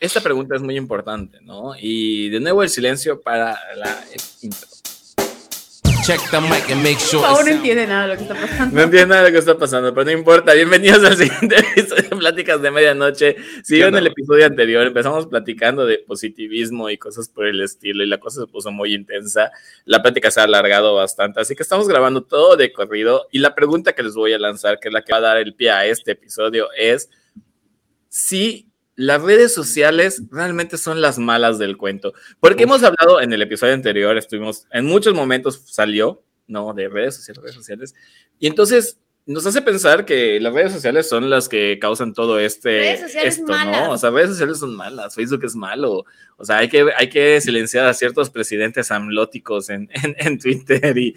esta 0.00 0.20
pregunta 0.20 0.54
es 0.54 0.62
muy 0.62 0.76
importante, 0.76 1.38
¿no? 1.42 1.72
Y 1.78 2.28
de 2.30 2.40
nuevo 2.40 2.62
el 2.62 2.68
silencio 2.68 3.20
para 3.20 3.58
la 3.76 4.04
intro. 4.42 4.68
Check 6.06 6.30
the 6.30 6.40
mic 6.40 6.70
and 6.70 6.82
make 6.82 6.98
sure. 6.98 7.20
no 7.20 7.46
entiende 7.46 7.86
nada 7.86 8.06
de 8.06 8.08
lo 8.08 8.16
que 8.16 8.22
está 8.22 8.34
pasando. 8.34 8.74
No 8.74 8.82
entiende 8.82 9.06
nada 9.08 9.22
de 9.22 9.28
lo 9.28 9.32
que 9.32 9.38
está 9.40 9.58
pasando, 9.58 9.92
pero 9.92 10.04
no 10.06 10.12
importa. 10.12 10.54
Bienvenidos 10.54 11.04
al 11.04 11.16
siguiente 11.18 11.56
episodio 11.76 12.08
de 12.08 12.16
Pláticas 12.16 12.62
de 12.62 12.70
Medianoche. 12.70 13.36
Si 13.62 13.82
en 13.82 13.94
el 13.94 14.06
episodio 14.06 14.46
anterior 14.46 14.86
empezamos 14.86 15.26
platicando 15.26 15.84
de 15.84 15.98
positivismo 15.98 16.88
y 16.88 16.96
cosas 16.96 17.28
por 17.28 17.46
el 17.46 17.60
estilo, 17.60 18.04
y 18.04 18.06
la 18.06 18.18
cosa 18.18 18.40
se 18.40 18.46
puso 18.46 18.70
muy 18.70 18.94
intensa. 18.94 19.50
La 19.84 20.00
plática 20.00 20.30
se 20.30 20.40
ha 20.40 20.44
alargado 20.44 20.94
bastante, 20.94 21.40
así 21.40 21.54
que 21.54 21.62
estamos 21.62 21.88
grabando 21.88 22.22
todo 22.22 22.56
de 22.56 22.72
corrido. 22.72 23.26
Y 23.30 23.40
la 23.40 23.54
pregunta 23.54 23.92
que 23.92 24.02
les 24.02 24.14
voy 24.14 24.32
a 24.32 24.38
lanzar, 24.38 24.78
que 24.80 24.88
es 24.88 24.94
la 24.94 25.02
que 25.02 25.12
va 25.12 25.18
a 25.18 25.22
dar 25.22 25.36
el 25.36 25.54
pie 25.54 25.72
a 25.72 25.84
este 25.84 26.12
episodio, 26.12 26.68
es 26.74 27.10
si 28.08 28.67
las 28.98 29.22
redes 29.22 29.54
sociales 29.54 30.24
realmente 30.28 30.76
son 30.76 31.00
las 31.00 31.20
malas 31.20 31.56
del 31.56 31.76
cuento. 31.76 32.14
Porque 32.40 32.64
hemos 32.64 32.82
hablado 32.82 33.20
en 33.20 33.32
el 33.32 33.40
episodio 33.40 33.72
anterior, 33.72 34.18
estuvimos, 34.18 34.66
en 34.72 34.86
muchos 34.86 35.14
momentos 35.14 35.62
salió, 35.66 36.24
¿no? 36.48 36.74
De 36.74 36.88
redes 36.88 37.14
sociales, 37.14 37.42
redes 37.44 37.54
sociales. 37.54 37.94
Y 38.40 38.48
entonces 38.48 38.98
nos 39.24 39.46
hace 39.46 39.62
pensar 39.62 40.04
que 40.04 40.40
las 40.40 40.52
redes 40.52 40.72
sociales 40.72 41.08
son 41.08 41.30
las 41.30 41.48
que 41.48 41.78
causan 41.80 42.12
todo 42.12 42.40
este, 42.40 42.92
esto, 43.24 43.56
¿no? 43.66 43.92
O 43.92 43.98
sea, 43.98 44.10
redes 44.10 44.30
sociales 44.30 44.58
son 44.58 44.74
malas, 44.74 45.14
Facebook 45.14 45.44
es 45.44 45.54
malo. 45.54 46.04
O 46.36 46.44
sea, 46.44 46.58
hay 46.58 46.68
que, 46.68 46.88
hay 46.96 47.08
que 47.08 47.40
silenciar 47.40 47.86
a 47.86 47.94
ciertos 47.94 48.30
presidentes 48.30 48.90
amlóticos 48.90 49.70
en, 49.70 49.88
en, 50.02 50.16
en 50.18 50.40
Twitter. 50.40 50.98
Y 50.98 51.14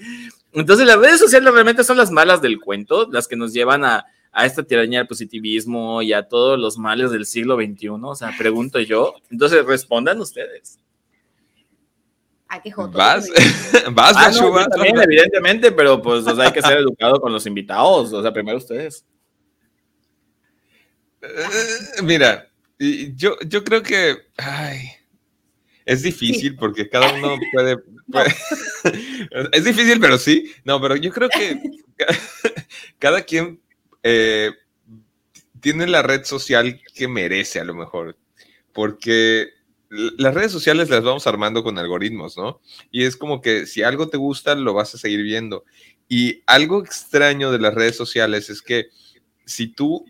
entonces 0.54 0.86
las 0.86 1.00
redes 1.00 1.20
sociales 1.20 1.52
realmente 1.52 1.84
son 1.84 1.98
las 1.98 2.12
malas 2.12 2.44
del 2.44 2.60
cuento, 2.60 3.10
las 3.12 3.28
que 3.28 3.38
nos 3.38 3.54
llevan 3.54 3.84
a 3.86 4.06
a 4.32 4.46
esta 4.46 4.64
tiranía 4.64 5.00
del 5.00 5.08
positivismo 5.08 6.02
y 6.02 6.14
a 6.14 6.28
todos 6.28 6.60
los 6.60 6.78
males 6.78 7.12
del 7.12 7.26
siglo 7.26 7.56
XXI? 7.56 7.90
O 7.90 8.16
sea, 8.16 8.34
pregunto 8.38 8.80
yo. 8.80 9.16
Entonces, 9.30 9.66
respondan 9.66 10.20
ustedes. 10.20 10.80
¿A 12.48 12.62
qué 12.62 12.70
joto? 12.70 12.98
¿Vas? 12.98 13.30
¿Vas, 13.94 14.14
ah, 14.18 14.32
no, 14.32 14.68
también, 14.68 14.98
evidentemente, 15.02 15.72
pero 15.72 16.02
pues 16.02 16.28
hay 16.28 16.52
que 16.52 16.62
ser 16.62 16.80
educado 16.80 17.22
con 17.22 17.32
los 17.32 17.46
invitados. 17.46 18.12
O 18.12 18.22
sea, 18.22 18.34
primero 18.34 18.58
ustedes. 18.58 19.06
Eh, 21.22 22.02
mira, 22.04 22.50
yo, 23.16 23.38
yo 23.48 23.64
creo 23.64 23.82
que 23.82 24.18
ay, 24.38 24.90
es 25.86 26.02
difícil 26.02 26.56
porque 26.56 26.90
cada 26.90 27.14
uno 27.14 27.38
puede... 27.52 27.78
es 29.52 29.64
difícil, 29.64 30.00
pero 30.00 30.18
sí. 30.18 30.52
No, 30.64 30.82
pero 30.82 30.96
yo 30.96 31.12
creo 31.12 31.30
que 31.30 31.62
cada 33.00 33.22
quien 33.22 33.62
eh, 34.04 34.52
tiene 35.60 35.88
la 35.88 36.02
red 36.02 36.24
social 36.24 36.82
que 36.94 37.08
merece 37.08 37.60
a 37.60 37.64
lo 37.64 37.74
mejor, 37.74 38.18
porque 38.74 39.50
las 39.90 40.34
redes 40.34 40.52
sociales 40.52 40.90
las 40.90 41.04
vamos 41.04 41.28
armando 41.28 41.64
con 41.64 41.78
algoritmos, 41.78 42.38
¿no? 42.38 42.62
Y 42.92 43.04
es 43.04 43.18
como 43.18 43.42
que 43.42 43.66
si 43.66 43.84
algo 43.84 44.08
te 44.08 44.18
gusta, 44.18 44.56
lo 44.56 44.74
vas 44.74 44.96
a 44.96 44.98
seguir 44.98 45.22
viendo. 45.22 45.66
Y 46.08 46.42
algo 46.46 46.82
extraño 46.82 47.52
de 47.52 47.60
las 47.60 47.74
redes 47.74 47.98
sociales 47.98 48.50
es 48.50 48.62
que 48.62 48.88
si 49.46 49.68
tú 49.68 50.06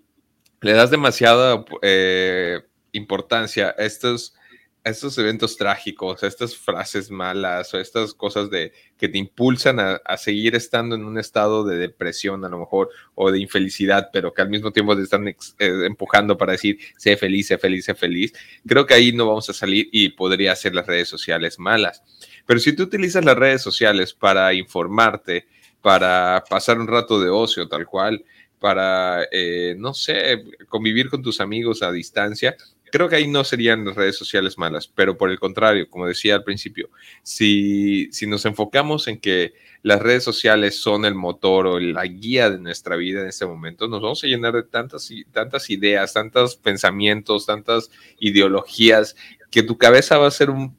le 0.61 0.73
das 0.73 0.91
demasiada 0.91 1.65
eh, 1.81 2.61
importancia 2.91 3.75
a 3.77 3.83
estos 3.83 4.35
estos 4.83 5.17
eventos 5.17 5.57
trágicos, 5.57 6.23
a 6.23 6.27
estas 6.27 6.55
frases 6.55 7.11
malas 7.11 7.73
o 7.73 7.79
estas 7.79 8.13
cosas 8.13 8.49
de 8.49 8.73
que 8.97 9.07
te 9.07 9.17
impulsan 9.17 9.79
a, 9.79 9.99
seguir 10.17 10.55
estando 10.55 10.95
en 10.95 11.05
un 11.05 11.19
estado 11.19 11.63
de 11.63 11.77
depresión 11.77 12.43
a 12.45 12.49
lo 12.49 12.59
mejor 12.59 12.89
o 13.13 13.31
de 13.31 13.39
infelicidad, 13.39 14.09
pero 14.11 14.33
que 14.33 14.41
al 14.41 14.49
mismo 14.49 14.71
tiempo 14.71 14.95
te 14.95 15.03
están 15.03 15.27
eh, 15.27 15.35
empujando 15.59 16.37
para 16.37 16.53
decir 16.53 16.79
sé 16.97 17.15
feliz, 17.15 17.47
sé 17.47 17.57
feliz, 17.57 17.85
sé 17.85 17.93
feliz, 17.93 18.33
creo 18.65 18.85
que 18.85 18.95
ahí 18.95 19.11
no 19.11 19.27
vamos 19.27 19.49
a 19.49 19.53
salir 19.53 19.87
y 19.91 20.09
podría 20.09 20.55
ser 20.55 20.73
las 20.73 20.87
redes 20.87 21.09
sociales 21.09 21.59
malas. 21.59 22.03
Pero 22.45 22.59
si 22.59 22.73
tú 22.73 22.83
utilizas 22.83 23.23
las 23.23 23.37
redes 23.37 23.61
sociales 23.61 24.13
para 24.13 24.53
informarte, 24.53 25.47
para 25.81 26.43
pasar 26.49 26.79
un 26.79 26.87
rato 26.87 27.19
de 27.19 27.29
ocio 27.29 27.67
tal 27.67 27.85
cual, 27.85 28.23
para, 28.59 29.23
eh, 29.31 29.75
no 29.77 29.93
sé, 29.93 30.43
convivir 30.69 31.09
con 31.09 31.23
tus 31.23 31.41
amigos 31.41 31.81
a 31.81 31.91
distancia, 31.91 32.55
creo 32.91 33.09
que 33.09 33.15
ahí 33.15 33.27
no 33.27 33.43
serían 33.43 33.85
las 33.85 33.95
redes 33.95 34.17
sociales 34.17 34.57
malas, 34.57 34.87
pero 34.87 35.17
por 35.17 35.31
el 35.31 35.39
contrario, 35.39 35.89
como 35.89 36.07
decía 36.07 36.35
al 36.35 36.43
principio, 36.43 36.89
si, 37.23 38.11
si 38.11 38.27
nos 38.27 38.45
enfocamos 38.45 39.07
en 39.07 39.19
que 39.19 39.53
las 39.83 40.01
redes 40.01 40.23
sociales 40.23 40.79
son 40.79 41.05
el 41.05 41.15
motor 41.15 41.67
o 41.67 41.79
la 41.79 42.05
guía 42.05 42.49
de 42.49 42.59
nuestra 42.59 42.95
vida 42.95 43.21
en 43.21 43.27
este 43.27 43.45
momento, 43.45 43.87
nos 43.87 44.01
vamos 44.01 44.23
a 44.23 44.27
llenar 44.27 44.53
de 44.53 44.63
tantas, 44.63 45.11
tantas 45.31 45.69
ideas, 45.69 46.13
tantos 46.13 46.55
pensamientos, 46.55 47.45
tantas 47.45 47.89
ideologías, 48.19 49.15
que 49.49 49.63
tu 49.63 49.77
cabeza 49.77 50.17
va 50.17 50.27
a 50.27 50.31
ser 50.31 50.49
un 50.49 50.77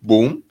boom 0.00 0.44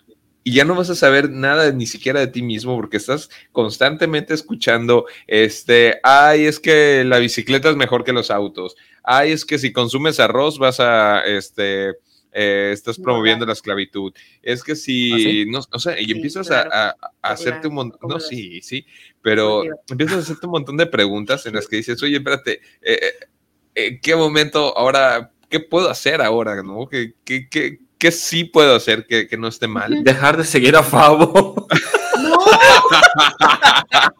y 0.44 0.54
ya 0.54 0.66
no 0.66 0.76
vas 0.76 0.90
a 0.90 0.96
saber 0.96 1.30
nada 1.30 1.72
ni 1.72 1.86
siquiera 1.86 2.20
de 2.20 2.28
ti 2.28 2.42
mismo 2.42 2.76
porque 2.76 2.98
estás 2.98 3.30
constantemente 3.52 4.34
escuchando 4.34 5.06
este, 5.28 6.00
ay, 6.04 6.46
es 6.46 6.60
que 6.60 7.04
la 7.04 7.20
bicicleta 7.20 7.70
es 7.70 7.76
mejor 7.76 8.04
que 8.04 8.14
los 8.14 8.32
autos, 8.32 8.76
ay, 9.04 9.32
es 9.32 9.46
que 9.46 9.60
si 9.60 9.72
consumes 9.72 10.20
arroz 10.20 10.58
vas 10.58 10.80
a, 10.80 11.22
este, 11.26 11.90
eh, 12.32 12.72
estás 12.74 12.98
promoviendo 12.98 13.46
la 13.46 13.54
esclavitud, 13.54 14.14
es 14.42 14.64
que 14.64 14.76
si, 14.76 15.44
¿Ah, 15.44 15.62
no, 15.72 15.80
sé, 15.80 15.96
y 16.00 16.12
empiezas 16.12 16.50
a, 16.52 16.96
hacerte 17.22 17.68
un 17.68 17.76
montón, 17.76 18.10
no, 18.10 18.20
sí, 18.20 18.62
sí, 18.62 18.86
pero 19.22 19.64
empiezas 19.90 20.18
a 20.18 20.20
hacerte 20.20 20.46
un 20.46 20.54
montón 20.54 20.78
de 20.78 20.86
preguntas 20.86 21.46
en 21.46 21.56
las 21.56 21.68
que 21.68 21.78
dices, 21.78 22.02
oye, 22.04 22.18
espérate, 22.18 22.62
eh, 22.82 23.00
eh, 23.02 23.28
¿en 23.76 24.02
qué 24.02 24.16
momento 24.16 24.78
ahora, 24.78 25.32
qué 25.50 25.60
puedo 25.60 25.90
hacer 25.90 26.22
ahora, 26.22 26.62
no? 26.64 26.88
¿Qué, 26.88 27.14
qué, 27.24 27.50
qué 27.50 27.80
¿Qué 28.02 28.12
sí 28.12 28.46
puedo 28.46 28.74
hacer 28.74 29.06
que, 29.06 29.30
no 29.38 29.48
esté 29.48 29.68
mal? 29.68 30.04
Dejar 30.04 30.36
de 30.36 30.44
seguir 30.44 30.76
a 30.76 30.82
Favo. 30.82 31.68
No. 32.20 32.38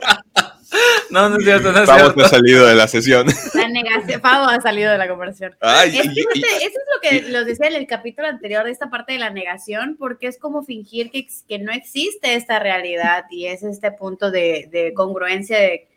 No, 1.12 1.30
no 1.30 1.38
es 1.38 1.44
cierto, 1.44 1.72
no 1.72 1.80
es 1.80 1.86
Favo 1.86 2.22
ha 2.22 2.30
salido 2.30 2.66
de 2.66 2.76
la 2.76 2.88
sesión. 2.88 3.28
La 3.54 3.68
negación, 3.68 4.22
Favo 4.22 4.46
ha 4.46 4.62
salido 4.62 4.92
de 4.92 4.98
la 4.98 5.08
conversación. 5.08 5.56
Ay, 5.60 5.98
eso 5.98 6.10
es 6.10 6.74
lo 6.94 7.02
que 7.02 7.30
los 7.30 7.46
decía 7.46 7.68
en 7.68 7.76
el 7.76 7.88
capítulo 7.88 8.28
anterior 8.28 8.64
de 8.64 8.72
esta 8.72 8.90
parte 8.90 9.14
de 9.14 9.20
la 9.20 9.30
negación, 9.30 9.98
porque 10.00 10.28
es 10.28 10.40
como 10.40 10.64
fingir 10.64 11.12
que, 11.12 11.28
que 11.48 11.60
no 11.60 11.72
existe 11.72 12.36
esta 12.36 12.60
realidad 12.60 13.26
y 13.30 13.48
es 13.48 13.64
este 13.64 13.92
punto 13.92 14.32
de, 14.32 14.70
de 14.72 14.94
congruencia 14.94 15.58
de 15.58 15.88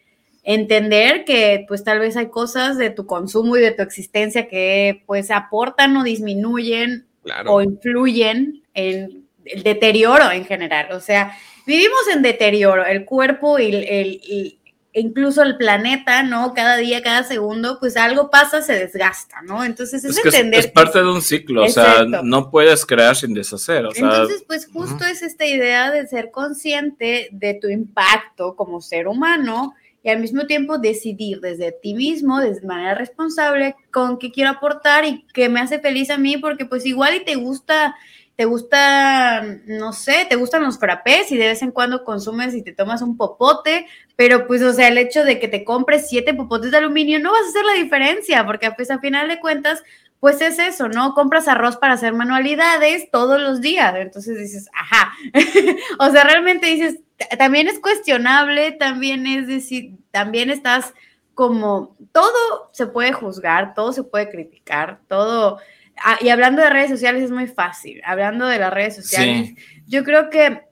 entender 0.45 1.25
que 1.25 1.65
pues 1.67 1.85
tal 1.85 1.99
vez 1.99 2.17
hay 2.17 2.29
cosas 2.29 2.77
de 2.77 2.91
tu 2.91 3.07
consumo 3.07 3.57
y 3.57 3.61
de 3.61 3.73
tu 3.73 3.83
existencia 3.83 4.47
que 4.47 5.03
pues 5.07 5.31
aportan 5.31 5.97
o 5.97 6.05
disminuyen 6.05 7.07
o 7.47 7.63
influyen 7.63 8.63
en 8.75 9.27
el 9.45 9.63
deterioro 9.63 10.31
en 10.31 10.45
general. 10.45 10.93
O 10.93 11.01
sea, 11.01 11.37
vivimos 11.67 12.01
en 12.13 12.23
deterioro, 12.23 12.85
el 12.85 13.05
cuerpo 13.05 13.59
y 13.59 13.75
el, 13.75 14.59
incluso 14.95 15.43
el 15.43 15.57
planeta, 15.57 16.23
¿no? 16.23 16.55
Cada 16.55 16.77
día, 16.77 17.03
cada 17.03 17.25
segundo, 17.25 17.79
pues 17.81 17.97
algo 17.97 18.31
pasa, 18.31 18.63
se 18.63 18.75
desgasta, 18.75 19.43
¿no? 19.43 19.65
Entonces 19.65 20.05
es, 20.05 20.25
entender. 20.25 20.61
Es, 20.61 20.67
parte 20.69 21.01
de 21.01 21.11
un 21.11 21.21
ciclo, 21.21 21.65
o 21.65 21.69
sea, 21.69 22.05
no 22.23 22.51
puedes 22.51 22.87
crear 22.87 23.17
sin 23.17 23.35
deshacer. 23.35 23.87
Entonces, 23.95 24.45
pues 24.47 24.69
justo 24.73 25.05
es 25.05 25.23
esta 25.23 25.47
idea 25.47 25.91
de 25.91 26.07
ser 26.07 26.31
consciente 26.31 27.29
de 27.33 27.55
tu 27.55 27.69
impacto 27.69 28.55
como 28.55 28.81
ser 28.81 29.09
humano 29.09 29.75
y 30.05 30.11
al 30.11 30.21
mismo 30.21 30.47
tiempo 30.47 30.79
decidir 30.79 31.41
desde 31.41 31.73
ti 31.73 31.95
mismo, 31.95 32.39
de 32.39 32.61
manera 32.61 32.95
responsable, 32.95 33.75
con 33.91 34.19
qué 34.19 34.31
quiero 34.31 34.51
aportar 34.51 35.05
y 35.07 35.25
qué 35.33 35.49
me 35.49 35.61
hace 35.61 35.81
feliz 35.81 36.11
a 36.11 36.19
mí, 36.19 36.37
porque 36.37 36.67
pues 36.67 36.85
igual 36.85 37.15
y 37.17 37.25
te 37.25 37.37
gusta, 37.37 37.97
te 38.37 38.47
gusta, 38.47 39.43
no 39.67 39.93
sé, 39.93 40.27
te 40.29 40.37
gustan 40.37 40.65
los 40.65 40.79
frappés 40.79 41.31
y 41.31 41.37
de 41.37 41.47
vez 41.47 41.63
en 41.63 41.71
cuando 41.71 42.05
consumes 42.05 42.55
y 42.55 42.63
te 42.63 42.73
tomas 42.73 43.01
un 43.01 43.17
popote, 43.17 43.87
pero 44.17 44.47
pues, 44.47 44.63
o 44.63 44.73
sea, 44.73 44.89
el 44.89 44.99
hecho 44.99 45.25
de 45.25 45.39
que 45.39 45.47
te 45.47 45.65
compres 45.65 46.09
siete 46.09 46.35
popotes 46.35 46.73
de 46.73 46.79
aluminio 46.79 47.21
no 47.21 47.31
vas 47.31 47.43
a 47.43 47.49
hacer 47.49 47.65
la 47.65 47.75
diferencia, 47.75 48.45
porque 48.45 48.73
pues 48.73 48.91
a 48.91 48.99
final 48.99 49.29
de 49.29 49.39
cuentas, 49.39 49.85
pues 50.19 50.41
es 50.41 50.59
eso, 50.59 50.89
¿no? 50.89 51.15
Compras 51.15 51.47
arroz 51.47 51.77
para 51.77 51.93
hacer 51.93 52.13
manualidades 52.13 53.09
todos 53.11 53.41
los 53.41 53.61
días, 53.61 53.95
entonces 53.97 54.37
dices, 54.39 54.69
ajá, 54.75 55.13
o 56.01 56.11
sea, 56.11 56.25
realmente 56.25 56.67
dices, 56.67 56.99
también 57.39 57.69
es 57.69 57.79
cuestionable, 57.79 58.73
también 58.73 59.27
es 59.27 59.47
decir, 59.47 59.93
también 60.11 60.51
estás 60.51 60.93
como, 61.35 61.97
todo 62.13 62.71
se 62.73 62.87
puede 62.87 63.13
juzgar, 63.13 63.75
todo 63.75 63.93
se 63.93 64.03
puede 64.03 64.31
criticar, 64.31 65.01
todo, 65.09 65.59
ah, 66.03 66.19
y 66.21 66.29
hablando 66.29 66.63
de 66.63 66.71
redes 66.71 66.91
sociales 66.91 67.23
es 67.23 67.31
muy 67.31 67.47
fácil, 67.47 68.01
hablando 68.05 68.47
de 68.47 68.59
las 68.59 68.73
redes 68.73 68.97
sociales, 68.97 69.55
yo 69.87 70.05
creo 70.05 70.31
que 70.31 70.63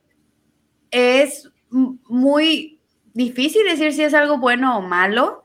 es 0.91 1.49
muy 1.69 2.79
difícil 3.13 3.63
decir 3.65 3.93
si 3.93 4.03
es 4.03 4.13
algo 4.13 4.37
bueno 4.37 4.77
o 4.77 4.81
malo. 4.81 5.43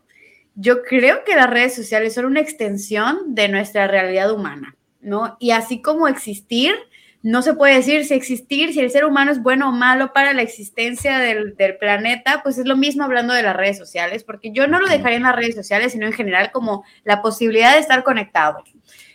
Yo 0.54 0.82
creo 0.82 1.24
que 1.24 1.36
las 1.36 1.48
redes 1.48 1.74
sociales 1.74 2.14
son 2.14 2.24
una 2.24 2.40
extensión 2.40 3.34
de 3.34 3.48
nuestra 3.48 3.86
realidad 3.86 4.32
humana, 4.32 4.76
¿no? 5.00 5.36
Y 5.38 5.52
así 5.52 5.80
como 5.80 6.08
existir, 6.08 6.74
no 7.22 7.42
se 7.42 7.54
puede 7.54 7.74
decir 7.74 8.04
si 8.04 8.14
existir, 8.14 8.72
si 8.72 8.80
el 8.80 8.90
ser 8.90 9.04
humano 9.04 9.30
es 9.30 9.42
bueno 9.42 9.68
o 9.68 9.72
malo 9.72 10.12
para 10.12 10.32
la 10.32 10.42
existencia 10.42 11.18
del, 11.18 11.54
planeta, 11.78 12.40
pues 12.42 12.58
es 12.58 12.66
lo 12.66 12.76
mismo 12.76 13.04
hablando 13.04 13.34
de 13.34 13.42
las 13.42 13.56
redes 13.56 13.78
sociales, 13.78 14.24
porque 14.24 14.52
yo 14.52 14.66
no 14.66 14.80
lo 14.80 14.88
dejaría 14.88 15.16
en 15.16 15.24
las 15.24 15.36
redes 15.36 15.54
sociales, 15.54 15.92
sino 15.92 16.06
en 16.06 16.12
general 16.12 16.50
como 16.52 16.84
la 17.04 17.22
posibilidad 17.22 17.74
de 17.74 17.80
estar 17.80 18.04
conectado. 18.04 18.62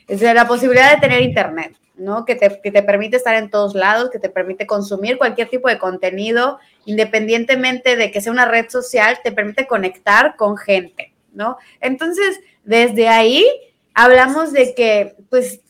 Es 0.08 0.22
la 0.22 0.48
posibilidad 0.48 0.94
de 0.94 1.02
tener 1.02 1.22
internet, 1.22 1.76
¿no? 1.96 2.26
Que 2.26 2.36
te, 2.36 2.60
que 2.62 2.72
te 2.72 2.84
permite 2.84 3.18
estar 3.18 3.36
en 3.36 3.50
todos 3.50 3.76
lados, 3.76 4.10
que 4.10 4.20
te 4.20 4.30
permite 4.30 4.68
consumir 4.68 5.18
cualquier 5.18 5.50
tipo 5.50 5.70
de 5.70 5.78
contenido, 5.78 6.60
independientemente 6.86 7.96
de 7.96 8.12
que 8.12 8.22
sea 8.22 8.32
una 8.32 8.46
red 8.46 8.70
social, 8.70 9.20
te 9.24 9.32
permite 9.32 9.68
conectar 9.68 10.36
con 10.36 10.58
gente, 10.58 11.14
¿no? 11.34 11.58
Entonces, 11.80 12.40
desde 12.64 13.08
ahí 13.08 13.46
hablamos 13.94 14.52
de 14.52 14.74
que, 14.76 15.16
pues, 15.30 15.62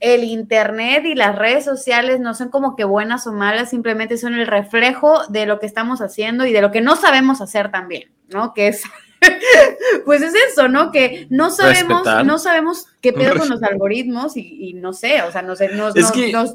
el 0.00 0.24
Internet 0.24 1.04
y 1.06 1.14
las 1.14 1.36
redes 1.36 1.64
sociales 1.64 2.20
no 2.20 2.34
son 2.34 2.50
como 2.50 2.76
que 2.76 2.84
buenas 2.84 3.26
o 3.26 3.32
malas, 3.32 3.70
simplemente 3.70 4.18
son 4.18 4.34
el 4.34 4.46
reflejo 4.46 5.26
de 5.28 5.46
lo 5.46 5.58
que 5.58 5.66
estamos 5.66 6.00
haciendo 6.00 6.44
y 6.44 6.52
de 6.52 6.60
lo 6.60 6.70
que 6.70 6.80
no 6.80 6.96
sabemos 6.96 7.40
hacer 7.40 7.70
también, 7.70 8.12
¿no? 8.28 8.52
Que 8.52 8.68
es, 8.68 8.82
pues 10.04 10.22
es 10.22 10.34
eso, 10.50 10.68
¿no? 10.68 10.90
Que 10.90 11.26
no 11.30 11.50
sabemos, 11.50 12.02
no 12.24 12.38
sabemos 12.38 12.86
qué 13.00 13.12
pedo 13.12 13.36
con 13.36 13.48
los 13.48 13.62
algoritmos 13.62 14.36
y, 14.36 14.72
no 14.74 14.92
sé, 14.92 15.22
o 15.22 15.32
sea, 15.32 15.42
nos, 15.42 15.60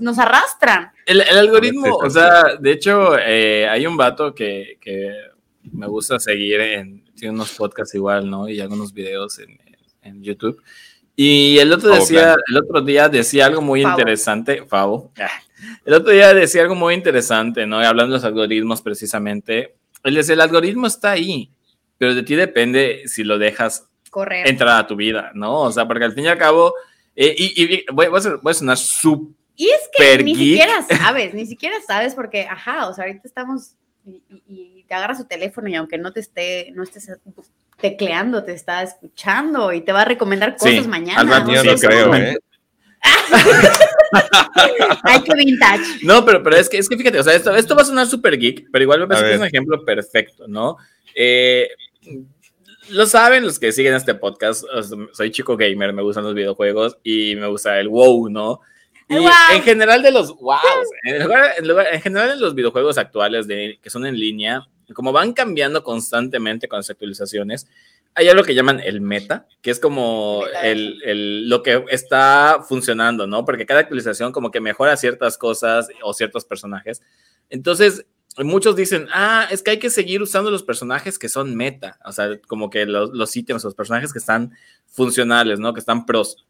nos, 0.01 0.19
arrastran. 0.19 0.91
El, 1.05 1.21
algoritmo, 1.21 1.95
o 1.95 2.09
sea, 2.09 2.55
de 2.59 2.71
hecho, 2.71 3.17
eh, 3.17 3.67
hay 3.67 3.85
un 3.85 3.97
vato 3.97 4.33
que, 4.33 4.77
que, 4.81 5.13
me 5.71 5.87
gusta 5.87 6.19
seguir 6.19 6.59
en, 6.59 7.05
tiene 7.15 7.35
unos 7.35 7.51
podcasts 7.53 7.93
igual, 7.93 8.29
¿no? 8.29 8.49
Y 8.49 8.59
algunos 8.59 8.93
videos 8.93 9.37
en, 9.39 9.59
en 10.01 10.23
YouTube 10.23 10.61
y 11.15 11.59
el 11.59 11.71
otro, 11.73 11.93
decía, 11.93 12.35
el 12.47 12.57
otro 12.57 12.81
día 12.81 13.09
decía 13.09 13.45
algo 13.45 13.61
muy 13.61 13.83
interesante, 13.83 14.65
Favo. 14.65 15.11
El 15.85 15.93
otro 15.93 16.11
día 16.11 16.33
decía 16.33 16.63
algo 16.63 16.73
muy 16.73 16.95
interesante, 16.95 17.67
¿no? 17.67 17.77
hablando 17.77 18.13
de 18.13 18.17
los 18.17 18.23
algoritmos 18.23 18.81
precisamente. 18.81 19.75
Él 20.03 20.15
decía, 20.15 20.33
el 20.33 20.41
algoritmo 20.41 20.87
está 20.87 21.11
ahí, 21.11 21.51
pero 22.01 22.15
de 22.15 22.23
ti 22.23 22.33
depende 22.33 23.03
si 23.05 23.23
lo 23.23 23.37
dejas 23.37 23.87
Correr. 24.09 24.47
entrar 24.47 24.79
a 24.79 24.87
tu 24.87 24.95
vida, 24.95 25.29
¿no? 25.35 25.61
O 25.61 25.71
sea, 25.71 25.87
porque 25.87 26.03
al 26.03 26.13
fin 26.13 26.23
y 26.23 26.29
al 26.29 26.37
cabo, 26.39 26.73
eh, 27.15 27.35
y, 27.37 27.85
voy, 27.93 28.07
a 28.07 28.53
sonar 28.55 28.77
súper 28.77 29.35
Y 29.55 29.69
es 29.69 29.87
que 29.95 30.23
ni 30.23 30.35
siquiera 30.35 30.81
sabes, 30.81 31.35
ni 31.35 31.45
siquiera 31.45 31.75
sabes 31.85 32.15
porque, 32.15 32.47
ajá, 32.49 32.87
o 32.87 32.93
sea, 32.95 33.05
ahorita 33.05 33.27
estamos 33.27 33.75
y, 34.03 34.23
y, 34.47 34.83
te 34.87 34.95
agarras 34.95 35.19
su 35.19 35.25
teléfono 35.25 35.69
y 35.69 35.75
aunque 35.75 35.99
no 35.99 36.11
te 36.11 36.21
esté, 36.21 36.71
no 36.73 36.81
estés 36.81 37.07
tecleando, 37.79 38.43
te 38.43 38.53
está 38.53 38.81
escuchando 38.81 39.71
y 39.71 39.81
te 39.81 39.91
va 39.91 40.01
a 40.01 40.05
recomendar 40.05 40.57
cosas 40.57 40.87
mañana. 40.87 41.21
Al 41.21 41.45
¿no? 41.45 41.63
lo 41.63 41.77
creo, 41.77 42.15
¿eh? 42.15 42.35
Ay, 45.03 45.21
qué 45.21 45.33
vintage. 45.35 45.99
No, 46.01 46.25
pero, 46.25 46.41
pero 46.41 46.55
es, 46.55 46.67
que, 46.67 46.79
es 46.79 46.89
que 46.89 46.97
fíjate, 46.97 47.19
o 47.19 47.23
sea, 47.23 47.35
esto, 47.35 47.55
esto 47.55 47.75
va 47.75 47.83
a 47.83 47.85
sonar 47.85 48.07
súper 48.07 48.39
geek, 48.39 48.71
pero 48.71 48.81
igual 48.81 49.01
me 49.01 49.07
parece 49.07 49.27
que 49.27 49.33
es 49.33 49.39
un 49.39 49.45
ejemplo 49.45 49.85
perfecto, 49.85 50.47
¿no? 50.47 50.77
Eh, 51.13 51.69
lo 52.89 53.05
saben 53.05 53.43
los 53.43 53.59
que 53.59 53.71
siguen 53.71 53.93
este 53.93 54.15
podcast, 54.15 54.63
soy 55.13 55.31
chico 55.31 55.55
gamer, 55.57 55.93
me 55.93 56.01
gustan 56.01 56.23
los 56.23 56.33
videojuegos 56.33 56.97
y 57.03 57.35
me 57.35 57.47
gusta 57.47 57.79
el 57.79 57.87
WoW, 57.87 58.29
¿no? 58.29 58.61
Y 59.07 59.15
en 59.15 59.63
general 59.63 60.01
de 60.01 60.11
los 60.11 60.33
wow, 60.37 60.57
en, 61.03 61.21
en, 61.21 62.01
general 62.01 62.29
de 62.29 62.37
los 62.37 62.55
videojuegos 62.55 62.97
actuales 62.97 63.45
de, 63.45 63.77
que 63.81 63.89
son 63.89 64.05
en 64.05 64.17
línea, 64.17 64.65
como 64.93 65.11
van 65.11 65.33
cambiando 65.33 65.83
constantemente 65.83 66.67
con 66.67 66.79
las 66.79 66.89
actualizaciones, 66.89 67.67
hay 68.13 68.29
algo 68.29 68.43
que 68.43 68.55
llaman 68.55 68.79
el 68.81 69.01
meta, 69.01 69.47
que 69.61 69.71
es 69.71 69.79
como 69.79 70.43
el, 70.63 71.47
lo 71.47 71.63
que 71.63 71.85
está 71.89 72.63
funcionando, 72.67 73.25
¿no? 73.25 73.45
Porque 73.45 73.65
cada 73.65 73.81
actualización 73.81 74.31
como 74.31 74.51
que 74.51 74.59
mejora 74.59 74.97
ciertas 74.97 75.37
cosas 75.37 75.87
o 76.03 76.13
ciertos 76.13 76.43
personajes. 76.43 77.01
Entonces, 77.49 78.05
muchos 78.37 78.75
dicen, 78.75 79.07
ah, 79.13 79.47
es 79.51 79.61
que 79.61 79.71
hay 79.71 79.79
que 79.79 79.89
seguir 79.89 80.21
usando 80.21 80.51
los 80.51 80.63
personajes 80.63 81.19
que 81.19 81.29
son 81.29 81.55
meta, 81.55 81.99
o 82.05 82.11
sea, 82.11 82.39
como 82.47 82.69
que 82.69 82.85
los, 82.85 83.11
los 83.11 83.35
ítems, 83.35 83.63
los 83.63 83.75
personajes 83.75 84.13
que 84.13 84.19
están 84.19 84.53
funcionales, 84.87 85.59
¿no? 85.59 85.73
Que 85.73 85.79
están 85.79 86.05
pros. 86.05 86.45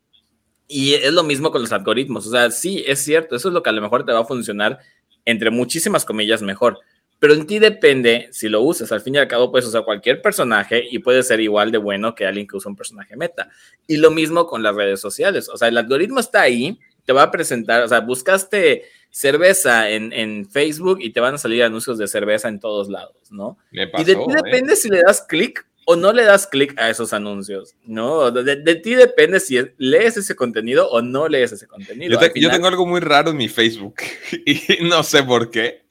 Y 0.68 0.94
es 0.94 1.12
lo 1.14 1.24
mismo 1.24 1.52
con 1.52 1.62
los 1.62 1.72
algoritmos, 1.72 2.28
o 2.28 2.32
sea, 2.32 2.52
sí, 2.52 2.84
es 2.88 3.00
cierto, 3.00 3.36
eso 3.36 3.48
es 3.48 3.54
lo 3.54 3.64
que 3.64 3.70
a 3.70 3.74
lo 3.74 3.82
mejor 3.82 4.06
te 4.06 4.14
va 4.14 4.20
a 4.20 4.26
funcionar, 4.26 4.80
entre 5.26 5.50
muchísimas 5.50 6.06
comillas, 6.06 6.42
mejor 6.42 6.80
pero 7.22 7.36
en 7.36 7.46
ti 7.46 7.60
depende 7.60 8.30
si 8.32 8.50
lo 8.50 8.64
usas. 8.64 8.92
Al 8.92 9.00
fin 9.00 9.14
y 9.14 9.20
al 9.20 9.28
cabo 9.28 9.52
puedes 9.52 9.68
usar 9.68 9.86
cualquier 9.86 10.24
personaje 10.24 10.84
y 10.90 10.98
puede 10.98 11.22
ser 11.22 11.40
igual 11.40 11.72
de 11.72 11.78
bueno 11.78 12.16
que 12.16 12.26
alguien 12.26 12.48
que 12.48 12.58
usa 12.58 12.72
un 12.72 12.76
personaje 12.76 13.16
meta. 13.16 13.48
Y 13.86 13.98
lo 13.98 14.10
mismo 14.10 14.48
con 14.48 14.64
las 14.64 14.74
redes 14.74 15.00
sociales. 15.00 15.48
O 15.48 15.56
sea, 15.56 15.68
el 15.68 15.78
algoritmo 15.78 16.20
está 16.20 16.42
ahí, 16.42 16.80
te 17.06 17.14
va 17.14 17.24
a 17.24 17.32
presentar, 17.32 17.84
o 17.84 17.88
sea, 17.88 18.00
buscaste 18.02 18.84
cerveza 19.10 19.90
en, 19.90 20.14
en 20.14 20.50
Facebook 20.50 21.00
y 21.02 21.12
te 21.12 21.20
van 21.20 21.36
a 21.36 21.38
salir 21.38 21.64
anuncios 21.64 21.98
de 21.98 22.08
cerveza 22.08 22.48
en 22.48 22.60
todos 22.60 22.90
lados, 22.90 23.32
¿no? 23.32 23.58
y 23.72 23.80
de 23.80 24.16
ti 24.16 24.22
¿eh? 24.22 24.36
depende 24.44 24.76
si 24.76 24.90
le 24.90 25.02
das 25.02 25.26
clic 25.28 25.66
o 25.86 25.96
no 25.96 26.14
le 26.14 26.24
das 26.24 26.48
clic 26.48 26.80
a 26.80 26.90
esos 26.90 27.12
anuncios, 27.12 27.76
¿no? 27.84 28.32
De, 28.32 28.76
ti 28.76 28.94
depende 28.94 29.40
si 29.40 29.60
lees 29.78 30.16
ese 30.16 30.36
contenido 30.36 30.88
o 30.90 31.02
no 31.02 31.28
lees 31.28 31.52
ese 31.52 31.68
contenido. 31.68 32.20
Yo, 32.22 32.28
yo 32.36 32.50
tengo 32.52 32.68
algo 32.68 32.86
muy 32.86 33.02
raro 33.02 33.32
en 33.32 33.38
mi 33.38 33.50
Facebook 33.50 33.96
y 34.46 34.84
no 34.84 35.04
sé 35.04 35.24
por 35.24 35.50
qué. 35.50 35.82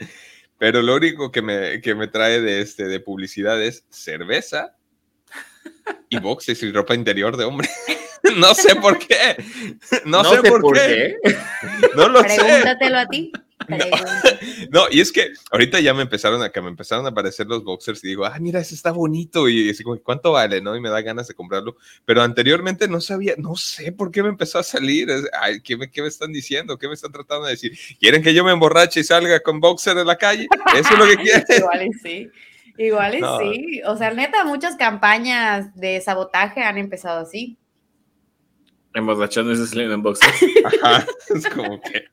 Pero 0.60 0.82
lo 0.82 0.94
único 0.94 1.32
que 1.32 1.40
me, 1.40 1.80
que 1.80 1.94
me 1.94 2.06
trae 2.06 2.42
de, 2.42 2.60
este, 2.60 2.84
de 2.84 3.00
publicidad 3.00 3.62
es 3.62 3.86
cerveza 3.88 4.76
y 6.10 6.18
boxes 6.18 6.62
y 6.62 6.70
ropa 6.70 6.94
interior 6.94 7.36
de 7.38 7.44
hombre. 7.44 7.68
no 8.36 8.54
sé 8.54 8.76
por 8.76 8.98
qué. 8.98 9.36
No, 10.04 10.24
sé, 10.24 10.42
por, 10.42 10.74
qué. 10.74 11.16
No 11.96 12.08
lo 12.08 12.22
sé. 12.22 12.36
Pregúntatelo 12.38 12.98
a 12.98 13.06
ti. 13.06 13.32
No, 14.70 14.84
y 14.90 15.00
es 15.00 15.12
que 15.12 15.28
ahorita 15.50 15.80
ya 15.80 15.94
me 15.94 16.02
empezaron 16.02 16.42
a 16.42 16.50
que 16.50 16.60
me 16.60 16.68
empezaron 16.68 17.04
a 17.06 17.10
aparecer 17.10 17.46
los 17.46 17.64
boxers 17.64 18.02
y 18.04 18.08
digo, 18.08 18.24
ah, 18.24 18.36
mira, 18.40 18.60
ese 18.60 18.74
está 18.74 18.92
bonito 18.92 19.48
y 19.48 19.70
así 19.70 19.82
como, 19.82 19.98
¿cuánto 20.00 20.32
vale? 20.32 20.60
¿No? 20.60 20.76
Y 20.76 20.80
me 20.80 20.90
da 20.90 21.00
ganas 21.02 21.28
de 21.28 21.34
comprarlo. 21.34 21.76
Pero 22.04 22.22
anteriormente 22.22 22.88
no 22.88 23.00
sabía, 23.00 23.34
no 23.36 23.56
sé 23.56 23.92
por 23.92 24.10
qué 24.10 24.22
me 24.22 24.28
empezó 24.28 24.58
a 24.58 24.62
salir. 24.62 25.08
Ay, 25.40 25.60
¿qué 25.60 25.76
me, 25.76 25.90
qué 25.90 26.02
me 26.02 26.08
están 26.08 26.32
diciendo? 26.32 26.78
¿Qué 26.78 26.88
me 26.88 26.94
están 26.94 27.12
tratando 27.12 27.46
de 27.46 27.52
decir? 27.52 27.76
¿Quieren 27.98 28.22
que 28.22 28.34
yo 28.34 28.44
me 28.44 28.52
emborrache 28.52 29.00
y 29.00 29.04
salga 29.04 29.40
con 29.40 29.60
boxer 29.60 29.98
en 29.98 30.06
la 30.06 30.16
calle? 30.16 30.46
¿Eso 30.74 30.92
es 30.92 30.98
lo 30.98 31.06
que 31.06 31.16
quieren? 31.16 31.44
Igual 31.58 31.86
y 31.86 31.92
sí. 31.94 32.30
Igual 32.78 33.14
y 33.14 33.20
sí. 33.20 33.82
O 33.86 33.96
sea, 33.96 34.12
neta, 34.12 34.44
muchas 34.44 34.76
campañas 34.76 35.74
de 35.74 36.00
sabotaje 36.00 36.62
han 36.62 36.78
empezado 36.78 37.20
así. 37.20 37.58
Emborrachando 38.92 39.52
y 39.52 39.56
saliendo 39.56 39.94
en 39.94 40.02
boxer. 40.02 40.28
Ajá, 40.82 41.06
es 41.28 41.48
como 41.48 41.80
que. 41.80 42.06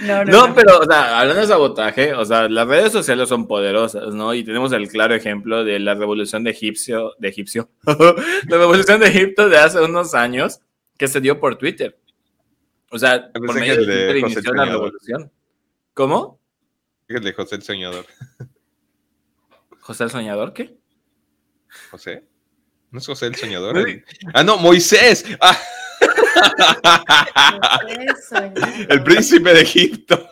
No, 0.00 0.24
no, 0.24 0.54
pero, 0.54 0.80
o 0.80 0.84
sea, 0.84 1.20
hablando 1.20 1.40
de 1.40 1.46
sabotaje, 1.46 2.14
o 2.14 2.24
sea, 2.24 2.48
las 2.48 2.66
redes 2.66 2.90
sociales 2.90 3.28
son 3.28 3.46
poderosas, 3.46 4.12
¿no? 4.12 4.34
Y 4.34 4.42
tenemos 4.42 4.72
el 4.72 4.88
claro 4.88 5.14
ejemplo 5.14 5.62
de 5.62 5.78
la 5.78 5.94
revolución 5.94 6.42
de 6.42 6.50
egipcio, 6.50 7.12
de 7.18 7.28
egipcio, 7.28 7.70
la 7.86 8.58
revolución 8.58 8.98
de 8.98 9.06
Egipto 9.06 9.48
de 9.48 9.58
hace 9.58 9.80
unos 9.80 10.14
años 10.14 10.60
que 10.98 11.06
se 11.06 11.20
dio 11.20 11.38
por 11.38 11.56
Twitter. 11.56 11.96
O 12.90 12.98
sea, 12.98 13.30
por 13.32 13.54
medio 13.54 13.76
de 13.76 13.84
Twitter 13.84 14.16
inició 14.16 14.52
la 14.52 14.64
revolución. 14.64 15.30
¿Cómo? 15.94 16.40
El 17.06 17.22
de 17.22 17.32
José 17.32 17.56
el 17.56 17.62
Soñador. 17.62 18.06
¿José 19.80 20.04
el 20.04 20.10
Soñador 20.10 20.52
qué? 20.52 20.76
¿José? 21.90 22.24
¿No 22.90 22.98
es 22.98 23.06
José 23.06 23.26
el 23.26 23.36
Soñador? 23.36 24.02
Ah, 24.32 24.42
no, 24.42 24.56
Moisés. 24.56 25.24
Ah. 25.40 25.56
El 28.88 29.02
príncipe 29.02 29.52
de 29.54 29.60
Egipto. 29.60 30.28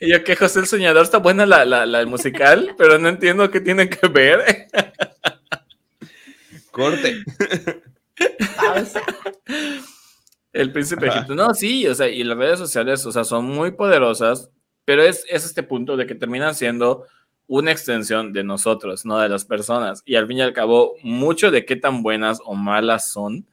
y 0.00 0.10
yo 0.10 0.24
que 0.24 0.36
José 0.36 0.60
el 0.60 0.66
Soñador 0.66 1.04
está 1.04 1.18
buena 1.18 1.46
la, 1.46 1.64
la, 1.64 2.06
musical, 2.06 2.74
pero 2.76 2.98
no 2.98 3.08
entiendo 3.08 3.50
qué 3.50 3.60
tiene 3.60 3.88
que 3.88 4.08
ver. 4.08 4.68
Corte. 6.70 7.22
Pausa. 8.56 9.02
El 10.52 10.72
príncipe 10.72 11.06
de 11.06 11.10
Egipto. 11.10 11.34
No, 11.34 11.52
sí, 11.54 11.86
o 11.86 11.94
sea, 11.94 12.08
y 12.08 12.22
las 12.24 12.38
redes 12.38 12.58
sociales, 12.58 13.04
o 13.06 13.12
sea, 13.12 13.24
son 13.24 13.44
muy 13.46 13.72
poderosas, 13.72 14.50
pero 14.84 15.02
es, 15.02 15.24
es 15.28 15.44
este 15.44 15.62
punto 15.62 15.96
de 15.96 16.06
que 16.06 16.14
terminan 16.14 16.54
siendo 16.54 17.06
una 17.46 17.72
extensión 17.72 18.32
de 18.32 18.44
nosotros, 18.44 19.04
no 19.04 19.18
de 19.18 19.28
las 19.28 19.44
personas. 19.44 20.02
Y 20.04 20.16
al 20.16 20.26
fin 20.26 20.38
y 20.38 20.42
al 20.42 20.52
cabo, 20.52 20.94
mucho 21.02 21.50
de 21.50 21.64
qué 21.64 21.76
tan 21.76 22.02
buenas 22.02 22.40
o 22.44 22.54
malas 22.54 23.10
son 23.10 23.46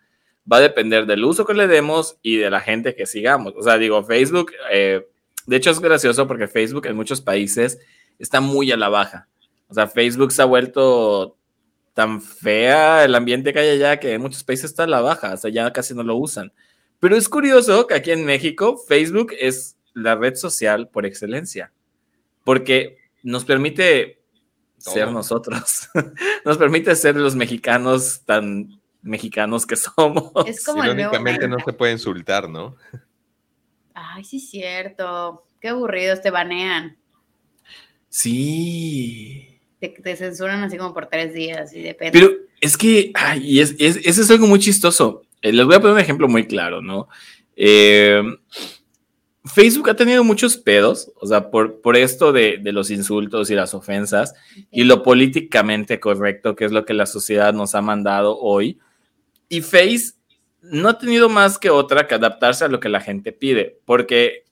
va 0.51 0.57
a 0.57 0.62
depender 0.62 1.05
del 1.05 1.24
uso 1.24 1.45
que 1.45 1.53
le 1.53 1.67
demos 1.67 2.17
y 2.21 2.38
de 2.38 2.50
la 2.50 2.62
gente 2.62 2.95
que 2.95 3.05
sigamos. 3.05 3.53
O 3.55 3.62
sea, 3.62 3.77
digo, 3.77 4.03
Facebook, 4.03 4.51
eh, 4.71 5.07
de 5.45 5.55
hecho 5.55 5.71
es 5.71 5.79
gracioso 5.79 6.27
porque 6.27 6.48
Facebook 6.48 6.88
en 6.88 6.95
muchos 6.95 7.21
países 7.21 7.79
está 8.19 8.41
muy 8.41 8.71
a 8.71 8.77
la 8.77 8.89
baja. 8.89 9.27
O 9.67 9.74
sea, 9.74 9.88
Facebook 9.88 10.31
se 10.31 10.41
ha 10.41 10.45
vuelto 10.45 11.38
tan 11.93 12.21
fea 12.21 13.03
el 13.03 13.15
ambiente 13.15 13.53
que 13.53 13.60
hay 13.60 13.69
allá 13.69 14.00
que 14.00 14.13
en 14.13 14.21
muchos 14.21 14.43
países 14.43 14.65
está 14.65 14.83
a 14.83 14.88
la 14.88 15.01
baja, 15.01 15.33
o 15.33 15.38
sea, 15.38 15.51
ya 15.51 15.71
casi 15.71 15.93
no 15.93 16.03
lo 16.03 16.15
usan. 16.15 16.51
Pero 17.00 17.15
es 17.15 17.27
curioso 17.27 17.88
que 17.88 17.95
aquí 17.95 18.12
en 18.12 18.25
México 18.25 18.77
Facebook 18.77 19.33
es 19.39 19.77
la 19.93 20.15
red 20.15 20.36
social 20.36 20.89
por 20.89 21.05
excelencia, 21.05 21.71
porque 22.43 22.98
nos 23.24 23.45
permite 23.45 24.21
ser 24.77 25.12
nosotros, 25.12 25.89
nos 26.45 26.57
permite 26.57 26.95
ser 26.95 27.15
los 27.15 27.36
mexicanos 27.36 28.21
tan 28.25 28.80
mexicanos 29.01 29.65
que 29.65 29.75
somos. 29.75 30.31
Es 30.46 30.65
como 30.65 30.84
Irónicamente 30.84 31.48
no 31.48 31.58
se 31.63 31.74
puede 31.74 31.93
insultar, 31.93 32.50
¿no? 32.50 32.75
Ay, 33.93 34.24
sí, 34.24 34.38
es 34.38 34.50
cierto. 34.50 35.46
Qué 35.60 35.70
aburridos, 35.70 36.22
te 36.22 36.31
banean. 36.31 36.98
Sí. 38.10 39.60
Te, 39.79 40.15
censuran 40.15 40.63
así 40.63 40.77
como 40.77 40.93
por 40.93 41.08
tres 41.08 41.34
días 41.34 41.74
y 41.74 41.81
depende. 41.81 42.20
Pero 42.20 42.31
es 42.60 42.77
que, 42.77 43.12
ay, 43.15 43.60
es, 43.60 43.75
es, 43.79 43.98
eso 43.98 44.22
es 44.22 44.29
algo 44.29 44.48
muy 44.48 44.60
chistoso. 44.60 45.24
Eh, 45.41 45.51
les 45.51 45.65
voy 45.65 45.75
a 45.75 45.79
poner 45.79 45.96
un 45.96 46.01
ejemplo 46.01 46.27
muy 46.27 46.46
claro, 46.46 46.81
¿no? 46.81 47.08
Eh, 47.55 48.22
Facebook 49.46 49.89
ha 49.89 49.96
tenido 49.96 50.24
muchos 50.24 50.58
pedos, 50.58 51.12
o 51.15 51.25
sea, 51.25 51.50
por, 51.50 51.81
por 51.81 51.98
esto 51.98 52.31
de, 52.31 52.60
de, 52.62 52.72
los 52.72 52.91
insultos 52.91 53.50
y 53.50 53.55
las 53.55 53.74
ofensas 53.74 54.36
y 54.70 54.84
lo 54.84 55.01
políticamente 55.01 56.00
correcto, 56.00 56.55
que 56.55 56.65
es 56.65 56.72
lo 56.72 56.86
que 56.86 56.93
la 56.93 57.08
sociedad 57.08 57.53
nos 57.53 57.74
ha 57.74 57.81
mandado 57.81 58.38
hoy. 58.38 58.79
Y 59.51 59.60
Face 59.60 60.13
no 60.62 60.88
ha 60.88 60.98
tenido 60.98 61.27
más 61.27 61.60
que 61.60 61.70
otra 61.70 62.08
que 62.08 62.15
adaptarse 62.15 62.63
a 62.63 62.70
lo 62.70 62.79
que 62.79 62.88
la 62.88 63.01
gente 63.01 63.34
pide, 63.34 63.81
porque 63.84 64.46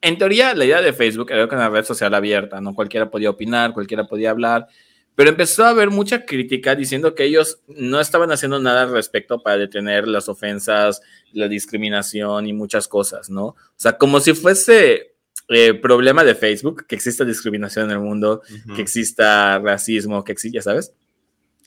en 0.00 0.18
teoría 0.18 0.52
la 0.52 0.64
idea 0.64 0.82
de 0.82 0.92
Facebook 0.92 1.30
era 1.30 1.48
que 1.48 1.54
una 1.54 1.68
red 1.68 1.84
social 1.84 2.12
abierta, 2.12 2.60
¿no? 2.60 2.74
Cualquiera 2.74 3.08
podía 3.08 3.30
opinar, 3.30 3.72
cualquiera 3.72 4.04
podía 4.08 4.30
hablar, 4.30 4.66
pero 5.14 5.30
empezó 5.30 5.64
a 5.64 5.68
haber 5.68 5.90
mucha 5.90 6.26
crítica 6.26 6.74
diciendo 6.74 7.14
que 7.14 7.22
ellos 7.22 7.60
no 7.68 8.00
estaban 8.00 8.32
haciendo 8.32 8.58
nada 8.58 8.82
al 8.82 8.90
respecto 8.90 9.40
para 9.40 9.58
detener 9.58 10.08
las 10.08 10.28
ofensas, 10.28 11.02
la 11.32 11.46
discriminación 11.46 12.48
y 12.48 12.52
muchas 12.52 12.88
cosas, 12.88 13.30
¿no? 13.30 13.44
O 13.44 13.56
sea, 13.76 13.96
como 13.96 14.18
si 14.18 14.34
fuese 14.34 15.14
eh, 15.50 15.72
problema 15.74 16.24
de 16.24 16.34
Facebook, 16.34 16.84
que 16.88 16.96
exista 16.96 17.24
discriminación 17.24 17.84
en 17.84 17.92
el 17.92 18.00
mundo, 18.00 18.42
que 18.74 18.82
exista 18.82 19.60
racismo, 19.60 20.24
que 20.24 20.32
exista, 20.32 20.62
¿sabes? 20.62 20.92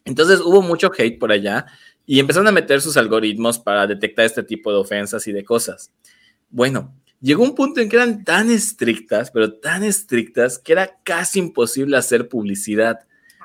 Entonces 0.04 0.42
hubo 0.42 0.62
mucho 0.62 0.92
hate 0.98 1.18
por 1.20 1.32
allá 1.32 1.66
y 2.12 2.20
empezaron 2.20 2.48
a 2.48 2.52
meter 2.52 2.82
sus 2.82 2.98
algoritmos 2.98 3.60
para 3.60 3.86
detectar 3.86 4.26
este 4.26 4.42
tipo 4.42 4.72
de 4.72 4.80
ofensas 4.80 5.28
y 5.28 5.32
de 5.32 5.44
cosas. 5.44 5.94
Bueno, 6.50 6.96
llegó 7.22 7.44
un 7.44 7.54
punto 7.54 7.82
en 7.82 7.88
que 7.88 7.98
eran 7.98 8.24
tan 8.24 8.50
estrictas, 8.50 9.30
pero 9.30 9.60
tan 9.60 9.84
estrictas, 9.84 10.58
que 10.58 10.72
era 10.72 10.98
casi 11.04 11.38
imposible 11.38 11.98
hacer 11.98 12.28
publicidad. 12.28 13.02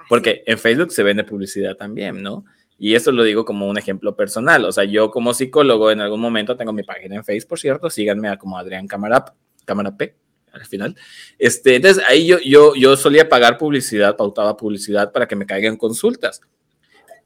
Porque 0.09 0.43
en 0.47 0.59
Facebook 0.59 0.93
se 0.93 1.03
vende 1.03 1.25
publicidad 1.25 1.77
también, 1.77 2.23
¿no? 2.23 2.47
Y 2.79 2.95
eso 2.95 3.13
lo 3.13 3.23
digo 3.23 3.45
como 3.45 3.69
un 3.69 3.77
ejemplo 3.77 4.17
personal. 4.17 4.65
O 4.65 4.73
sea, 4.73 4.85
yo 4.85 5.11
como 5.11 5.35
psicólogo 5.35 5.91
en 5.91 6.01
algún 6.01 6.23
momento 6.23 6.57
tengo 6.57 6.73
mi 6.73 6.85
página 6.85 7.17
en 7.17 7.25
Facebook, 7.25 7.51
por 7.51 7.61
cierto, 7.61 7.91
síganme 7.91 8.31
a 8.31 8.39
como 8.39 8.57
Adrián 8.57 8.89
Cámara, 8.89 9.27
Cámara 9.67 9.95
P 9.95 10.17
al 10.53 10.65
final. 10.65 10.97
Este, 11.39 11.77
entonces 11.77 12.03
ahí 12.09 12.27
yo, 12.27 12.39
yo, 12.39 12.75
yo 12.75 12.97
solía 12.97 13.29
pagar 13.29 13.59
publicidad, 13.59 14.17
pautaba 14.17 14.57
publicidad 14.57 15.13
para 15.13 15.29
que 15.29 15.37
me 15.37 15.45
caigan 15.45 15.77
consultas. 15.77 16.41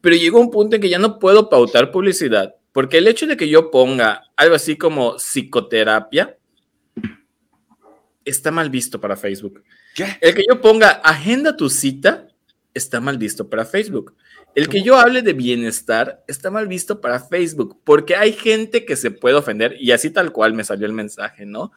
Pero 0.01 0.17
llegó 0.17 0.41
un 0.41 0.51
punto 0.51 0.77
en 0.77 0.83
que 0.83 0.89
ya 0.89 0.99
no 0.99 1.19
puedo 1.19 1.49
pautar 1.49 1.91
publicidad, 1.91 2.55
porque 2.73 2.99
el 2.99 3.09
hecho 3.09 3.27
de 3.27 3.37
que 3.37 3.49
yo 3.49 3.71
ponga 3.71 4.23
algo 4.37 4.55
así 4.55 4.77
como 4.77 5.17
psicoterapia 5.17 6.37
está 8.25 8.51
mal 8.51 8.71
visto 8.71 9.01
para 9.01 9.17
Facebook. 9.17 9.63
¿Qué? 9.95 10.19
El 10.21 10.35
que 10.35 10.45
yo 10.49 10.61
ponga 10.61 10.91
agenda 10.91 11.57
tu 11.57 11.69
cita 11.69 12.29
está 12.75 13.01
mal 13.01 13.19
visto 13.19 13.49
para 13.49 13.65
Facebook. 13.65 14.15
El 14.55 14.69
que 14.69 14.83
yo 14.83 14.97
hable 14.97 15.23
de 15.23 15.33
bienestar 15.35 16.25
está 16.27 16.51
mal 16.51 16.67
visto 16.67 17.01
para 17.01 17.21
Facebook, 17.21 17.81
porque 17.85 18.17
hay 18.17 18.33
gente 18.33 18.85
que 18.85 18.97
se 18.97 19.11
puede 19.11 19.37
ofender, 19.37 19.77
y 19.79 19.93
así 19.93 20.11
tal 20.11 20.33
cual 20.33 20.55
me 20.55 20.65
salió 20.65 20.87
el 20.87 20.93
mensaje, 20.93 21.47
¿no? 21.47 21.73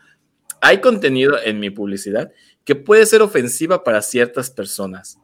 Hay 0.61 0.79
contenido 0.79 1.37
en 1.43 1.59
mi 1.59 1.69
publicidad 1.69 2.31
que 2.63 2.75
puede 2.75 3.05
ser 3.05 3.21
ofensiva 3.21 3.83
para 3.83 4.01
ciertas 4.01 4.51
personas. 4.51 5.17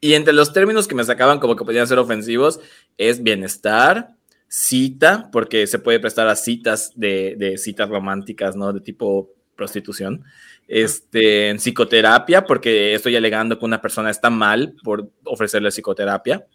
Y 0.00 0.14
entre 0.14 0.32
los 0.32 0.52
términos 0.52 0.88
que 0.88 0.94
me 0.94 1.04
sacaban 1.04 1.40
como 1.40 1.56
que 1.56 1.64
podían 1.64 1.86
ser 1.86 1.98
ofensivos 1.98 2.60
es 2.96 3.22
bienestar, 3.22 4.16
cita, 4.48 5.28
porque 5.30 5.66
se 5.66 5.78
puede 5.78 6.00
prestar 6.00 6.28
a 6.28 6.36
citas 6.36 6.92
de, 6.94 7.34
de 7.36 7.58
citas 7.58 7.88
románticas, 7.88 8.56
¿no? 8.56 8.72
De 8.72 8.80
tipo 8.80 9.34
prostitución 9.54 10.24
este, 10.70 11.50
en 11.50 11.58
psicoterapia, 11.58 12.44
porque 12.44 12.94
estoy 12.94 13.16
alegando 13.16 13.58
que 13.58 13.64
una 13.64 13.82
persona 13.82 14.08
está 14.08 14.30
mal 14.30 14.74
por 14.84 15.10
ofrecerle 15.24 15.70
psicoterapia. 15.70 16.46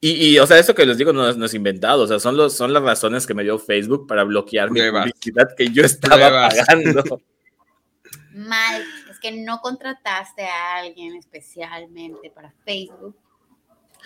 Y, 0.00 0.38
o 0.38 0.46
sea, 0.46 0.58
eso 0.58 0.74
que 0.74 0.84
les 0.84 0.98
digo 0.98 1.14
no, 1.14 1.26
es 1.26 1.54
inventado, 1.54 2.02
o 2.02 2.06
sea, 2.06 2.18
son, 2.18 2.36
los, 2.36 2.54
son 2.54 2.74
las 2.74 2.82
razones 2.82 3.26
que 3.26 3.32
me 3.32 3.42
dio 3.42 3.58
Facebook 3.58 4.06
para 4.06 4.22
bloquear 4.24 4.70
mi 4.70 4.82
publicidad 4.82 5.48
que 5.56 5.70
yo 5.70 5.82
estaba 5.82 6.50
pagando. 6.50 7.22
Mal, 8.34 8.84
que 9.24 9.32
no 9.32 9.62
contrataste 9.62 10.42
a 10.42 10.76
alguien 10.76 11.16
especialmente 11.16 12.28
para 12.28 12.52
Facebook 12.62 13.16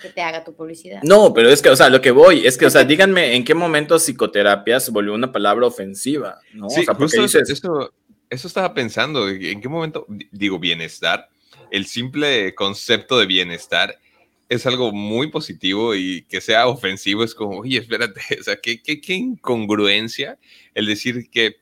que 0.01 0.07
te 0.07 0.21
haga 0.21 0.45
tu 0.45 0.55
publicidad. 0.55 1.01
No, 1.03 1.33
pero 1.33 1.49
es 1.49 1.61
que, 1.61 1.69
o 1.69 1.75
sea, 1.75 1.89
lo 1.89 1.99
que 1.99 2.11
voy 2.11 2.47
es 2.47 2.57
que, 2.57 2.65
o 2.65 2.69
sea, 2.69 2.83
díganme 2.85 3.35
en 3.35 3.43
qué 3.43 3.53
momento 3.53 3.99
psicoterapia 3.99 4.79
se 4.79 4.91
volvió 4.91 5.13
una 5.13 5.29
palabra 5.29 5.67
ofensiva, 5.67 6.39
¿no? 6.53 6.69
Sí, 6.69 6.85
o 6.87 7.07
sea, 7.09 7.21
dices, 7.21 7.49
eso, 7.49 7.93
eso 8.29 8.47
estaba 8.47 8.73
pensando, 8.73 9.27
¿en 9.27 9.59
qué 9.59 9.67
momento, 9.67 10.05
digo, 10.31 10.57
bienestar? 10.57 11.27
El 11.69 11.85
simple 11.85 12.55
concepto 12.55 13.19
de 13.19 13.25
bienestar 13.25 13.99
es 14.47 14.65
algo 14.65 14.93
muy 14.93 15.29
positivo 15.29 15.95
y 15.95 16.21
que 16.29 16.39
sea 16.39 16.67
ofensivo 16.67 17.25
es 17.25 17.35
como, 17.35 17.59
oye, 17.59 17.79
espérate, 17.79 18.21
o 18.39 18.43
sea, 18.43 18.55
qué, 18.55 18.81
qué, 18.81 19.01
qué 19.01 19.15
incongruencia 19.15 20.39
el 20.73 20.85
decir 20.85 21.29
que 21.29 21.57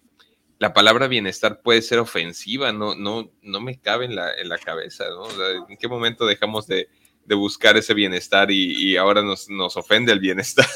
la 0.59 0.73
palabra 0.73 1.07
bienestar 1.07 1.61
puede 1.61 1.81
ser 1.81 1.99
ofensiva, 1.99 2.71
no, 2.71 2.95
no, 2.95 3.31
no 3.41 3.61
me 3.61 3.79
cabe 3.79 4.05
en 4.05 4.15
la, 4.15 4.33
en 4.33 4.49
la 4.49 4.57
cabeza, 4.57 5.05
¿no? 5.09 5.27
¿En 5.69 5.77
qué 5.77 5.87
momento 5.87 6.25
dejamos 6.25 6.67
de, 6.67 6.89
de 7.25 7.35
buscar 7.35 7.77
ese 7.77 7.93
bienestar 7.93 8.49
y, 8.49 8.73
y 8.91 8.97
ahora 8.97 9.21
nos, 9.21 9.49
nos, 9.49 9.77
ofende 9.77 10.11
el 10.11 10.19
bienestar? 10.19 10.65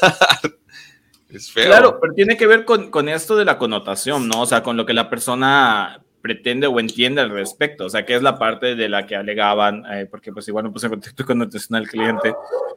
Claro, 1.54 1.98
pero 1.98 2.12
tiene 2.12 2.36
que 2.36 2.46
ver 2.46 2.66
con, 2.66 2.90
con, 2.90 3.08
esto 3.08 3.36
de 3.36 3.46
la 3.46 3.56
connotación, 3.56 4.28
¿no? 4.28 4.42
O 4.42 4.46
sea, 4.46 4.62
con 4.62 4.76
lo 4.76 4.84
que 4.84 4.92
la 4.92 5.08
persona 5.08 6.04
pretende 6.22 6.68
o 6.68 6.78
entiende 6.78 7.20
al 7.20 7.30
respecto, 7.30 7.86
o 7.86 7.90
sea, 7.90 8.06
que 8.06 8.14
es 8.14 8.22
la 8.22 8.38
parte 8.38 8.76
de 8.76 8.88
la 8.88 9.06
que 9.06 9.16
alegaban, 9.16 9.84
eh, 9.92 10.06
porque 10.08 10.32
pues 10.32 10.46
igual 10.46 10.64
no 10.64 10.72
puse 10.72 10.86
en 10.86 10.92
contacto 10.92 11.26
con 11.26 11.42
atención 11.42 11.76
al 11.76 11.88
cliente, 11.88 12.34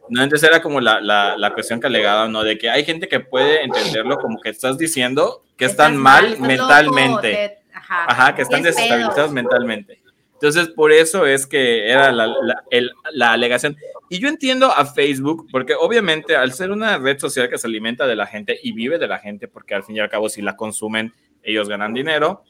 no, 0.08 0.20
antes 0.20 0.42
era 0.42 0.60
como 0.60 0.80
la, 0.80 1.00
la, 1.00 1.36
la, 1.36 1.54
cuestión 1.54 1.80
que 1.80 1.86
alegaban, 1.86 2.32
¿no? 2.32 2.42
De 2.42 2.58
que 2.58 2.68
hay 2.68 2.84
gente 2.84 3.08
que 3.08 3.20
puede 3.20 3.62
entenderlo 3.62 4.18
como 4.18 4.40
que 4.40 4.50
estás 4.50 4.76
diciendo 4.76 5.44
que 5.56 5.64
están, 5.64 5.96
mal, 5.96 6.38
mentalmente, 6.40 7.58
ajá, 7.72 8.04
ajá, 8.08 8.34
que 8.34 8.42
están 8.42 8.62
desestabilizados 8.62 9.32
mentalmente. 9.32 10.00
Entonces, 10.34 10.68
por 10.68 10.92
eso 10.92 11.24
es 11.24 11.46
que 11.46 11.88
era 11.88 12.12
la, 12.12 12.26
la, 12.26 12.64
el, 12.70 12.92
la, 13.12 13.32
alegación. 13.32 13.76
Y 14.10 14.18
yo 14.18 14.28
entiendo 14.28 14.70
a 14.70 14.84
Facebook, 14.84 15.46
porque 15.50 15.74
obviamente 15.74 16.36
al 16.36 16.52
ser 16.52 16.72
una 16.72 16.98
red 16.98 17.18
social 17.18 17.48
que 17.48 17.56
se 17.56 17.66
alimenta 17.66 18.06
de 18.06 18.16
la 18.16 18.26
gente 18.26 18.58
y 18.62 18.72
vive 18.72 18.98
de 18.98 19.06
la 19.06 19.18
gente, 19.18 19.48
porque 19.48 19.74
al 19.74 19.82
fin 19.82 19.96
y 19.96 20.00
al 20.00 20.10
cabo 20.10 20.28
si 20.28 20.42
la 20.42 20.56
consumen, 20.56 21.14
ellos 21.42 21.68
ganan 21.68 21.94
dinero, 21.94 22.44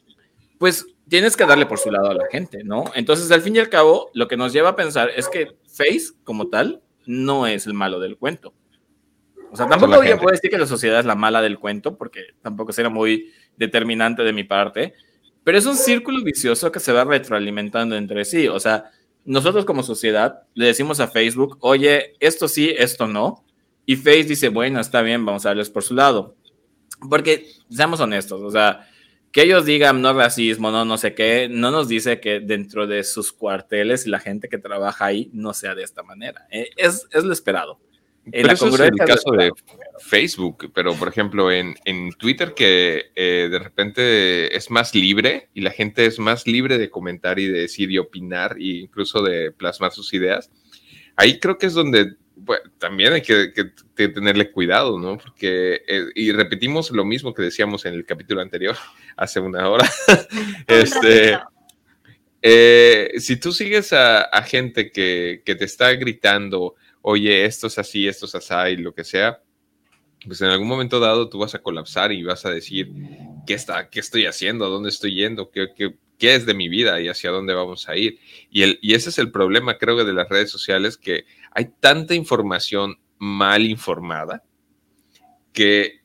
pues 0.57 0.85
tienes 1.07 1.37
que 1.37 1.45
darle 1.45 1.65
por 1.65 1.79
su 1.79 1.91
lado 1.91 2.09
a 2.09 2.13
la 2.13 2.27
gente, 2.31 2.63
¿no? 2.63 2.85
Entonces, 2.95 3.31
al 3.31 3.41
fin 3.41 3.55
y 3.55 3.59
al 3.59 3.69
cabo, 3.69 4.09
lo 4.13 4.27
que 4.27 4.37
nos 4.37 4.53
lleva 4.53 4.69
a 4.69 4.75
pensar 4.75 5.09
es 5.15 5.27
que 5.29 5.57
Face, 5.67 6.13
como 6.23 6.47
tal, 6.47 6.81
no 7.05 7.47
es 7.47 7.67
el 7.67 7.73
malo 7.73 7.99
del 7.99 8.17
cuento. 8.17 8.53
O 9.51 9.55
sea, 9.55 9.67
tampoco 9.67 10.03
yo 10.03 10.17
puedo 10.17 10.31
decir 10.31 10.49
que 10.49 10.57
la 10.57 10.65
sociedad 10.65 10.99
es 10.99 11.05
la 11.05 11.15
mala 11.15 11.41
del 11.41 11.57
cuento, 11.59 11.97
porque 11.97 12.25
tampoco 12.41 12.73
sería 12.73 12.89
muy 12.89 13.31
determinante 13.55 14.23
de 14.23 14.33
mi 14.33 14.43
parte, 14.43 14.93
pero 15.43 15.57
es 15.57 15.65
un 15.65 15.77
círculo 15.77 16.23
vicioso 16.23 16.71
que 16.71 16.81
se 16.81 16.91
va 16.91 17.05
retroalimentando 17.05 17.95
entre 17.95 18.25
sí. 18.25 18.49
O 18.49 18.59
sea, 18.59 18.91
nosotros 19.23 19.63
como 19.63 19.83
sociedad 19.83 20.43
le 20.53 20.65
decimos 20.65 20.99
a 20.99 21.07
Facebook, 21.07 21.57
oye, 21.61 22.15
esto 22.19 22.47
sí, 22.47 22.73
esto 22.77 23.07
no. 23.07 23.45
Y 23.85 23.95
Face 23.95 24.23
dice, 24.23 24.49
bueno, 24.49 24.81
está 24.81 25.01
bien, 25.01 25.25
vamos 25.25 25.45
a 25.45 25.49
darles 25.49 25.69
por 25.69 25.83
su 25.83 25.93
lado. 25.93 26.35
Porque, 27.09 27.47
seamos 27.69 28.01
honestos, 28.01 28.41
o 28.41 28.51
sea, 28.51 28.89
que 29.37 29.43
ellos 29.43 29.65
digan 29.67 30.01
no 30.01 30.13
racismo, 30.13 30.71
no 30.71 30.83
no 30.83 30.97
sé 30.97 31.13
qué, 31.13 31.47
no 31.47 31.69
nos 31.69 31.87
dice 31.87 32.19
que 32.19 32.39
dentro 32.39 32.87
de 32.87 33.03
sus 33.03 33.31
cuarteles 33.31 34.07
y 34.07 34.09
la 34.09 34.17
gente 34.17 34.49
que 34.49 34.57
trabaja 34.57 35.05
ahí 35.05 35.29
no 35.31 35.53
sea 35.53 35.75
de 35.75 35.83
esta 35.83 36.01
manera. 36.01 36.47
Eh, 36.49 36.71
es, 36.75 37.07
es 37.11 37.23
lo 37.23 37.33
esperado. 37.33 37.79
Pero 38.31 38.51
eso 38.51 38.67
es 38.67 38.79
el 38.79 38.95
caso 38.95 39.29
de 39.33 39.51
Facebook, 39.99 40.71
pero 40.73 40.95
por 40.95 41.07
ejemplo 41.07 41.51
en, 41.51 41.75
en 41.85 42.13
Twitter 42.13 42.55
que 42.55 43.11
eh, 43.15 43.47
de 43.51 43.59
repente 43.59 44.57
es 44.57 44.71
más 44.71 44.95
libre 44.95 45.49
y 45.53 45.61
la 45.61 45.69
gente 45.69 46.07
es 46.07 46.17
más 46.17 46.47
libre 46.47 46.79
de 46.79 46.89
comentar 46.89 47.37
y 47.37 47.45
de 47.45 47.59
decir 47.59 47.91
y 47.91 47.99
opinar 47.99 48.57
e 48.57 48.79
incluso 48.79 49.21
de 49.21 49.51
plasmar 49.51 49.91
sus 49.91 50.15
ideas, 50.15 50.49
ahí 51.15 51.39
creo 51.39 51.59
que 51.59 51.67
es 51.67 51.75
donde 51.75 52.15
también 52.77 53.13
hay 53.13 53.21
que, 53.21 53.53
que, 53.53 54.07
tenerle 54.09 54.51
cuidado, 54.51 54.99
¿no? 54.99 55.17
Porque, 55.17 55.81
eh, 55.87 56.05
y 56.15 56.31
repetimos 56.31 56.91
lo 56.91 57.05
mismo 57.05 57.33
que 57.33 57.43
decíamos 57.43 57.85
en 57.85 57.93
el 57.93 58.05
capítulo 58.05 58.41
anterior, 58.41 58.75
hace 59.17 59.39
una 59.39 59.69
hora, 59.69 59.89
este... 60.67 61.37
Eh, 62.49 63.13
si 63.17 63.37
tú 63.37 63.51
sigues 63.51 63.91
a, 63.93 64.21
a 64.21 64.43
gente 64.43 64.91
que, 64.91 65.41
que, 65.43 65.55
te 65.55 65.65
está 65.65 65.91
gritando, 65.93 66.75
oye, 67.01 67.43
esto 67.45 67.65
es 67.65 67.79
así, 67.79 68.07
esto 68.07 68.27
es 68.27 68.35
así, 68.35 68.73
y 68.73 68.77
lo 68.77 68.93
que 68.93 69.03
sea, 69.03 69.41
pues 70.25 70.41
en 70.41 70.49
algún 70.49 70.67
momento 70.67 70.99
dado 70.99 71.29
tú 71.29 71.39
vas 71.39 71.55
a 71.55 71.59
colapsar 71.59 72.11
y 72.11 72.23
vas 72.23 72.45
a 72.45 72.51
decir, 72.51 72.91
¿qué, 73.45 73.53
está, 73.53 73.89
qué 73.89 73.99
estoy 73.99 74.25
haciendo? 74.25 74.65
¿A 74.65 74.69
dónde 74.69 74.89
estoy 74.89 75.15
yendo? 75.15 75.49
¿Qué, 75.51 75.67
qué, 75.75 75.95
qué 76.17 76.35
es 76.35 76.45
de 76.45 76.53
mi 76.53 76.69
vida 76.69 76.99
y 76.99 77.07
hacia 77.07 77.31
dónde 77.31 77.53
vamos 77.53 77.87
a 77.87 77.95
ir? 77.95 78.19
Y, 78.49 78.63
el, 78.63 78.79
y 78.81 78.93
ese 78.93 79.09
es 79.09 79.19
el 79.19 79.31
problema, 79.31 79.77
creo 79.77 79.97
que, 79.97 80.03
de 80.03 80.13
las 80.13 80.29
redes 80.29 80.49
sociales, 80.49 80.97
que 80.97 81.25
hay 81.57 81.71
tanta 81.79 82.13
información 82.13 82.99
mal 83.17 83.65
informada 83.65 84.43
que 85.53 86.01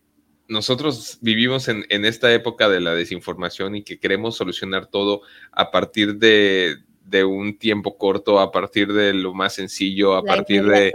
nosotros 0.48 1.18
vivimos 1.20 1.68
en, 1.68 1.84
en, 1.90 2.06
esta 2.06 2.32
época 2.32 2.70
de 2.70 2.80
la 2.80 2.94
desinformación 2.94 3.76
y 3.76 3.82
que 3.82 4.00
queremos 4.00 4.34
solucionar 4.34 4.86
todo 4.86 5.20
a 5.50 5.70
partir 5.70 6.16
de, 6.16 6.78
de 7.04 7.24
un 7.24 7.58
tiempo 7.58 7.98
corto, 7.98 8.40
a 8.40 8.50
partir 8.50 8.94
de 8.94 9.12
lo 9.12 9.34
más 9.34 9.54
sencillo, 9.54 10.14
a 10.14 10.22
la 10.22 10.34
partir 10.34 10.64
de... 10.64 10.90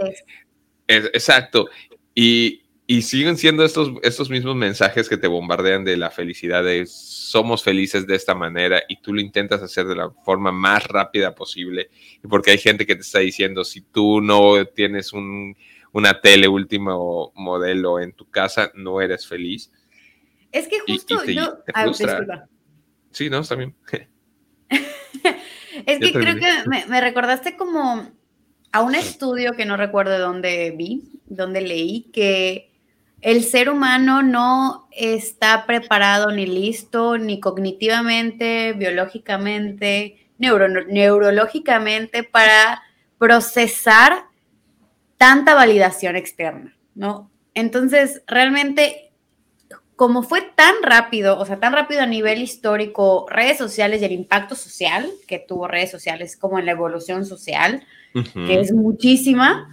Es, 0.88 1.04
exacto. 1.04 1.68
Y, 2.12 2.62
y 2.90 3.02
siguen 3.02 3.36
siendo 3.36 3.66
estos, 3.66 3.92
estos 4.02 4.30
mismos 4.30 4.56
mensajes 4.56 5.10
que 5.10 5.18
te 5.18 5.26
bombardean 5.26 5.84
de 5.84 5.98
la 5.98 6.10
felicidad, 6.10 6.64
de 6.64 6.86
somos 6.86 7.62
felices 7.62 8.06
de 8.06 8.16
esta 8.16 8.34
manera 8.34 8.82
y 8.88 9.02
tú 9.02 9.12
lo 9.12 9.20
intentas 9.20 9.62
hacer 9.62 9.84
de 9.84 9.94
la 9.94 10.10
forma 10.24 10.52
más 10.52 10.86
rápida 10.86 11.34
posible. 11.34 11.90
Y 12.24 12.28
porque 12.28 12.52
hay 12.52 12.56
gente 12.56 12.86
que 12.86 12.94
te 12.94 13.02
está 13.02 13.18
diciendo, 13.18 13.62
si 13.62 13.82
tú 13.82 14.22
no 14.22 14.64
tienes 14.64 15.12
un, 15.12 15.54
una 15.92 16.18
tele 16.22 16.48
último 16.48 17.30
modelo 17.34 18.00
en 18.00 18.14
tu 18.14 18.30
casa, 18.30 18.72
no 18.74 19.02
eres 19.02 19.26
feliz. 19.26 19.70
Es 20.50 20.66
que 20.66 20.80
justo 20.80 21.22
yo... 21.26 21.58
Ah, 21.74 21.92
sí, 23.10 23.28
no, 23.28 23.40
está 23.40 23.54
bien. 23.54 23.76
es 24.70 25.98
que 25.98 26.10
creo 26.10 26.36
que 26.36 26.66
me, 26.66 26.86
me 26.86 27.02
recordaste 27.02 27.54
como 27.54 28.10
a 28.72 28.80
un 28.80 28.94
estudio 28.94 29.52
que 29.52 29.66
no 29.66 29.76
recuerdo 29.76 30.18
dónde 30.18 30.70
vi, 30.74 31.20
dónde 31.26 31.60
leí, 31.60 32.10
que 32.14 32.67
el 33.20 33.42
ser 33.42 33.68
humano 33.68 34.22
no 34.22 34.88
está 34.92 35.66
preparado 35.66 36.30
ni 36.30 36.46
listo, 36.46 37.18
ni 37.18 37.40
cognitivamente, 37.40 38.74
biológicamente, 38.74 40.28
neurológicamente 40.38 42.22
para 42.22 42.82
procesar 43.18 44.24
tanta 45.16 45.54
validación 45.54 46.14
externa, 46.14 46.76
¿no? 46.94 47.30
Entonces, 47.54 48.22
realmente, 48.28 49.10
como 49.96 50.22
fue 50.22 50.42
tan 50.42 50.74
rápido, 50.82 51.38
o 51.40 51.44
sea, 51.44 51.58
tan 51.58 51.72
rápido 51.72 52.02
a 52.02 52.06
nivel 52.06 52.40
histórico, 52.40 53.26
redes 53.28 53.58
sociales 53.58 54.00
y 54.00 54.04
el 54.04 54.12
impacto 54.12 54.54
social 54.54 55.10
que 55.26 55.40
tuvo 55.40 55.66
redes 55.66 55.90
sociales 55.90 56.36
como 56.36 56.60
en 56.60 56.66
la 56.66 56.72
evolución 56.72 57.26
social, 57.26 57.84
que 58.12 58.60
es 58.60 58.72
muchísima, 58.72 59.68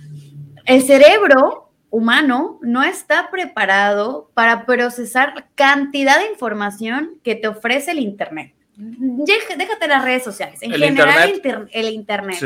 el 0.66 0.82
cerebro 0.82 1.65
humano 1.96 2.60
no 2.62 2.84
está 2.84 3.32
preparado 3.32 4.30
para 4.34 4.66
procesar 4.66 5.48
cantidad 5.56 6.20
de 6.20 6.30
información 6.30 7.22
que 7.24 7.36
te 7.36 7.48
ofrece 7.48 7.92
el 7.92 8.00
Internet. 8.00 8.54
Déjate 8.76 9.88
las 9.88 10.04
redes 10.04 10.22
sociales, 10.22 10.60
en 10.62 10.74
general 10.74 11.42
el 11.72 11.90
Internet. 11.90 12.38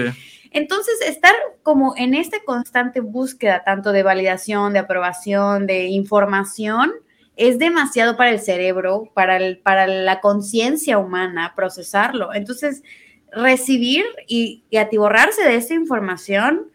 Entonces, 0.52 1.02
estar 1.02 1.34
como 1.64 1.96
en 1.98 2.14
esta 2.14 2.38
constante 2.46 3.00
búsqueda 3.00 3.64
tanto 3.64 3.92
de 3.92 4.04
validación, 4.04 4.74
de 4.74 4.80
aprobación, 4.80 5.66
de 5.66 5.86
información, 5.86 6.92
es 7.36 7.58
demasiado 7.58 8.18
para 8.18 8.30
el 8.30 8.40
cerebro, 8.40 9.10
para, 9.16 9.38
el, 9.38 9.58
para 9.58 9.88
la 9.88 10.20
conciencia 10.20 11.00
humana 11.00 11.54
procesarlo. 11.56 12.36
Entonces, 12.36 12.84
recibir 13.32 14.06
y, 14.28 14.64
y 14.70 14.78
atiborrarse 14.78 15.44
de 15.44 15.56
esta 15.56 15.74
información 15.74 16.72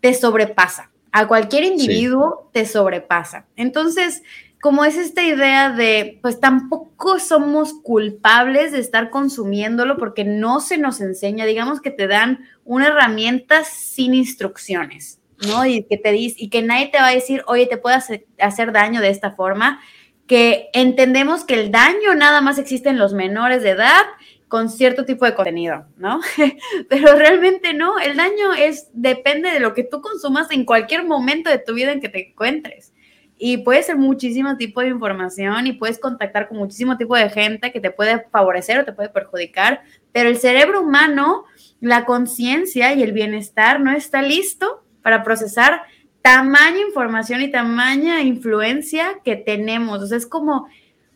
te 0.00 0.12
sobrepasa 0.14 0.89
a 1.12 1.26
cualquier 1.26 1.64
individuo 1.64 2.50
te 2.52 2.66
sobrepasa. 2.66 3.46
Entonces, 3.56 4.22
como 4.60 4.84
es 4.84 4.96
esta 4.96 5.22
idea 5.22 5.70
de, 5.70 6.18
pues 6.22 6.38
tampoco 6.38 7.18
somos 7.18 7.72
culpables 7.72 8.72
de 8.72 8.80
estar 8.80 9.10
consumiéndolo 9.10 9.96
porque 9.96 10.24
no 10.24 10.60
se 10.60 10.76
nos 10.76 11.00
enseña, 11.00 11.46
digamos 11.46 11.80
que 11.80 11.90
te 11.90 12.06
dan 12.06 12.44
una 12.64 12.88
herramienta 12.88 13.64
sin 13.64 14.14
instrucciones, 14.14 15.18
¿no? 15.48 15.64
Y 15.64 15.84
que 15.84 15.96
te 15.96 16.12
dice, 16.12 16.36
y 16.38 16.50
que 16.50 16.62
nadie 16.62 16.88
te 16.88 16.98
va 16.98 17.06
a 17.06 17.14
decir, 17.14 17.42
oye, 17.46 17.66
te 17.66 17.78
puede 17.78 17.96
hacer, 17.96 18.26
hacer 18.38 18.72
daño 18.72 19.00
de 19.00 19.08
esta 19.08 19.32
forma, 19.32 19.80
que 20.26 20.68
entendemos 20.74 21.44
que 21.44 21.54
el 21.54 21.72
daño 21.72 22.14
nada 22.14 22.40
más 22.40 22.58
existe 22.58 22.90
en 22.90 22.98
los 22.98 23.14
menores 23.14 23.62
de 23.62 23.70
edad 23.70 24.04
con 24.50 24.68
cierto 24.68 25.04
tipo 25.04 25.24
de 25.24 25.34
contenido, 25.36 25.86
¿no? 25.96 26.20
Pero 26.88 27.14
realmente 27.14 27.72
no, 27.72 28.00
el 28.00 28.16
daño 28.16 28.52
es, 28.52 28.90
depende 28.92 29.48
de 29.52 29.60
lo 29.60 29.74
que 29.74 29.84
tú 29.84 30.02
consumas 30.02 30.50
en 30.50 30.64
cualquier 30.64 31.04
momento 31.04 31.48
de 31.48 31.58
tu 31.58 31.72
vida 31.72 31.92
en 31.92 32.00
que 32.00 32.08
te 32.08 32.30
encuentres. 32.30 32.92
Y 33.38 33.58
puede 33.58 33.84
ser 33.84 33.96
muchísimo 33.96 34.56
tipo 34.56 34.80
de 34.80 34.88
información 34.88 35.68
y 35.68 35.72
puedes 35.72 36.00
contactar 36.00 36.48
con 36.48 36.58
muchísimo 36.58 36.98
tipo 36.98 37.14
de 37.14 37.30
gente 37.30 37.70
que 37.70 37.80
te 37.80 37.92
puede 37.92 38.26
favorecer 38.32 38.80
o 38.80 38.84
te 38.84 38.92
puede 38.92 39.08
perjudicar, 39.08 39.82
pero 40.10 40.28
el 40.28 40.36
cerebro 40.36 40.82
humano, 40.82 41.44
la 41.80 42.04
conciencia 42.04 42.92
y 42.92 43.04
el 43.04 43.12
bienestar 43.12 43.80
no 43.80 43.92
está 43.92 44.20
listo 44.20 44.82
para 45.00 45.22
procesar 45.22 45.82
tamaña 46.22 46.80
información 46.80 47.40
y 47.40 47.52
tamaña 47.52 48.20
influencia 48.22 49.20
que 49.24 49.36
tenemos. 49.36 50.02
O 50.02 50.08
sea, 50.08 50.18
es 50.18 50.26
como 50.26 50.66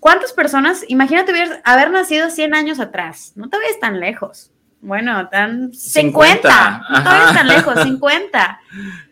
¿Cuántas 0.05 0.35
personas, 0.35 0.85
imagínate 0.89 1.33
haber, 1.65 1.91
nacido 1.91 2.29
100 2.29 2.55
años 2.55 2.79
atrás, 2.79 3.33
no 3.37 3.49
te 3.49 3.57
vayas 3.57 3.81
tan 3.81 4.01
lejos. 4.01 4.53
Bueno, 4.83 5.31
tan 5.31 5.73
50, 5.73 6.83
no 6.91 7.03
te 7.03 7.09
vayas 7.09 7.33
tan 7.33 7.49
lejos, 7.49 7.75
50. 7.83 8.61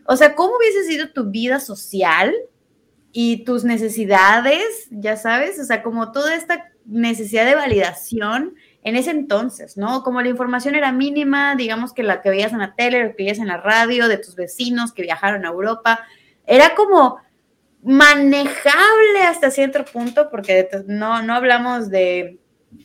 O 0.05 0.17
sea, 0.19 0.35
¿cómo 0.35 0.53
hubiese 0.59 0.85
sido 0.85 1.09
tu 1.09 1.31
vida 1.31 1.61
social 1.61 2.35
y 3.11 3.43
tus 3.45 3.65
necesidades, 3.65 4.89
ya 4.91 5.17
sabes? 5.17 5.59
O 5.59 5.65
sea, 5.65 5.83
como 5.83 6.13
toda 6.13 6.35
esta 6.35 6.71
necesidad 6.85 7.47
de 7.47 7.55
validación 7.55 8.55
en 8.85 8.97
ese 8.97 9.13
entonces, 9.13 9.79
¿no? 9.79 10.03
Como 10.03 10.21
la 10.21 10.29
información 10.29 10.75
era 10.75 10.93
mínima, 10.93 11.55
digamos 11.55 11.95
que 11.95 12.03
la 12.03 12.21
que 12.21 12.29
veías 12.29 12.53
en 12.53 12.59
la 12.59 12.75
tele, 12.75 13.03
lo 13.03 13.17
que 13.17 13.23
veías 13.23 13.39
en 13.39 13.49
la 13.49 13.57
radio, 13.57 14.09
de 14.09 14.19
tus 14.19 14.37
vecinos 14.37 14.93
que 14.93 15.01
viajaron 15.01 15.47
a 15.47 15.49
Europa, 15.49 16.01
era 16.47 16.75
como 16.75 17.17
manejable 17.83 19.23
hasta 19.27 19.51
cierto 19.51 19.85
punto, 19.85 20.31
porque 20.31 20.69
no, 20.87 21.23
no 21.23 21.35
hablamos 21.35 21.91
de, 21.91 22.39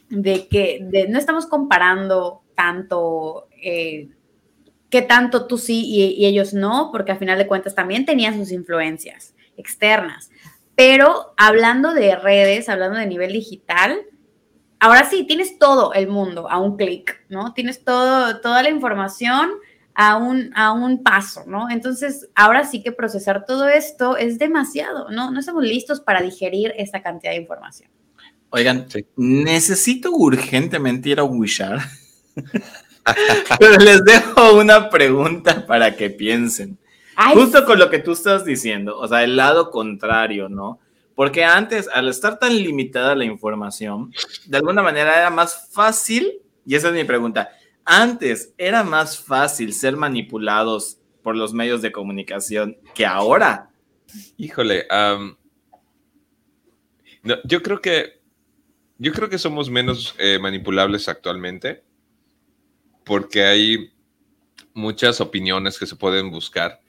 que 0.10 1.08
no 1.10 1.18
estamos 1.20 1.46
comparando 1.46 2.42
tanto 2.56 3.48
eh, 3.62 4.10
que 4.90 5.02
tanto 5.02 5.48
tú 5.48 5.58
sí 5.58 5.84
y, 5.86 6.26
ellos 6.26 6.54
no, 6.54 6.90
porque 6.92 7.12
al 7.12 7.20
final 7.20 7.38
de 7.38 7.48
cuentas 7.48 7.76
también 7.76 8.06
tenían 8.06 8.38
sus 8.38 8.52
influencias 8.52 9.36
externas. 9.58 10.32
Pero 10.76 11.34
hablando 11.38 11.94
de 11.94 12.16
redes, 12.16 12.70
hablando 12.70 12.98
de 12.98 13.08
nivel 13.08 13.34
digital, 13.34 14.02
ahora 14.80 15.06
sí, 15.06 15.26
tienes 15.26 15.60
todo 15.60 15.94
el 15.94 16.08
mundo 16.08 16.50
a 16.50 16.60
un 16.60 16.78
clic, 16.78 17.24
¿no? 17.30 17.54
Tienes 17.54 17.84
todo, 17.84 18.40
toda 18.42 18.64
la 18.64 18.70
información 18.70 19.52
a 20.00 20.16
un, 20.16 20.52
a 20.54 20.74
un 20.74 21.02
paso, 21.02 21.44
¿no? 21.48 21.72
Entonces, 21.72 22.30
ahora 22.36 22.64
sí 22.66 22.84
que 22.84 22.92
procesar 22.92 23.46
todo 23.48 23.68
esto 23.68 24.16
es 24.16 24.38
demasiado, 24.38 25.10
¿no? 25.10 25.32
No 25.32 25.40
estamos 25.40 25.64
listos 25.64 26.02
para 26.02 26.22
digerir 26.22 26.72
esta 26.78 27.02
cantidad 27.02 27.32
de 27.32 27.40
información. 27.40 27.90
Oigan, 28.52 28.86
necesito 29.16 30.12
urgentemente 30.12 31.10
ir 31.10 31.20
a 31.20 31.24
Wishar. 31.24 31.80
Pero 33.60 33.78
les 33.78 34.04
dejo 34.04 34.60
una 34.60 34.92
pregunta 34.92 35.66
para 35.66 35.96
que 35.96 36.12
piensen. 36.12 36.78
Justo 37.34 37.66
con 37.66 37.80
lo 37.80 37.90
que 37.90 37.98
tú 37.98 38.12
estás 38.12 38.46
diciendo, 38.46 39.00
o 39.00 39.08
sea, 39.08 39.24
el 39.24 39.36
lado 39.36 39.72
contrario, 39.72 40.48
¿no? 40.48 40.80
Porque 41.16 41.44
antes, 41.44 41.90
al 41.92 42.08
estar 42.08 42.38
tan 42.38 42.56
limitada 42.56 43.16
la 43.16 43.26
información, 43.26 44.14
de 44.46 44.58
alguna 44.58 44.84
manera 44.84 45.18
era 45.18 45.32
más 45.32 45.70
fácil, 45.72 46.34
y 46.68 46.76
esa 46.76 46.90
es 46.90 46.94
mi 46.94 47.04
pregunta, 47.04 47.50
antes 47.88 48.54
era 48.58 48.84
más 48.84 49.18
fácil 49.18 49.74
ser 49.74 49.96
manipulados 49.96 51.00
por 51.24 51.38
los 51.38 51.54
medios 51.54 51.82
de 51.82 51.92
comunicación 51.92 52.78
que 52.94 53.06
ahora. 53.06 53.70
Híjole, 54.36 54.86
yo 57.46 57.64
creo 57.64 57.82
que 57.82 58.18
yo 59.00 59.14
creo 59.14 59.30
que 59.30 59.38
somos 59.38 59.70
menos 59.70 60.16
eh, 60.18 60.38
manipulables 60.40 61.08
actualmente 61.08 61.84
porque 63.06 63.44
hay 63.44 63.94
muchas 64.74 65.22
opiniones 65.22 65.80
que 65.80 65.86
se 65.86 65.96
pueden 65.96 66.30
buscar 66.30 66.82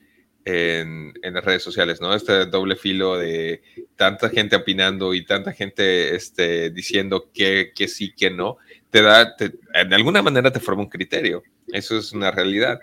en, 0.43 1.13
las 1.21 1.45
redes 1.45 1.63
sociales, 1.63 2.01
¿no? 2.01 2.13
Este 2.13 2.45
doble 2.47 2.75
filo 2.75 3.17
de 3.17 3.61
tanta 3.95 4.29
gente 4.29 4.55
opinando 4.55 5.13
y 5.13 5.25
tanta 5.25 5.53
gente 5.53 6.15
este, 6.15 6.71
diciendo 6.71 7.29
que, 7.33 7.71
que 7.75 7.87
sí, 7.87 8.13
que 8.13 8.31
no 8.31 8.57
te 8.89 9.01
da, 9.01 9.35
de 9.37 9.95
alguna 9.95 10.21
manera 10.21 10.51
te 10.51 10.59
forma 10.59 10.83
un 10.83 10.89
criterio. 10.89 11.43
Eso 11.67 11.97
es 11.97 12.11
una 12.11 12.31
realidad. 12.31 12.79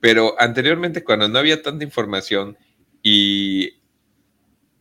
Pero 0.00 0.34
anteriormente, 0.38 1.04
cuando 1.04 1.28
no 1.28 1.38
había 1.38 1.62
tanta 1.62 1.84
información 1.84 2.56
y, 3.02 3.80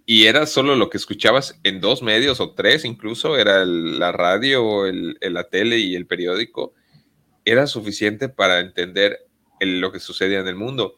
y 0.06 0.26
era 0.26 0.46
solo 0.46 0.76
lo 0.76 0.90
que 0.90 0.98
escuchabas 0.98 1.60
en 1.64 1.80
dos 1.80 2.02
medios 2.02 2.40
o 2.40 2.54
tres 2.54 2.86
incluso, 2.86 3.38
era 3.38 3.66
la 3.66 4.12
radio, 4.12 4.86
el, 4.86 5.18
la 5.22 5.46
tele 5.46 5.80
y 5.80 5.96
el 5.96 6.08
periódico, 6.08 6.74
era 7.46 7.68
suficiente 7.68 8.30
para 8.30 8.60
entender 8.60 9.20
lo 9.60 9.92
que 9.92 10.00
sucedía 10.00 10.40
en 10.40 10.48
el 10.48 10.56
mundo. 10.56 10.98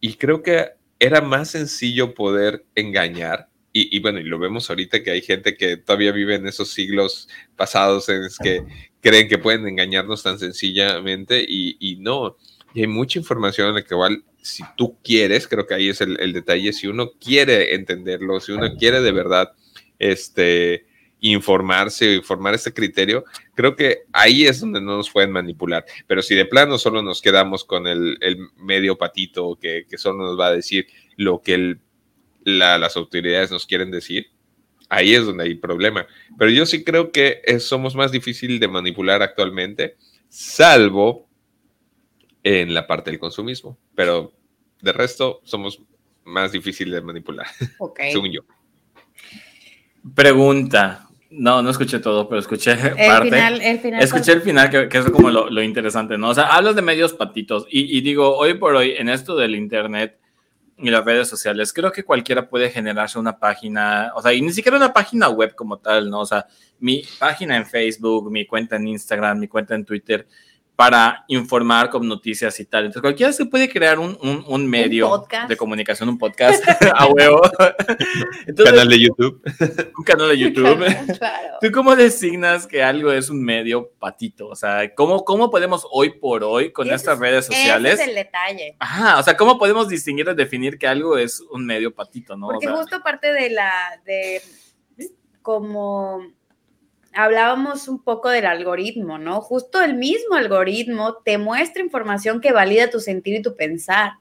Y 0.00 0.14
creo 0.14 0.42
que 0.42 0.70
era 0.98 1.20
más 1.20 1.50
sencillo 1.50 2.14
poder 2.14 2.64
engañar 2.74 3.48
y, 3.74 3.98
bueno, 4.00 4.20
y 4.20 4.24
lo 4.24 4.38
vemos 4.38 4.68
ahorita 4.68 5.02
que 5.02 5.12
hay 5.12 5.22
gente 5.22 5.56
que 5.56 5.78
todavía 5.78 6.12
vive 6.12 6.34
en 6.34 6.46
esos 6.46 6.70
siglos 6.70 7.28
pasados 7.56 8.06
en 8.10 8.24
los 8.24 8.36
que 8.36 8.62
creen 9.02 9.28
que 9.28 9.38
pueden 9.38 9.66
engañarnos 9.66 10.22
tan 10.22 10.38
sencillamente 10.38 11.44
y, 11.46 11.96
no. 12.00 12.36
Y 12.72 12.82
hay 12.82 12.86
mucha 12.86 13.18
información 13.18 13.68
en 13.68 13.74
la 13.74 13.82
que 13.82 13.94
igual, 13.94 14.24
si 14.40 14.62
tú 14.76 14.96
quieres, 15.04 15.46
creo 15.46 15.66
que 15.66 15.74
ahí 15.74 15.88
es 15.90 16.00
el, 16.00 16.32
detalle, 16.32 16.72
si 16.72 16.86
uno 16.86 17.10
quiere 17.20 17.74
entenderlo, 17.74 18.40
si 18.40 18.52
uno 18.52 18.74
quiere 18.76 19.02
de 19.02 19.12
verdad 19.12 19.52
este, 19.98 20.86
informarse 21.20 22.14
y 22.14 22.22
formar 22.22 22.54
este 22.54 22.72
criterio, 22.72 23.24
creo 23.54 23.76
que 23.76 24.04
ahí 24.12 24.46
es 24.46 24.60
donde 24.60 24.80
no 24.80 24.96
nos 24.96 25.10
pueden 25.10 25.32
manipular. 25.32 25.84
Pero 26.06 26.22
si 26.22 26.34
de 26.34 26.46
plano 26.46 26.78
solo 26.78 27.02
nos 27.02 27.20
quedamos 27.20 27.64
con 27.64 27.86
el, 27.86 28.16
medio 28.56 28.96
patito 28.96 29.58
que, 29.60 29.84
que 29.90 29.98
solo 29.98 30.24
nos 30.24 30.38
va 30.38 30.46
a 30.46 30.52
decir 30.52 30.86
lo 31.16 31.42
que 31.42 31.54
el 31.54 31.80
las 32.44 32.96
autoridades 32.96 33.50
nos 33.50 33.66
quieren 33.66 33.90
decir, 33.90 34.26
ahí 34.92 35.14
es 35.14 35.24
donde 35.24 35.44
hay 35.44 35.54
problema. 35.54 36.06
Pero 36.38 36.50
yo 36.50 36.66
sí 36.66 36.84
creo 36.84 37.10
que 37.10 37.42
somos 37.60 37.96
más 37.96 38.12
difícil 38.12 38.60
de 38.60 38.68
manipular 38.68 39.22
actualmente, 39.22 39.96
salvo 40.28 41.26
en 42.42 42.74
la 42.74 42.86
parte 42.86 43.10
del 43.10 43.18
consumismo. 43.18 43.78
Pero 43.94 44.32
de 44.82 44.92
resto 44.92 45.40
somos 45.44 45.80
más 46.24 46.52
difíciles 46.52 46.94
de 46.94 47.00
manipular, 47.00 47.46
según 48.12 48.32
yo. 48.32 48.42
Pregunta. 50.14 51.08
No, 51.30 51.62
no 51.62 51.70
escuché 51.70 51.98
todo, 51.98 52.28
pero 52.28 52.40
escuché 52.40 52.76
parte. 52.76 53.80
escuché 54.00 54.32
el 54.32 54.42
final, 54.42 54.68
que, 54.68 54.98
es 54.98 55.10
como 55.10 55.30
lo, 55.30 55.62
interesante, 55.62 56.18
¿no? 56.18 56.28
O 56.28 56.34
sea, 56.34 56.48
hablas 56.48 56.76
de 56.76 56.82
medios 56.82 57.14
patitos 57.14 57.66
y, 57.70 57.96
y 57.96 58.02
digo, 58.02 58.36
hoy 58.36 58.52
por 58.54 58.74
hoy, 58.74 58.90
en 58.98 59.08
esto 59.08 59.34
del 59.36 59.54
Internet, 59.54 60.18
y 60.78 60.90
las 60.90 61.04
redes 61.04 61.28
sociales, 61.28 61.72
creo 61.72 61.92
que 61.92 62.04
cualquiera 62.04 62.48
puede 62.48 62.70
generarse 62.70 63.18
una 63.18 63.38
página, 63.38 64.12
o 64.14 64.22
sea, 64.22 64.32
y 64.32 64.40
ni 64.40 64.52
siquiera 64.52 64.76
una 64.76 64.92
página 64.92 65.28
web 65.28 65.54
como 65.54 65.78
tal, 65.78 66.10
¿no? 66.10 66.20
O 66.20 66.26
sea, 66.26 66.46
mi 66.80 67.04
página 67.18 67.56
en 67.56 67.66
Facebook, 67.66 68.30
mi 68.30 68.46
cuenta 68.46 68.76
en 68.76 68.88
Instagram, 68.88 69.38
mi 69.38 69.48
cuenta 69.48 69.74
en 69.74 69.84
Twitter, 69.84 70.26
para 70.82 71.24
informar 71.28 71.90
con 71.90 72.08
noticias 72.08 72.58
y 72.58 72.64
tal. 72.64 72.86
Entonces, 72.86 73.02
cualquiera 73.02 73.32
se 73.32 73.46
puede 73.46 73.68
crear 73.68 74.00
un, 74.00 74.18
un, 74.20 74.68
medio 74.68 75.24
de 75.46 75.56
comunicación, 75.56 76.08
un 76.08 76.18
podcast 76.18 76.60
a 76.96 77.06
huevo. 77.06 77.40
Un 78.48 78.64
canal 78.64 78.88
de 78.88 78.98
YouTube. 78.98 79.40
Un 79.96 80.04
canal 80.04 80.30
de 80.30 80.38
YouTube. 80.38 80.84
¿Tú 81.60 81.70
cómo 81.70 81.94
designas 81.94 82.66
que 82.66 82.82
algo 82.82 83.12
es 83.12 83.30
un 83.30 83.44
medio 83.44 83.92
patito? 84.00 84.48
O 84.48 84.56
sea, 84.56 84.92
¿cómo, 84.96 85.24
cómo 85.24 85.52
podemos 85.52 85.86
hoy 85.88 86.18
por 86.18 86.42
hoy 86.42 86.72
con 86.72 86.90
estas 86.90 87.16
redes 87.20 87.46
sociales? 87.46 87.94
Ese 87.94 88.02
es 88.02 88.08
el 88.08 88.14
detalle. 88.16 88.76
Ajá, 88.80 89.20
o 89.20 89.22
sea, 89.22 89.36
¿cómo 89.36 89.60
podemos 89.60 89.86
distinguir 89.86 90.28
o 90.30 90.34
definir 90.34 90.78
que 90.78 90.88
algo 90.88 91.16
es 91.16 91.40
un 91.52 91.64
medio 91.64 91.94
patito, 91.94 92.36
no? 92.36 92.48
Porque 92.48 92.66
justo 92.66 93.00
parte 93.04 93.32
de 93.32 93.50
la, 93.50 93.72
de, 94.04 94.42
como 95.42 96.26
hablábamos 97.14 97.88
un 97.88 98.02
poco 98.02 98.28
del 98.28 98.46
algoritmo, 98.46 99.18
¿no? 99.18 99.40
Justo 99.40 99.82
el 99.82 99.94
mismo 99.94 100.36
algoritmo 100.36 101.16
te 101.24 101.38
muestra 101.38 101.82
información 101.82 102.40
que 102.40 102.52
valida 102.52 102.90
tu 102.90 103.00
sentir 103.00 103.36
y 103.36 103.42
tu 103.42 103.54
pensar. 103.54 104.12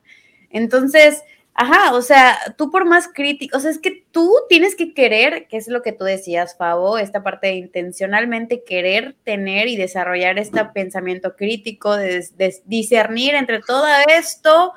Entonces, 0.49 1.23
ajá, 1.53 1.93
o 1.93 2.01
sea, 2.01 2.37
tú 2.57 2.71
por 2.71 2.85
más 2.85 3.07
crítico, 3.07 3.57
o 3.57 3.59
sea, 3.59 3.71
es 3.71 3.79
que 3.79 4.03
tú 4.11 4.33
tienes 4.49 4.75
que 4.75 4.93
querer, 4.93 5.47
que 5.47 5.57
es 5.57 5.67
lo 5.67 5.81
que 5.81 5.93
tú 5.93 6.03
decías, 6.03 6.57
Fabo, 6.57 6.97
esta 6.97 7.23
parte 7.23 7.47
de 7.47 7.53
intencionalmente 7.53 8.63
querer 8.63 9.15
tener 9.23 9.67
y 9.67 9.77
desarrollar 9.77 10.39
este 10.39 10.63
pensamiento 10.65 11.35
crítico, 11.35 11.95
de, 11.95 12.25
discernir 12.65 13.35
entre 13.35 13.59
todo 13.59 13.87
esto, 14.09 14.73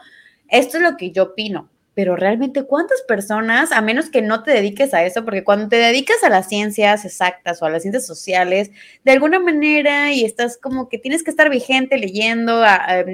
esto 0.49 0.77
es 0.77 0.83
lo 0.83 0.97
que 0.97 1.11
yo 1.11 1.25
opino 1.25 1.71
pero 1.95 2.17
realmente 2.17 2.65
cuántas 2.65 3.03
personas, 3.03 3.71
a 3.71 3.81
menos 3.81 4.11
que 4.11 4.21
no 4.21 4.43
te 4.43 4.51
dediques 4.51 4.93
a 4.95 5.05
eso, 5.05 5.25
porque 5.25 5.45
cuando 5.45 5.69
te 5.69 5.77
dedicas 5.77 6.23
a 6.25 6.29
las 6.29 6.49
ciencias 6.49 7.05
exactas 7.05 7.63
o 7.63 7.67
a 7.67 7.71
las 7.71 7.83
ciencias 7.83 8.07
sociales, 8.07 8.71
de 9.05 9.13
alguna 9.13 9.39
manera 9.39 10.13
y 10.13 10.25
estás 10.25 10.59
como 10.59 10.89
que 10.89 10.99
tienes 10.99 11.23
que 11.23 11.31
estar 11.31 11.49
vigente 11.51 11.97
leyendo, 11.97 12.63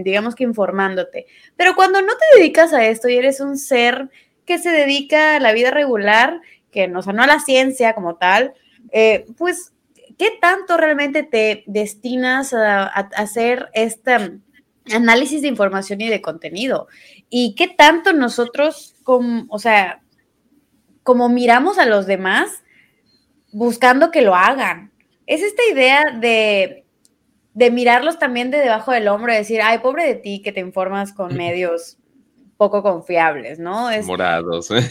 digamos 0.04 0.34
que 0.34 0.44
informándote, 0.44 1.26
pero 1.56 1.74
cuando 1.74 2.00
no 2.00 2.12
te 2.14 2.38
dedicas 2.38 2.72
a 2.72 2.86
esto 2.86 3.08
y 3.08 3.16
eres 3.16 3.40
un 3.40 3.58
ser 3.58 4.08
que 4.46 4.58
se 4.58 4.70
dedica 4.70 5.36
a 5.36 5.40
la 5.40 5.52
vida 5.52 5.70
regular, 5.70 6.40
que 6.72 6.88
no, 6.88 7.00
o 7.00 7.12
no 7.12 7.22
a 7.22 7.26
la 7.26 7.40
ciencia 7.40 7.94
como 7.94 8.16
tal, 8.16 8.54
eh, 8.92 9.26
pues, 9.36 9.72
¿qué 10.16 10.30
tanto 10.40 10.78
realmente 10.78 11.22
te 11.22 11.64
destinas 11.66 12.54
a, 12.54 12.84
a 12.84 13.00
hacer 13.16 13.68
esta 13.74 14.30
análisis 14.92 15.42
de 15.42 15.48
información 15.48 16.00
y 16.00 16.08
de 16.08 16.20
contenido. 16.20 16.88
Y 17.28 17.54
qué 17.54 17.68
tanto 17.68 18.12
nosotros, 18.12 18.94
como, 19.02 19.46
o 19.48 19.58
sea, 19.58 20.02
como 21.02 21.28
miramos 21.28 21.78
a 21.78 21.86
los 21.86 22.06
demás 22.06 22.62
buscando 23.52 24.10
que 24.10 24.22
lo 24.22 24.34
hagan. 24.34 24.92
Es 25.26 25.42
esta 25.42 25.62
idea 25.72 26.18
de, 26.20 26.84
de 27.54 27.70
mirarlos 27.70 28.18
también 28.18 28.50
de 28.50 28.58
debajo 28.58 28.92
del 28.92 29.08
hombro 29.08 29.32
y 29.32 29.36
decir, 29.36 29.60
ay, 29.62 29.78
pobre 29.78 30.06
de 30.06 30.14
ti 30.14 30.42
que 30.42 30.52
te 30.52 30.60
informas 30.60 31.12
con 31.12 31.36
medios 31.36 31.98
poco 32.56 32.82
confiables, 32.82 33.58
¿no? 33.58 33.90
Es... 33.90 34.06
Morados. 34.06 34.70
¿eh? 34.70 34.90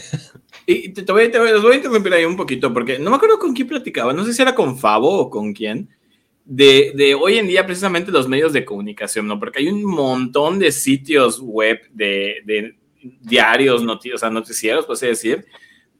Y 0.66 0.92
te, 0.92 1.10
voy, 1.10 1.30
te, 1.30 1.38
voy, 1.38 1.50
voy 1.60 1.72
a 1.72 1.76
interrumpir 1.76 2.12
ahí 2.12 2.24
un 2.24 2.36
poquito 2.36 2.72
porque 2.72 2.98
no 2.98 3.10
me 3.10 3.16
acuerdo 3.16 3.40
con 3.40 3.54
quién 3.54 3.66
platicaba, 3.66 4.12
no 4.12 4.24
sé 4.24 4.32
si 4.32 4.42
era 4.42 4.54
con 4.54 4.78
Fabo 4.78 5.18
o 5.18 5.30
con 5.30 5.52
quién, 5.52 5.88
de, 6.44 7.16
hoy 7.20 7.38
en 7.38 7.46
día 7.46 7.66
precisamente 7.66 8.10
los 8.10 8.28
medios 8.28 8.52
de 8.52 8.64
comunicación, 8.64 9.26
¿no? 9.26 9.38
Porque 9.38 9.60
hay 9.60 9.68
un 9.68 9.84
montón 9.84 10.58
de 10.58 10.72
sitios 10.72 11.40
web, 11.40 11.80
de, 11.92 12.76
diarios, 13.20 13.82
noticias, 13.82 14.16
o 14.16 14.18
sea, 14.18 14.30
noticieros, 14.30 14.86
por 14.86 14.94
así 14.94 15.06
decir. 15.06 15.46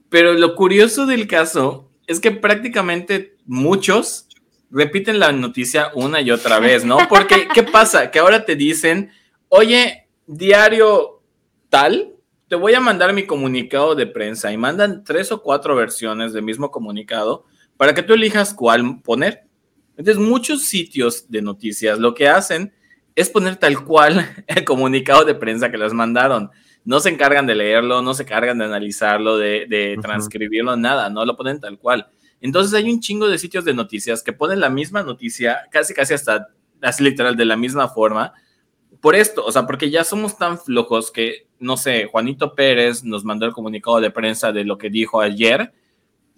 Pero 0.08 0.32
lo 0.34 0.54
curioso 0.54 1.06
del 1.06 1.26
caso 1.26 1.90
es 2.06 2.20
que 2.20 2.32
prácticamente 2.32 3.36
muchos 3.46 4.26
repiten 4.70 5.18
la 5.18 5.32
noticia 5.32 5.90
una 5.94 6.20
y 6.20 6.30
otra 6.30 6.58
vez, 6.58 6.84
¿no? 6.84 6.98
Porque, 7.08 7.48
¿qué 7.54 7.62
pasa? 7.62 8.10
Que 8.10 8.18
ahora 8.18 8.44
te 8.44 8.56
dicen, 8.56 9.10
oye, 9.48 10.08
diario 10.26 11.22
tal, 11.68 12.14
te 12.48 12.56
voy 12.56 12.74
a 12.74 12.80
mandar 12.80 13.12
mi 13.12 13.26
comunicado 13.26 13.94
de 13.94 14.06
prensa 14.06 14.52
y 14.52 14.56
mandan 14.56 15.04
tres 15.04 15.30
o 15.30 15.40
cuatro 15.42 15.76
versiones 15.76 16.32
del 16.32 16.42
mismo 16.42 16.70
comunicado 16.70 17.44
para 17.76 17.94
que 17.94 18.02
tú 18.02 18.14
elijas 18.14 18.52
cuál 18.52 19.00
poner. 19.02 19.44
Entonces, 20.00 20.26
muchos 20.26 20.62
sitios 20.62 21.30
de 21.30 21.42
noticias 21.42 21.98
lo 21.98 22.14
que 22.14 22.26
hacen 22.26 22.72
es 23.14 23.28
poner 23.28 23.56
tal 23.56 23.84
cual 23.84 24.26
el 24.46 24.64
comunicado 24.64 25.26
de 25.26 25.34
prensa 25.34 25.70
que 25.70 25.76
les 25.76 25.92
mandaron. 25.92 26.50
No 26.86 27.00
se 27.00 27.10
encargan 27.10 27.46
de 27.46 27.54
leerlo, 27.54 28.00
no 28.00 28.14
se 28.14 28.22
encargan 28.22 28.56
de 28.56 28.64
analizarlo, 28.64 29.36
de, 29.36 29.98
transcribirlo, 30.00 30.74
nada, 30.78 31.10
no 31.10 31.26
lo 31.26 31.36
ponen 31.36 31.60
tal 31.60 31.78
cual. 31.78 32.08
Entonces 32.40 32.72
hay 32.72 32.90
un 32.90 33.00
chingo 33.00 33.28
de 33.28 33.36
sitios 33.36 33.66
de 33.66 33.74
noticias 33.74 34.22
que 34.22 34.32
ponen 34.32 34.60
la 34.60 34.70
misma 34.70 35.02
noticia, 35.02 35.68
casi 35.70 35.92
casi 35.92 36.14
hasta, 36.14 36.48
así 36.80 37.04
literal, 37.04 37.36
de 37.36 37.44
la 37.44 37.58
misma 37.58 37.86
forma. 37.88 38.32
Por 39.02 39.14
esto, 39.14 39.44
o 39.44 39.52
sea, 39.52 39.66
porque 39.66 39.90
ya 39.90 40.02
somos 40.02 40.38
tan 40.38 40.58
flojos 40.58 41.10
que, 41.10 41.46
no 41.58 41.76
sé, 41.76 42.06
Juanito 42.06 42.54
Pérez 42.54 43.04
nos 43.04 43.22
mandó 43.22 43.44
el 43.44 43.52
comunicado 43.52 44.00
de 44.00 44.10
prensa 44.10 44.50
de 44.50 44.64
lo 44.64 44.78
que 44.78 44.88
dijo 44.88 45.20
ayer 45.20 45.74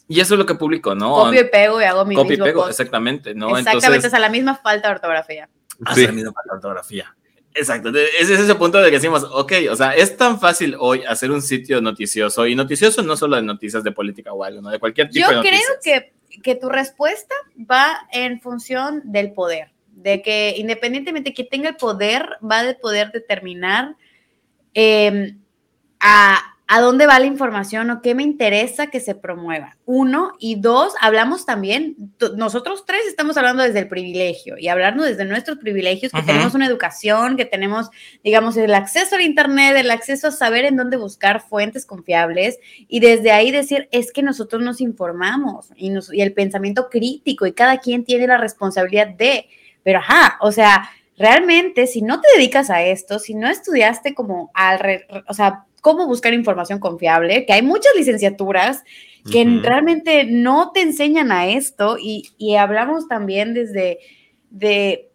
y 0.08 0.20
eso 0.20 0.34
es 0.34 0.38
lo 0.38 0.46
que 0.46 0.54
publico, 0.54 0.94
¿no? 0.94 1.14
Copio 1.14 1.40
y 1.40 1.44
pego 1.44 1.80
y 1.80 1.84
hago 1.84 2.04
mi 2.04 2.14
Copio 2.14 2.34
y 2.34 2.38
pego, 2.38 2.68
exactamente, 2.68 3.34
¿no? 3.34 3.56
Exactamente, 3.56 4.06
es 4.06 4.14
a 4.14 4.18
la 4.18 4.28
misma 4.28 4.56
falta 4.56 4.88
de 4.88 4.94
ortografía. 4.94 5.48
Sí. 5.94 6.06
la 6.06 6.12
misma 6.12 6.32
falta 6.32 6.52
de 6.52 6.56
ortografía. 6.56 7.16
Exacto, 7.54 7.90
ese 7.90 8.34
es 8.34 8.40
ese 8.40 8.54
punto 8.54 8.78
de 8.78 8.90
que 8.90 8.96
decimos, 8.96 9.24
ok, 9.30 9.52
o 9.70 9.76
sea, 9.76 9.94
es 9.94 10.16
tan 10.16 10.40
fácil 10.40 10.74
hoy 10.78 11.02
hacer 11.04 11.30
un 11.30 11.42
sitio 11.42 11.80
noticioso, 11.80 12.46
y 12.46 12.54
noticioso 12.54 13.02
no 13.02 13.16
solo 13.16 13.36
de 13.36 13.42
noticias 13.42 13.84
de 13.84 13.92
política 13.92 14.32
o 14.32 14.42
algo, 14.42 14.62
¿no? 14.62 14.70
De 14.70 14.78
cualquier 14.78 15.10
tipo 15.10 15.26
Yo 15.26 15.30
de 15.30 15.36
noticias. 15.36 15.60
Yo 15.60 15.82
creo 15.82 16.12
que, 16.30 16.40
que 16.42 16.54
tu 16.54 16.70
respuesta 16.70 17.34
va 17.58 18.08
en 18.10 18.40
función 18.40 19.02
del 19.04 19.32
poder, 19.32 19.72
de 19.88 20.22
que 20.22 20.54
independientemente 20.56 21.34
que 21.34 21.44
tenga 21.44 21.70
el 21.70 21.76
poder, 21.76 22.38
va 22.42 22.62
de 22.62 22.74
poder 22.74 23.12
determinar 23.12 23.96
eh, 24.72 25.36
a 26.00 26.51
a 26.74 26.80
dónde 26.80 27.06
va 27.06 27.18
la 27.18 27.26
información 27.26 27.90
o 27.90 28.00
qué 28.00 28.14
me 28.14 28.22
interesa 28.22 28.86
que 28.86 28.98
se 28.98 29.14
promueva. 29.14 29.76
Uno, 29.84 30.32
y 30.38 30.54
dos, 30.58 30.94
hablamos 31.02 31.44
también, 31.44 31.96
nosotros 32.34 32.84
tres 32.86 33.02
estamos 33.06 33.36
hablando 33.36 33.62
desde 33.62 33.80
el 33.80 33.88
privilegio 33.88 34.56
y 34.56 34.68
hablando 34.68 35.04
desde 35.04 35.26
nuestros 35.26 35.58
privilegios, 35.58 36.12
que 36.12 36.22
tenemos 36.22 36.54
una 36.54 36.64
educación, 36.64 37.36
que 37.36 37.44
tenemos, 37.44 37.90
digamos, 38.24 38.56
el 38.56 38.72
acceso 38.72 39.16
al 39.16 39.20
Internet, 39.20 39.76
el 39.76 39.90
acceso 39.90 40.28
a 40.28 40.30
saber 40.30 40.64
en 40.64 40.76
dónde 40.76 40.96
buscar 40.96 41.42
fuentes 41.46 41.84
confiables 41.84 42.58
y 42.88 43.00
desde 43.00 43.32
ahí 43.32 43.50
decir, 43.50 43.86
es 43.92 44.10
que 44.10 44.22
nosotros 44.22 44.62
nos 44.62 44.80
informamos 44.80 45.68
y, 45.76 45.90
nos, 45.90 46.10
y 46.10 46.22
el 46.22 46.32
pensamiento 46.32 46.88
crítico 46.88 47.44
y 47.44 47.52
cada 47.52 47.80
quien 47.80 48.02
tiene 48.02 48.26
la 48.26 48.38
responsabilidad 48.38 49.08
de, 49.08 49.46
pero 49.82 49.98
ajá, 49.98 50.38
o 50.40 50.50
sea, 50.50 50.88
realmente 51.18 51.86
si 51.86 52.00
no 52.00 52.22
te 52.22 52.28
dedicas 52.34 52.70
a 52.70 52.82
esto, 52.82 53.18
si 53.18 53.34
no 53.34 53.50
estudiaste 53.50 54.14
como 54.14 54.50
al, 54.54 55.04
o 55.28 55.34
sea, 55.34 55.66
cómo 55.82 56.06
buscar 56.06 56.32
información 56.32 56.78
confiable, 56.78 57.44
que 57.44 57.52
hay 57.52 57.60
muchas 57.60 57.92
licenciaturas 57.94 58.82
que 59.30 59.44
realmente 59.62 60.24
no 60.24 60.70
te 60.72 60.80
enseñan 60.80 61.30
a 61.30 61.48
esto 61.48 61.96
y, 62.00 62.54
hablamos 62.56 63.08
también 63.08 63.52
desde 63.52 63.98
de 64.50 65.10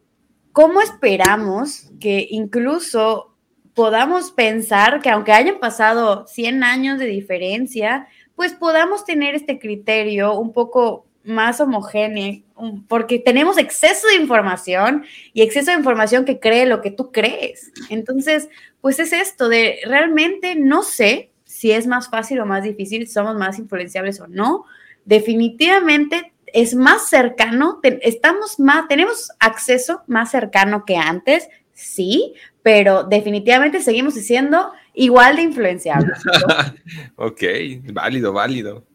cómo 0.51 0.81
esperamos 0.81 1.89
que 1.99 2.27
incluso 2.29 3.33
podamos 3.73 4.31
pensar 4.31 5.01
que 5.01 5.09
aunque 5.09 5.31
hayan 5.31 5.59
pasado 5.59 6.25
100 6.27 6.63
años 6.63 6.99
de 6.99 7.05
diferencia, 7.05 8.07
pues 8.35 8.53
podamos 8.53 9.05
tener 9.05 9.35
este 9.35 9.59
criterio 9.59 10.37
un 10.37 10.51
poco 10.51 11.06
más 11.27 11.59
homogéneo, 11.59 12.41
porque 12.87 13.19
tenemos 13.19 13.57
exceso 13.57 14.07
de 14.07 14.15
información 14.15 15.03
y 15.33 15.41
exceso 15.41 15.71
de 15.71 15.77
información 15.77 16.25
que 16.25 16.39
cree 16.39 16.65
lo 16.65 16.81
que 16.81 16.89
tú 16.89 17.11
crees. 17.11 17.71
Entonces, 17.89 18.49
pues 18.81 18.99
es 18.99 19.13
esto 19.13 19.49
de 19.49 19.79
realmente 19.85 20.55
no 20.55 20.83
sé 20.83 21.29
si 21.43 21.71
es 21.71 21.85
más 21.85 22.09
fácil 22.09 22.39
o 22.39 22.45
más 22.45 22.63
difícil, 22.63 23.07
somos 23.07 23.35
más 23.35 23.59
influenciables 23.59 24.19
o 24.21 24.27
no. 24.27 24.65
Definitivamente 25.05 26.33
es 26.53 26.75
más 26.75 27.09
cercano, 27.09 27.79
estamos 27.83 28.59
más, 28.59 28.87
tenemos 28.87 29.29
acceso 29.39 30.03
más 30.07 30.31
cercano 30.31 30.85
que 30.85 30.95
antes, 30.95 31.49
sí, 31.73 32.33
pero 32.63 33.03
definitivamente 33.03 33.81
seguimos 33.81 34.13
siendo 34.15 34.71
igual 34.93 35.35
de 35.35 35.43
influenciables. 35.43 36.19
ok, 37.15 37.43
válido, 37.91 38.33
válido. 38.33 38.86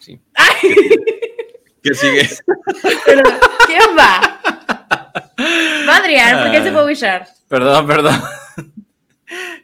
Sí. 0.00 0.20
¿Qué 1.82 1.94
sigue? 1.94 2.28
Pero, 3.04 3.22
¿quién 3.66 3.96
va? 3.98 4.40
Va 5.88 5.96
Adrián, 5.96 6.42
¿por 6.42 6.50
qué 6.50 6.62
se 6.62 6.72
fue 6.72 6.86
Wishart? 6.86 7.28
Perdón, 7.48 7.86
perdón. 7.86 8.20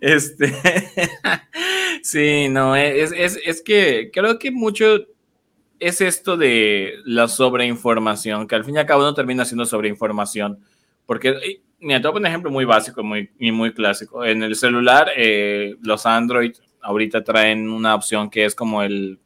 Este. 0.01 0.53
sí, 2.03 2.49
no, 2.49 2.75
es, 2.75 3.13
es, 3.13 3.39
es 3.45 3.63
que 3.63 4.11
creo 4.13 4.39
que 4.39 4.51
mucho 4.51 5.07
es 5.81 6.01
esto 6.01 6.37
de 6.37 6.95
la 7.05 7.27
sobreinformación, 7.27 8.47
que 8.47 8.55
al 8.55 8.65
fin 8.65 8.77
y 8.77 8.79
al 8.79 8.87
cabo 8.87 9.03
no 9.03 9.15
termina 9.15 9.45
siendo 9.45 9.65
sobreinformación. 9.65 10.61
Porque, 11.07 11.63
mira, 11.81 12.01
te 12.01 12.07
voy 12.07 12.11
a 12.11 12.13
poner 12.13 12.21
un 12.21 12.27
ejemplo 12.27 12.51
muy 12.51 12.65
básico 12.65 13.03
muy, 13.03 13.31
y 13.39 13.51
muy 13.51 13.73
clásico. 13.73 14.25
En 14.25 14.43
el 14.43 14.55
celular, 14.55 15.11
eh, 15.17 15.77
los 15.83 16.07
Android 16.07 16.53
ahorita 16.83 17.25
traen 17.25 17.69
una 17.69 17.95
opción 17.95 18.31
que 18.31 18.45
es 18.45 18.55
como 18.55 18.83
el 18.83 19.19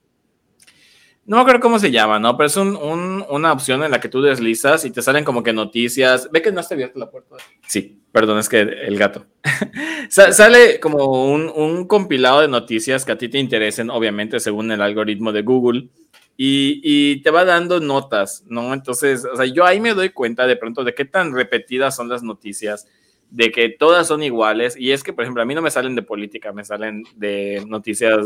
no 1.26 1.36
me 1.36 1.42
acuerdo 1.42 1.60
cómo 1.60 1.78
se 1.78 1.90
llama, 1.90 2.18
¿no? 2.18 2.36
Pero 2.36 2.46
es 2.46 2.56
un, 2.56 3.24
una 3.28 3.52
opción 3.52 3.82
en 3.82 3.90
la 3.90 4.00
que 4.00 4.10
tú 4.10 4.20
deslizas 4.20 4.84
y 4.84 4.90
te 4.90 5.00
salen 5.00 5.24
como 5.24 5.42
que 5.42 5.54
noticias. 5.54 6.28
Ve 6.30 6.42
que 6.42 6.52
no 6.52 6.60
está 6.60 6.74
abierta 6.74 6.98
la 6.98 7.10
puerta. 7.10 7.36
Sí, 7.66 8.02
perdón, 8.12 8.38
es 8.38 8.48
que 8.48 8.60
el 8.60 8.98
gato. 8.98 9.24
sale 10.10 10.78
como 10.80 11.32
un, 11.32 11.50
un, 11.54 11.86
compilado 11.86 12.42
de 12.42 12.48
noticias 12.48 13.06
que 13.06 13.12
a 13.12 13.18
ti 13.18 13.30
te 13.30 13.38
interesen, 13.38 13.88
obviamente, 13.88 14.38
según 14.38 14.70
el 14.70 14.82
algoritmo 14.82 15.32
de 15.32 15.42
Google. 15.42 15.88
Y, 16.36 16.80
y, 16.82 17.22
te 17.22 17.30
va 17.30 17.44
dando 17.44 17.80
notas, 17.80 18.44
¿no? 18.48 18.74
Entonces, 18.74 19.24
o 19.24 19.36
sea, 19.36 19.46
yo 19.46 19.64
ahí 19.64 19.80
me 19.80 19.94
doy 19.94 20.10
cuenta 20.10 20.46
de 20.46 20.56
pronto 20.56 20.84
de 20.84 20.92
qué 20.92 21.04
tan 21.04 21.32
repetidas 21.32 21.94
son 21.96 22.08
las 22.08 22.22
noticias, 22.24 22.88
de 23.30 23.50
que 23.52 23.70
todas 23.70 24.08
son 24.08 24.22
iguales. 24.22 24.76
Y 24.76 24.90
es 24.90 25.02
que, 25.02 25.12
por 25.12 25.22
ejemplo, 25.22 25.42
a 25.42 25.46
mí 25.46 25.54
no 25.54 25.62
me 25.62 25.70
salen 25.70 25.94
de 25.94 26.02
política, 26.02 26.52
me 26.52 26.64
salen 26.64 27.04
de 27.14 27.64
noticias 27.66 28.18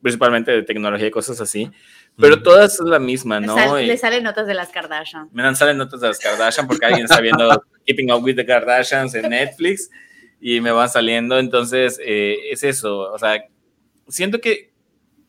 principalmente 0.00 0.52
de 0.52 0.62
tecnología 0.62 1.08
y 1.08 1.10
cosas 1.10 1.40
así, 1.40 1.70
pero 2.18 2.42
todas 2.42 2.76
son 2.76 2.90
la 2.90 2.98
misma, 2.98 3.40
¿no? 3.40 3.76
le 3.76 3.96
salen 3.96 4.24
notas 4.24 4.46
de 4.46 4.54
las 4.54 4.70
Kardashian. 4.70 5.28
Me 5.32 5.42
dan 5.42 5.56
salen 5.56 5.78
notas 5.78 6.00
de 6.00 6.08
las 6.08 6.18
Kardashian 6.18 6.66
porque 6.66 6.86
alguien 6.86 7.04
está 7.04 7.20
viendo 7.20 7.64
Keeping 7.86 8.12
Up 8.12 8.22
with 8.22 8.36
the 8.36 8.44
Kardashians 8.44 9.14
en 9.14 9.30
Netflix 9.30 9.90
y 10.40 10.60
me 10.60 10.70
van 10.70 10.88
saliendo, 10.88 11.38
entonces 11.38 11.98
eh, 12.04 12.36
es 12.50 12.62
eso, 12.62 13.12
o 13.12 13.18
sea, 13.18 13.44
siento 14.08 14.40
que, 14.40 14.72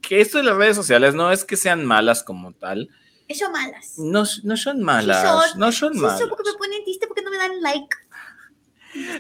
que 0.02 0.22
esto 0.22 0.38
de 0.38 0.44
las 0.44 0.56
redes 0.56 0.76
sociales 0.76 1.16
no 1.16 1.32
es 1.32 1.46
que 1.46 1.56
sean 1.56 1.86
malas 1.86 2.24
como 2.24 2.54
tal. 2.54 2.90
Son 3.38 3.52
malas. 3.52 3.94
No, 3.98 4.24
no 4.44 4.58
son 4.58 4.82
malas, 4.82 5.56
no 5.56 5.72
son 5.72 5.94
sí 5.94 6.00
malas. 6.00 6.24
porque 6.28 6.50
me 6.52 6.58
ponen 6.58 6.84
triste 6.84 7.06
porque 7.08 7.22
no 7.22 7.30
me 7.30 7.38
dan 7.38 7.62
like. 7.62 7.96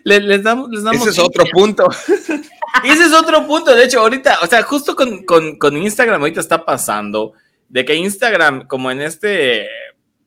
Les, 0.03 0.43
damos, 0.43 0.69
les 0.71 0.83
damos 0.83 1.01
Ese 1.01 1.11
es 1.11 1.19
otro 1.19 1.45
punto. 1.51 1.87
Ese 2.83 3.05
es 3.05 3.13
otro 3.13 3.45
punto. 3.45 3.75
De 3.75 3.83
hecho, 3.83 3.99
ahorita, 3.99 4.39
o 4.41 4.47
sea, 4.47 4.63
justo 4.63 4.95
con, 4.95 5.23
con, 5.25 5.57
con, 5.57 5.77
Instagram 5.77 6.21
ahorita 6.21 6.39
está 6.39 6.65
pasando 6.65 7.33
de 7.69 7.85
que 7.85 7.95
Instagram, 7.95 8.67
como 8.67 8.91
en 8.91 9.01
este 9.01 9.67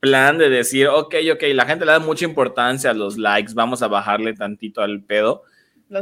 plan 0.01 0.39
de 0.39 0.49
decir, 0.49 0.89
ok, 0.89 1.15
ok, 1.35 1.43
la 1.53 1.67
gente 1.67 1.85
le 1.85 1.93
da 1.93 1.99
mucha 1.99 2.25
importancia 2.25 2.91
a 2.91 2.95
los 2.95 3.19
likes, 3.19 3.53
vamos 3.55 3.83
a 3.83 3.89
bajarle 3.89 4.35
tantito 4.35 4.81
al 4.81 5.03
pedo. 5.03 5.43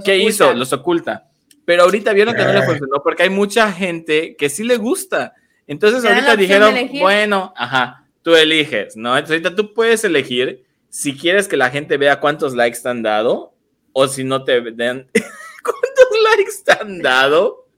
¿Qué 0.05 0.17
hizo? 0.19 0.55
Los 0.55 0.73
oculta. 0.73 1.29
Pero 1.65 1.83
ahorita 1.83 2.13
vieron 2.13 2.35
que 2.35 2.45
no 2.45 2.53
le 2.53 2.63
funcionó 2.63 3.03
porque 3.03 3.25
hay 3.25 3.31
mucha 3.31 3.71
gente 3.73 4.37
que 4.37 4.49
sí 4.49 4.65
le 4.65 4.77
gusta. 4.77 5.35
Entonces 5.67 6.05
ahorita 6.05 6.37
dijeron, 6.37 6.75
bueno, 6.99 7.53
ajá, 7.57 8.07
tú 8.23 8.35
eliges, 8.35 8.97
¿no? 8.97 9.17
Entonces 9.17 9.45
ahorita 9.45 9.55
tú 9.55 9.75
puedes 9.75 10.03
elegir 10.05 10.65
si 10.89 11.17
quieres 11.17 11.47
que 11.47 11.57
la 11.57 11.71
gente 11.71 11.97
vea 11.97 12.21
cuántos 12.21 12.55
likes 12.55 12.81
te 12.83 12.89
han 12.89 13.03
dado 13.03 13.55
o 13.93 14.09
si 14.09 14.25
no 14.25 14.45
te 14.45 14.61
den 14.61 15.09
cuántos 15.63 16.09
likes 16.37 16.53
te 16.65 16.73
han 16.73 17.03
dado. 17.03 17.69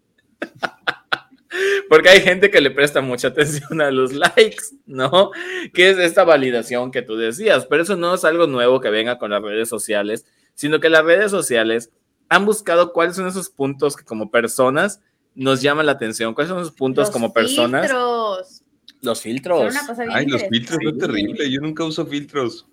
Porque 1.88 2.08
hay 2.08 2.20
gente 2.20 2.50
que 2.50 2.60
le 2.60 2.70
presta 2.70 3.00
mucha 3.00 3.28
atención 3.28 3.80
a 3.80 3.90
los 3.90 4.12
likes, 4.12 4.64
¿no? 4.86 5.30
Que 5.72 5.90
es 5.90 5.98
esta 5.98 6.24
validación 6.24 6.90
que 6.90 7.02
tú 7.02 7.16
decías, 7.16 7.66
pero 7.66 7.82
eso 7.82 7.96
no 7.96 8.14
es 8.14 8.24
algo 8.24 8.46
nuevo 8.46 8.80
que 8.80 8.90
venga 8.90 9.18
con 9.18 9.30
las 9.30 9.42
redes 9.42 9.68
sociales, 9.68 10.26
sino 10.54 10.80
que 10.80 10.88
las 10.88 11.04
redes 11.04 11.30
sociales 11.30 11.90
han 12.28 12.46
buscado 12.46 12.92
cuáles 12.92 13.16
son 13.16 13.26
esos 13.26 13.50
puntos 13.50 13.96
que 13.96 14.04
como 14.04 14.30
personas 14.30 15.00
nos 15.34 15.62
llaman 15.62 15.86
la 15.86 15.92
atención, 15.92 16.34
cuáles 16.34 16.50
son 16.50 16.60
esos 16.60 16.74
puntos 16.74 17.10
como 17.10 17.32
personas. 17.32 17.82
Filtros. 17.82 18.62
Los 19.00 19.20
filtros. 19.20 19.74
Ay, 20.10 20.26
los 20.26 20.42
filtros 20.48 20.78
son 20.82 20.98
terribles, 20.98 21.50
yo 21.50 21.60
nunca 21.60 21.84
uso 21.84 22.06
filtros 22.06 22.66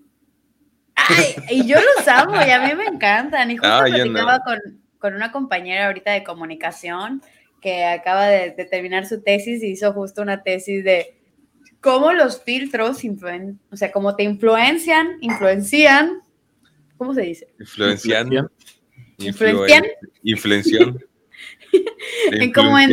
y 1.50 1.66
yo 1.66 1.78
los 1.78 2.08
amo 2.08 2.36
y 2.36 2.50
a 2.50 2.60
mí 2.60 2.76
me 2.76 2.86
encantan. 2.86 3.52
Y 3.52 3.58
justo 3.58 3.74
ah, 3.74 3.84
platicaba 3.86 4.40
con, 4.40 4.60
con, 4.98 5.16
una 5.16 5.32
compañera 5.32 5.88
ahorita 5.88 6.12
de 6.12 6.24
comunicación 6.24 7.22
que 7.62 7.86
acaba 7.86 8.28
de, 8.28 8.52
terminar 8.52 9.06
su 9.06 9.22
tesis 9.22 9.64
y 9.64 9.72
hizo 9.72 9.94
justo 9.94 10.22
una 10.22 10.44
tesis 10.44 10.84
de 10.84 11.16
cómo 11.82 12.14
los 12.14 12.42
filtros, 12.44 13.04
influen, 13.04 13.60
o 13.72 13.78
sea, 13.78 13.92
cómo 13.92 14.16
te 14.16 14.24
influencian, 14.24 15.18
influencian, 15.22 16.22
¿cómo 16.98 17.14
se 17.14 17.22
dice? 17.22 17.48
Influencian. 17.60 18.50
Influencian. 19.18 19.84
Influencian. 20.24 21.00
en 22.32 22.52
cómo 22.52 22.80
en, 22.80 22.92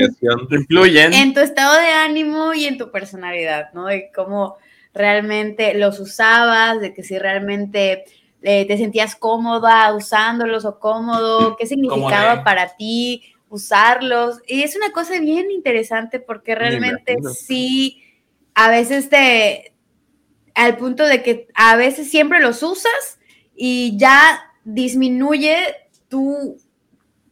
influyen. 0.50 1.12
en 1.12 1.34
tu 1.34 1.40
estado 1.40 1.80
de 1.80 1.88
ánimo 1.88 2.52
y 2.52 2.66
en 2.66 2.78
tu 2.78 2.90
personalidad, 2.90 3.72
¿no? 3.72 3.86
De 3.86 4.10
cómo 4.14 4.56
realmente 4.92 5.74
los 5.74 5.98
usabas, 6.00 6.80
de 6.80 6.92
que 6.92 7.02
si 7.02 7.18
realmente 7.18 8.04
eh, 8.42 8.66
te 8.66 8.76
sentías 8.76 9.16
cómoda 9.16 9.92
usándolos 9.94 10.64
o 10.64 10.78
cómodo, 10.78 11.56
qué 11.56 11.66
significaba 11.66 12.44
para 12.44 12.76
ti 12.76 13.35
usarlos. 13.48 14.40
Y 14.46 14.62
es 14.62 14.76
una 14.76 14.92
cosa 14.92 15.18
bien 15.20 15.50
interesante 15.50 16.20
porque 16.20 16.54
realmente 16.54 17.16
sí, 17.34 18.02
a 18.54 18.70
veces 18.70 19.08
te, 19.08 19.74
al 20.54 20.76
punto 20.76 21.04
de 21.04 21.22
que 21.22 21.48
a 21.54 21.76
veces 21.76 22.10
siempre 22.10 22.40
los 22.40 22.62
usas 22.62 23.18
y 23.54 23.96
ya 23.98 24.52
disminuye 24.64 25.56
tu 26.08 26.58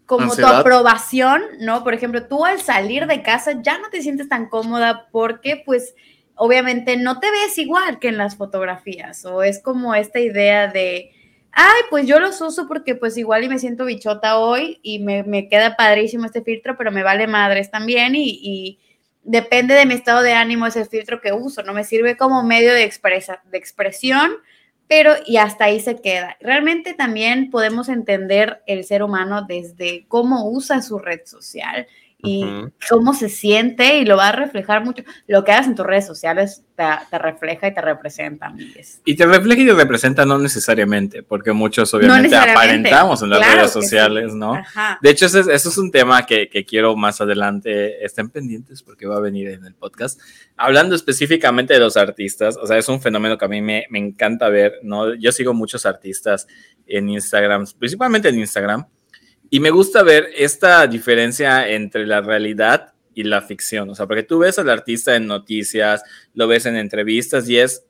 como 0.06 0.36
tu 0.36 0.46
aprobación, 0.46 1.42
¿no? 1.60 1.82
Por 1.82 1.94
ejemplo, 1.94 2.26
tú 2.26 2.44
al 2.44 2.60
salir 2.60 3.06
de 3.06 3.22
casa 3.22 3.62
ya 3.62 3.78
no 3.78 3.88
te 3.88 4.02
sientes 4.02 4.28
tan 4.28 4.50
cómoda 4.50 5.08
porque 5.10 5.62
pues 5.64 5.94
obviamente 6.34 6.98
no 6.98 7.20
te 7.20 7.30
ves 7.30 7.56
igual 7.56 7.98
que 7.98 8.08
en 8.08 8.18
las 8.18 8.36
fotografías 8.36 9.24
o 9.24 9.42
es 9.42 9.62
como 9.62 9.94
esta 9.94 10.20
idea 10.20 10.66
de, 10.68 11.13
ay, 11.54 11.82
pues 11.90 12.06
yo 12.06 12.18
los 12.20 12.40
uso 12.40 12.66
porque 12.66 12.94
pues 12.94 13.16
igual 13.16 13.44
y 13.44 13.48
me 13.48 13.58
siento 13.58 13.84
bichota 13.84 14.38
hoy 14.38 14.80
y 14.82 14.98
me, 14.98 15.48
queda 15.48 15.76
padrísimo 15.76 16.26
este 16.26 16.42
filtro, 16.42 16.76
pero 16.76 16.90
me 16.90 17.02
vale 17.02 17.26
madres 17.26 17.70
también 17.70 18.14
y, 18.16 18.80
depende 19.26 19.72
de 19.72 19.86
mi 19.86 19.94
estado 19.94 20.20
de 20.20 20.34
ánimo 20.34 20.66
ese 20.66 20.84
filtro 20.84 21.22
que 21.22 21.32
uso, 21.32 21.62
no 21.62 21.72
me 21.72 21.84
sirve 21.84 22.14
como 22.14 22.42
medio 22.42 22.74
de, 22.74 22.84
expresa, 22.84 23.42
de 23.50 23.56
expresión, 23.56 24.32
pero 24.86 25.14
y 25.24 25.38
hasta 25.38 25.64
ahí 25.64 25.80
se 25.80 26.02
queda. 26.02 26.36
Realmente 26.40 26.92
también 26.92 27.50
podemos 27.50 27.88
entender 27.88 28.62
el 28.66 28.84
ser 28.84 29.02
humano 29.02 29.46
desde 29.48 30.04
cómo 30.08 30.46
usa 30.50 30.82
su 30.82 30.98
red 30.98 31.20
social 31.24 31.86
y 32.24 32.44
cómo 32.88 33.14
se 33.14 33.28
siente 33.28 33.98
y 33.98 34.04
lo 34.04 34.16
va 34.16 34.28
a 34.28 34.32
reflejar 34.32 34.84
mucho. 34.84 35.02
Lo 35.26 35.44
que 35.44 35.52
hagas 35.52 35.66
en 35.66 35.74
tus 35.74 35.86
redes 35.86 36.06
sociales 36.06 36.64
te, 36.74 37.18
refleja 37.18 37.68
y 37.68 37.74
te 37.74 37.80
representa, 37.80 38.46
amigues. 38.46 39.00
Y 39.04 39.14
te 39.14 39.26
refleja 39.26 39.62
y 39.62 39.66
te 39.66 39.74
representa 39.74 40.24
no 40.24 40.38
necesariamente, 40.38 41.22
porque 41.22 41.52
muchos 41.52 41.92
obviamente 41.94 42.34
aparentamos 42.34 43.22
en 43.22 43.30
las 43.30 43.54
redes 43.54 43.70
sociales, 43.70 44.34
¿no? 44.34 44.60
De 45.00 45.10
hecho, 45.10 45.26
eso 45.26 45.50
es, 45.50 45.78
un 45.78 45.90
tema 45.90 46.24
que, 46.26 46.48
que, 46.48 46.64
quiero 46.64 46.96
más 46.96 47.20
adelante, 47.20 48.04
estén 48.04 48.30
pendientes 48.30 48.82
porque 48.82 49.06
va 49.06 49.16
a 49.16 49.20
venir 49.20 49.48
en 49.48 49.64
el 49.66 49.74
podcast. 49.74 50.20
Hablando 50.56 50.94
específicamente 50.94 51.74
de 51.74 51.80
los 51.80 51.96
artistas, 51.96 52.56
o 52.56 52.66
sea, 52.66 52.78
es 52.78 52.88
un 52.88 53.00
fenómeno 53.00 53.38
que 53.38 53.44
a 53.44 53.48
mí 53.48 53.60
me, 53.60 53.86
me 53.90 53.98
encanta 53.98 54.48
ver, 54.48 54.80
¿no? 54.82 55.14
Yo 55.14 55.32
sigo 55.32 55.54
muchos 55.54 55.86
artistas 55.86 56.46
en 56.86 57.08
Instagram, 57.08 57.66
principalmente 57.78 58.28
en 58.28 58.38
Instagram 58.38 58.86
y 59.54 59.60
me 59.60 59.70
gusta 59.70 60.02
ver 60.02 60.30
esta 60.36 60.84
diferencia 60.88 61.68
entre 61.68 62.08
la 62.08 62.20
realidad 62.20 62.92
y 63.14 63.22
la 63.22 63.40
ficción. 63.40 63.88
O 63.88 63.94
sea, 63.94 64.08
porque 64.08 64.24
tú 64.24 64.40
ves 64.40 64.58
al 64.58 64.68
artista 64.68 65.14
en 65.14 65.28
noticias, 65.28 66.02
lo 66.34 66.48
ves 66.48 66.66
en 66.66 66.74
entrevistas 66.74 67.48
y 67.48 67.58
es 67.58 67.84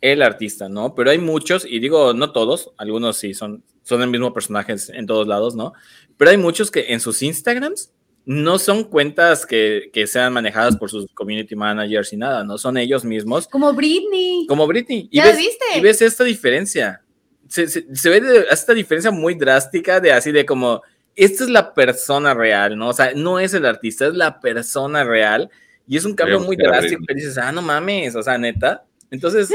el 0.00 0.22
artista, 0.22 0.70
¿no? 0.70 0.94
Pero 0.94 1.10
hay 1.10 1.18
muchos, 1.18 1.66
y 1.66 1.78
digo, 1.78 2.14
no 2.14 2.32
todos, 2.32 2.72
algunos 2.78 3.18
sí 3.18 3.34
son, 3.34 3.62
son 3.82 4.00
el 4.00 4.08
mismo 4.08 4.32
personaje 4.32 4.74
en 4.94 5.04
todos 5.04 5.28
lados, 5.28 5.54
¿no? 5.54 5.74
Pero 6.16 6.30
hay 6.30 6.38
muchos 6.38 6.70
que 6.70 6.86
en 6.88 7.00
sus 7.00 7.20
Instagrams 7.20 7.92
no 8.24 8.58
son 8.58 8.84
cuentas 8.84 9.44
que, 9.44 9.90
que, 9.92 10.06
sean 10.06 10.32
manejadas 10.32 10.78
por 10.78 10.90
sus 10.90 11.04
community 11.12 11.54
managers 11.54 12.14
y 12.14 12.16
nada, 12.16 12.44
no 12.44 12.56
son 12.56 12.78
ellos 12.78 13.04
mismos. 13.04 13.46
Como 13.46 13.74
Britney. 13.74 14.46
Como 14.48 14.66
Britney. 14.66 15.10
¿Ya 15.12 15.26
ves, 15.26 15.36
viste? 15.36 15.66
Y 15.76 15.80
ves 15.82 16.00
esta 16.00 16.24
diferencia. 16.24 17.02
Se, 17.46 17.68
se, 17.68 18.08
ve 18.08 18.46
esta 18.50 18.72
diferencia 18.72 19.10
muy 19.10 19.34
drástica 19.34 20.00
de 20.00 20.12
así 20.12 20.32
de 20.32 20.46
como 20.46 20.80
esta 21.24 21.44
es 21.44 21.50
la 21.50 21.74
persona 21.74 22.34
real, 22.34 22.76
¿no? 22.78 22.88
O 22.88 22.92
sea, 22.92 23.12
no 23.14 23.38
es 23.38 23.54
el 23.54 23.66
artista, 23.66 24.06
es 24.06 24.14
la 24.14 24.40
persona 24.40 25.04
real. 25.04 25.50
Y 25.86 25.96
es 25.96 26.04
un 26.04 26.14
cambio 26.14 26.40
muy 26.40 26.56
drástico 26.56 27.04
que 27.06 27.14
dices, 27.14 27.36
ah, 27.36 27.52
no 27.52 27.62
mames, 27.62 28.14
o 28.16 28.22
sea, 28.22 28.38
neta. 28.38 28.84
Entonces. 29.10 29.50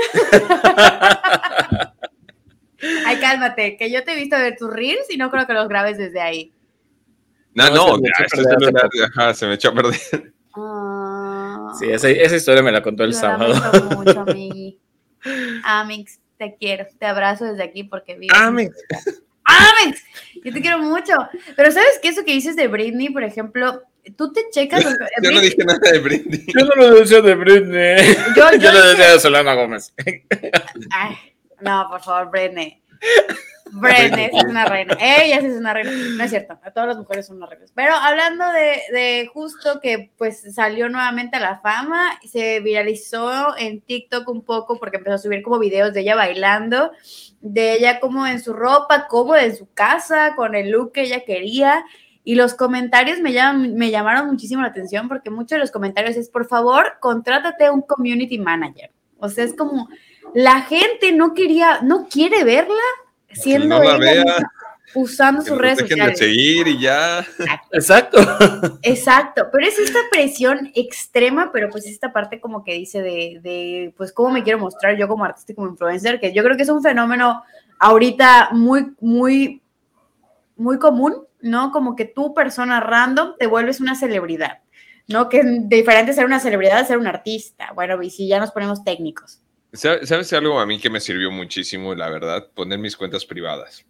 Ay, 3.05 3.17
cálmate, 3.19 3.77
que 3.77 3.89
yo 3.89 4.03
te 4.03 4.11
he 4.11 4.15
visto 4.15 4.35
ver 4.37 4.55
tus 4.57 4.71
reels 4.71 5.09
y 5.09 5.17
no 5.17 5.31
creo 5.31 5.47
que 5.47 5.53
los 5.53 5.67
grabes 5.67 5.97
desde 5.97 6.21
ahí. 6.21 6.51
No, 7.53 7.69
No, 7.69 7.75
no, 7.75 7.95
se 7.95 8.01
me 8.01 8.09
echó 8.09 8.21
a 8.21 8.27
perder 8.27 8.53
hace 8.53 8.65
celular, 8.65 8.83
poco. 8.83 9.03
ajá, 9.05 9.33
se 9.33 9.47
me 9.47 9.53
echó 9.55 9.69
a 9.69 9.73
perder. 9.73 10.33
Ah, 10.55 11.73
Sí, 11.79 11.89
esa, 11.89 12.09
esa 12.09 12.35
historia 12.35 12.61
me 12.61 12.71
la 12.71 12.83
contó 12.83 13.03
el 13.03 13.13
sábado. 13.13 13.53
mucho. 13.95 14.25
Amix, 15.63 16.19
te 16.37 16.55
quiero, 16.59 16.85
te 16.99 17.05
abrazo 17.05 17.45
desde 17.45 17.63
aquí 17.63 17.83
porque 17.85 18.15
vivo. 18.15 18.35
Amix. 18.35 18.75
Amix, 19.45 20.03
yo 20.43 20.53
te 20.53 20.61
quiero 20.61 20.79
mucho. 20.79 21.13
Pero 21.55 21.71
¿sabes 21.71 21.99
qué? 22.01 22.09
Eso 22.09 22.23
que 22.25 22.33
dices 22.33 22.55
de 22.55 22.67
Britney, 22.67 23.09
por 23.09 23.23
ejemplo, 23.23 23.81
tú 24.17 24.31
te 24.33 24.41
checas. 24.51 24.83
Yo 25.23 25.31
no 25.31 25.41
dije 25.41 25.57
nada 25.65 25.79
de 25.91 25.99
Britney. 25.99 26.45
Yo 26.47 26.65
no 26.65 26.75
lo 26.75 26.95
decía 26.99 27.21
de 27.21 27.35
Britney. 27.35 27.97
Yo- 28.35 28.51
Yo, 28.51 28.57
yo 28.57 28.71
lo 28.71 28.77
dije- 28.81 28.89
decía 28.89 29.11
de 29.13 29.19
Solana 29.19 29.53
Gómez. 29.55 29.93
Ay, 30.91 31.15
no, 31.61 31.87
por 31.89 32.01
favor, 32.01 32.29
Britney. 32.31 32.81
Sí 33.81 34.29
es 34.37 34.43
una 34.43 34.65
reina. 34.65 34.97
Ella 34.99 35.41
sí 35.41 35.47
es 35.47 35.57
una 35.57 35.73
reina. 35.73 35.91
No 35.91 36.23
es 36.23 36.29
cierto, 36.29 36.57
a 36.63 36.71
todas 36.71 36.87
las 36.87 36.97
mujeres 36.97 37.27
son 37.27 37.37
unas 37.37 37.49
reinas. 37.49 37.71
Pero 37.75 37.93
hablando 37.93 38.45
de, 38.51 38.81
de 38.91 39.29
justo 39.33 39.79
que 39.81 40.11
pues 40.17 40.53
salió 40.53 40.87
nuevamente 40.87 41.37
a 41.37 41.41
la 41.41 41.59
fama, 41.59 42.19
se 42.29 42.59
viralizó 42.61 43.57
en 43.57 43.81
TikTok 43.81 44.27
un 44.29 44.43
poco 44.43 44.79
porque 44.79 44.97
empezó 44.97 45.15
a 45.15 45.19
subir 45.19 45.41
como 45.41 45.59
videos 45.59 45.93
de 45.93 46.01
ella 46.01 46.15
bailando, 46.15 46.91
de 47.41 47.73
ella 47.73 47.99
como 47.99 48.25
en 48.27 48.41
su 48.41 48.53
ropa, 48.53 49.07
como 49.07 49.35
en 49.35 49.55
su 49.55 49.71
casa, 49.73 50.35
con 50.35 50.55
el 50.55 50.71
look 50.71 50.93
que 50.93 51.01
ella 51.01 51.25
quería. 51.25 51.83
Y 52.23 52.35
los 52.35 52.55
comentarios 52.55 53.19
me, 53.19 53.33
llaman, 53.33 53.75
me 53.75 53.91
llamaron 53.91 54.27
muchísimo 54.27 54.61
la 54.61 54.69
atención 54.69 55.07
porque 55.07 55.29
muchos 55.29 55.51
de 55.51 55.59
los 55.59 55.71
comentarios 55.71 56.15
es, 56.15 56.29
por 56.29 56.47
favor, 56.47 56.93
contrátate 56.99 57.65
a 57.65 57.71
un 57.71 57.81
community 57.81 58.39
manager. 58.39 58.91
O 59.17 59.29
sea, 59.29 59.43
es 59.43 59.55
como, 59.55 59.87
la 60.35 60.61
gente 60.63 61.13
no 61.13 61.33
quería, 61.33 61.79
no 61.81 62.09
quiere 62.09 62.43
verla 62.43 62.75
siendo 63.31 63.77
no 63.77 63.83
la 63.83 63.95
ella 63.95 63.97
vea. 63.97 64.23
misma, 64.25 64.51
usando 64.93 65.41
Que 65.43 65.49
sus 65.49 65.57
redes 65.57 65.77
dejen 65.77 65.97
sociales. 65.97 66.19
de 66.19 66.25
seguir 66.25 66.67
y 66.67 66.79
ya. 66.81 67.25
Exacto. 67.71 68.17
Exacto, 68.81 69.47
pero 69.49 69.65
es 69.65 69.79
esta 69.79 69.99
presión 70.11 70.71
extrema, 70.75 71.51
pero 71.53 71.69
pues 71.69 71.85
esta 71.87 72.11
parte 72.11 72.41
como 72.41 72.65
que 72.65 72.73
dice 72.73 73.01
de, 73.01 73.39
de, 73.41 73.93
pues 73.95 74.11
cómo 74.11 74.31
me 74.31 74.43
quiero 74.43 74.59
mostrar 74.59 74.97
yo 74.97 75.07
como 75.07 75.23
artista 75.23 75.53
y 75.53 75.55
como 75.55 75.69
influencer, 75.69 76.19
que 76.19 76.33
yo 76.33 76.43
creo 76.43 76.57
que 76.57 76.63
es 76.63 76.69
un 76.69 76.83
fenómeno 76.83 77.41
ahorita 77.79 78.49
muy, 78.51 78.93
muy, 78.99 79.61
muy 80.57 80.79
común, 80.79 81.15
¿no? 81.39 81.71
Como 81.71 81.95
que 81.95 82.03
tú, 82.03 82.33
persona 82.33 82.81
random, 82.81 83.35
te 83.39 83.47
vuelves 83.47 83.79
una 83.79 83.95
celebridad, 83.95 84.59
¿no? 85.07 85.29
Que 85.29 85.39
es 85.39 85.69
diferente 85.69 86.11
ser 86.11 86.25
una 86.25 86.41
celebridad 86.41 86.81
de 86.81 86.87
ser 86.87 86.97
un 86.97 87.07
artista. 87.07 87.71
Bueno, 87.73 88.01
y 88.03 88.09
si 88.09 88.27
ya 88.27 88.39
nos 88.39 88.51
ponemos 88.51 88.83
técnicos. 88.83 89.41
¿Sabe- 89.75 90.05
¿Sabes 90.05 90.31
algo 90.33 90.59
a 90.59 90.65
mí 90.65 90.79
que 90.79 90.89
me 90.89 90.99
sirvió 90.99 91.31
muchísimo, 91.31 91.93
la 91.95 92.09
verdad? 92.09 92.49
Poner 92.53 92.79
mis 92.79 92.95
cuentas 92.95 93.25
privadas. 93.25 93.85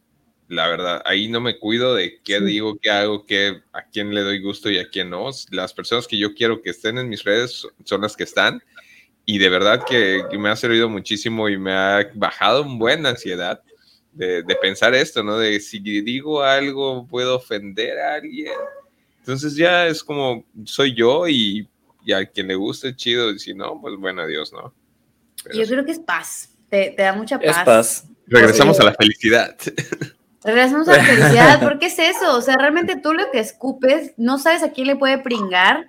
La 0.47 0.67
verdad, 0.67 1.01
ahí 1.05 1.27
no 1.27 1.41
me 1.41 1.57
cuido 1.57 1.95
de 1.95 2.19
qué 2.23 2.39
Sí. 2.39 2.45
digo, 2.45 2.77
qué 2.79 2.91
hago, 2.91 3.25
qué, 3.25 3.61
a 3.73 3.83
quién 3.89 4.13
le 4.13 4.21
doy 4.21 4.41
gusto 4.41 4.69
y 4.69 4.77
a 4.77 4.87
quién 4.89 5.09
no. 5.09 5.29
Las 5.51 5.73
personas 5.73 6.07
que 6.07 6.17
yo 6.17 6.33
quiero 6.35 6.61
que 6.61 6.69
estén 6.69 6.97
en 6.99 7.09
mis 7.09 7.23
redes 7.23 7.67
son 7.83 8.01
las 8.01 8.15
que 8.15 8.23
están. 8.25 8.61
Y 9.25 9.39
de 9.39 9.49
verdad 9.49 9.83
que, 9.85 10.23
que 10.29 10.37
me 10.37 10.49
ha 10.49 10.55
servido 10.55 10.87
muchísimo 10.89 11.49
y 11.49 11.57
me 11.57 11.73
ha 11.73 12.11
bajado 12.13 12.61
un 12.63 12.77
buen 12.77 13.05
ansiedad 13.05 13.61
de, 14.11 14.43
de 14.43 14.55
pensar 14.55 14.93
esto, 14.95 15.23
¿no? 15.23 15.37
De 15.39 15.59
si 15.59 15.79
digo 15.79 16.43
algo 16.43 17.07
puedo 17.07 17.35
ofender 17.37 17.97
a 17.99 18.15
alguien. 18.15 18.53
Entonces 19.19 19.55
ya 19.55 19.87
es 19.87 20.03
como 20.03 20.45
soy 20.65 20.93
yo 20.95 21.27
y, 21.27 21.67
y 22.05 22.13
a 22.13 22.23
quien 22.25 22.47
le 22.47 22.55
guste, 22.55 22.95
chido. 22.95 23.31
Y 23.31 23.39
si 23.39 23.53
no, 23.55 23.79
pues 23.81 23.95
bueno, 23.97 24.21
adiós, 24.21 24.53
¿no? 24.53 24.73
Pero 25.45 25.57
Yo 25.57 25.67
creo 25.67 25.85
que 25.85 25.91
es 25.93 25.99
paz, 25.99 26.49
te, 26.69 26.89
te 26.97 27.03
da 27.03 27.13
mucha 27.13 27.37
Es 27.41 27.53
paz. 27.55 27.63
paz. 27.65 28.03
Regresamos 28.27 28.75
Sí. 28.77 28.83
a 28.83 28.85
la 28.87 28.93
felicidad. 28.93 29.55
Regresamos 30.43 30.87
a 30.89 30.97
la 30.97 31.03
felicidad, 31.03 31.59
porque 31.61 31.87
es 31.87 31.97
eso, 31.97 32.35
o 32.37 32.41
sea, 32.41 32.55
realmente 32.57 32.95
tú 32.97 33.13
lo 33.13 33.31
que 33.31 33.39
escupes, 33.39 34.13
no 34.17 34.37
sabes 34.37 34.61
a 34.63 34.71
quién 34.71 34.87
le 34.87 34.95
puede 34.95 35.17
pringar, 35.17 35.87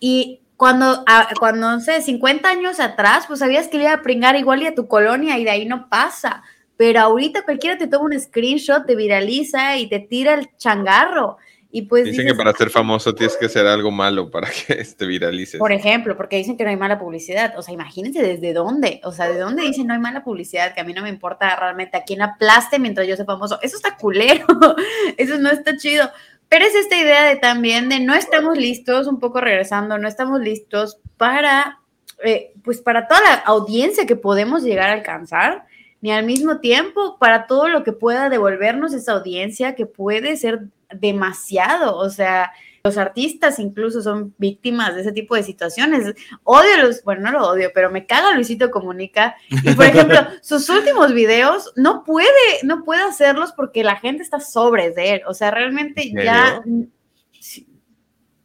y 0.00 0.40
cuando, 0.56 1.02
a- 1.06 1.28
cuando, 1.38 1.70
no 1.70 1.80
sé, 1.80 2.02
50 2.02 2.48
años 2.48 2.78
atrás, 2.80 3.24
pues 3.26 3.38
sabías 3.40 3.68
que 3.68 3.78
le 3.78 3.84
iba 3.84 3.92
a 3.94 4.02
pringar 4.02 4.36
igual 4.36 4.62
y 4.62 4.66
a 4.66 4.74
tu 4.74 4.86
colonia, 4.86 5.38
y 5.38 5.44
de 5.44 5.50
ahí 5.50 5.64
no 5.66 5.88
pasa, 5.88 6.42
pero 6.76 7.00
ahorita 7.00 7.44
cualquiera 7.44 7.78
te 7.78 7.86
toma 7.86 8.06
un 8.06 8.20
screenshot, 8.20 8.84
te 8.86 8.96
viraliza 8.96 9.76
y 9.78 9.88
te 9.88 9.98
tira 10.00 10.34
el 10.34 10.48
changarro, 10.58 11.38
y 11.76 11.82
pues 11.82 12.04
Dicen 12.04 12.20
dices, 12.20 12.32
que 12.32 12.38
para 12.38 12.56
ser 12.56 12.70
famoso 12.70 13.16
tienes 13.16 13.36
que 13.36 13.46
hacer 13.46 13.66
algo 13.66 13.90
malo 13.90 14.30
para 14.30 14.48
que 14.66 14.76
te 14.76 15.06
viralices. 15.06 15.58
por 15.58 15.72
ejemplo, 15.72 16.16
porque 16.16 16.36
dicen 16.36 16.56
que 16.56 16.62
no 16.62 16.70
hay 16.70 16.76
mala 16.76 17.00
publicidad. 17.00 17.58
O 17.58 17.62
sea, 17.62 17.74
imagínense 17.74 18.22
desde 18.22 18.52
dónde. 18.52 19.00
O 19.02 19.10
sea, 19.10 19.28
de 19.28 19.40
dónde 19.40 19.64
dicen 19.64 19.88
no 19.88 19.92
hay 19.92 19.98
mala 19.98 20.22
publicidad, 20.22 20.72
que 20.72 20.80
a 20.80 20.84
mí 20.84 20.92
no 20.92 21.02
me 21.02 21.08
importa 21.08 21.56
realmente 21.56 21.96
a 21.96 22.04
quién 22.04 22.22
aplaste 22.22 22.78
mientras 22.78 23.08
yo 23.08 23.16
sea 23.16 23.24
famoso. 23.24 23.58
Eso 23.60 23.74
está 23.74 23.96
culero. 23.96 24.46
Eso 25.16 25.36
no 25.38 25.50
está 25.50 25.76
chido. 25.76 26.08
Pero 26.48 26.64
es 26.64 26.76
esta 26.76 26.96
idea 26.96 27.24
de 27.24 27.34
también 27.34 27.88
de 27.88 27.98
no 27.98 28.14
estamos 28.14 28.56
listos, 28.56 29.08
un 29.08 29.18
poco 29.18 29.40
regresando, 29.40 29.98
no 29.98 30.06
estamos 30.06 30.40
listos 30.42 30.98
para, 31.16 31.80
eh, 32.22 32.52
pues 32.62 32.82
para 32.82 33.08
toda 33.08 33.20
la 33.20 33.34
audiencia 33.46 34.06
que 34.06 34.14
podemos 34.14 34.62
llegar 34.62 34.90
a 34.90 34.92
alcanzar, 34.92 35.64
ni 36.00 36.12
al 36.12 36.24
mismo 36.24 36.60
tiempo 36.60 37.18
para 37.18 37.48
todo 37.48 37.66
lo 37.66 37.82
que 37.82 37.90
pueda 37.90 38.28
devolvernos 38.28 38.92
esa 38.92 39.14
audiencia 39.14 39.74
que 39.74 39.86
puede 39.86 40.36
ser 40.36 40.68
demasiado. 41.00 41.96
O 41.96 42.10
sea, 42.10 42.52
los 42.84 42.98
artistas 42.98 43.58
incluso 43.58 44.02
son 44.02 44.34
víctimas 44.36 44.94
de 44.94 45.00
ese 45.00 45.12
tipo 45.12 45.34
de 45.34 45.42
situaciones. 45.42 46.14
Odio 46.42 46.76
los, 46.82 47.02
bueno, 47.02 47.22
no 47.22 47.30
lo 47.32 47.48
odio, 47.48 47.70
pero 47.74 47.90
me 47.90 48.06
caga 48.06 48.34
Luisito 48.34 48.70
Comunica. 48.70 49.36
Y 49.48 49.74
por 49.74 49.86
ejemplo, 49.86 50.18
sus 50.42 50.68
últimos 50.68 51.14
videos 51.14 51.72
no 51.76 52.04
puede, 52.04 52.28
no 52.62 52.84
puede 52.84 53.02
hacerlos 53.02 53.52
porque 53.52 53.84
la 53.84 53.96
gente 53.96 54.22
está 54.22 54.40
sobre 54.40 54.90
de 54.90 55.14
él. 55.14 55.22
O 55.26 55.34
sea, 55.34 55.50
realmente 55.50 56.08
¿En 56.08 56.16
ya. 56.22 56.62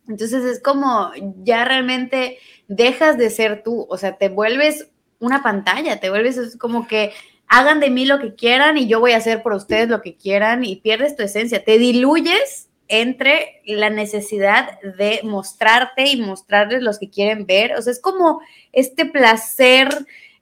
Entonces 0.08 0.44
es 0.44 0.62
como 0.62 1.12
ya 1.44 1.66
realmente 1.66 2.40
dejas 2.68 3.18
de 3.18 3.30
ser 3.30 3.62
tú. 3.64 3.86
O 3.90 3.98
sea, 3.98 4.18
te 4.18 4.30
vuelves 4.30 4.90
una 5.20 5.44
pantalla, 5.44 6.00
te 6.00 6.10
vuelves 6.10 6.38
es 6.38 6.58
como 6.58 6.88
que 6.88 7.12
hagan 7.50 7.80
de 7.80 7.90
mí 7.90 8.06
lo 8.06 8.20
que 8.20 8.36
quieran 8.36 8.78
y 8.78 8.88
yo 8.88 9.00
voy 9.00 9.12
a 9.12 9.18
hacer 9.18 9.42
por 9.42 9.54
ustedes 9.54 9.90
lo 9.90 10.02
que 10.02 10.16
quieran 10.16 10.64
y 10.64 10.78
pierdes 10.78 11.16
tu 11.16 11.24
esencia. 11.24 11.64
Te 11.64 11.78
diluyes 11.78 12.70
entre 12.88 13.62
la 13.66 13.90
necesidad 13.90 14.80
de 14.82 15.22
mostrarte 15.24 16.08
y 16.08 16.22
mostrarles 16.22 16.82
los 16.82 17.00
que 17.00 17.10
quieren 17.10 17.46
ver. 17.46 17.76
O 17.76 17.82
sea, 17.82 17.92
es 17.92 18.00
como 18.00 18.42
este 18.72 19.06
placer 19.06 19.90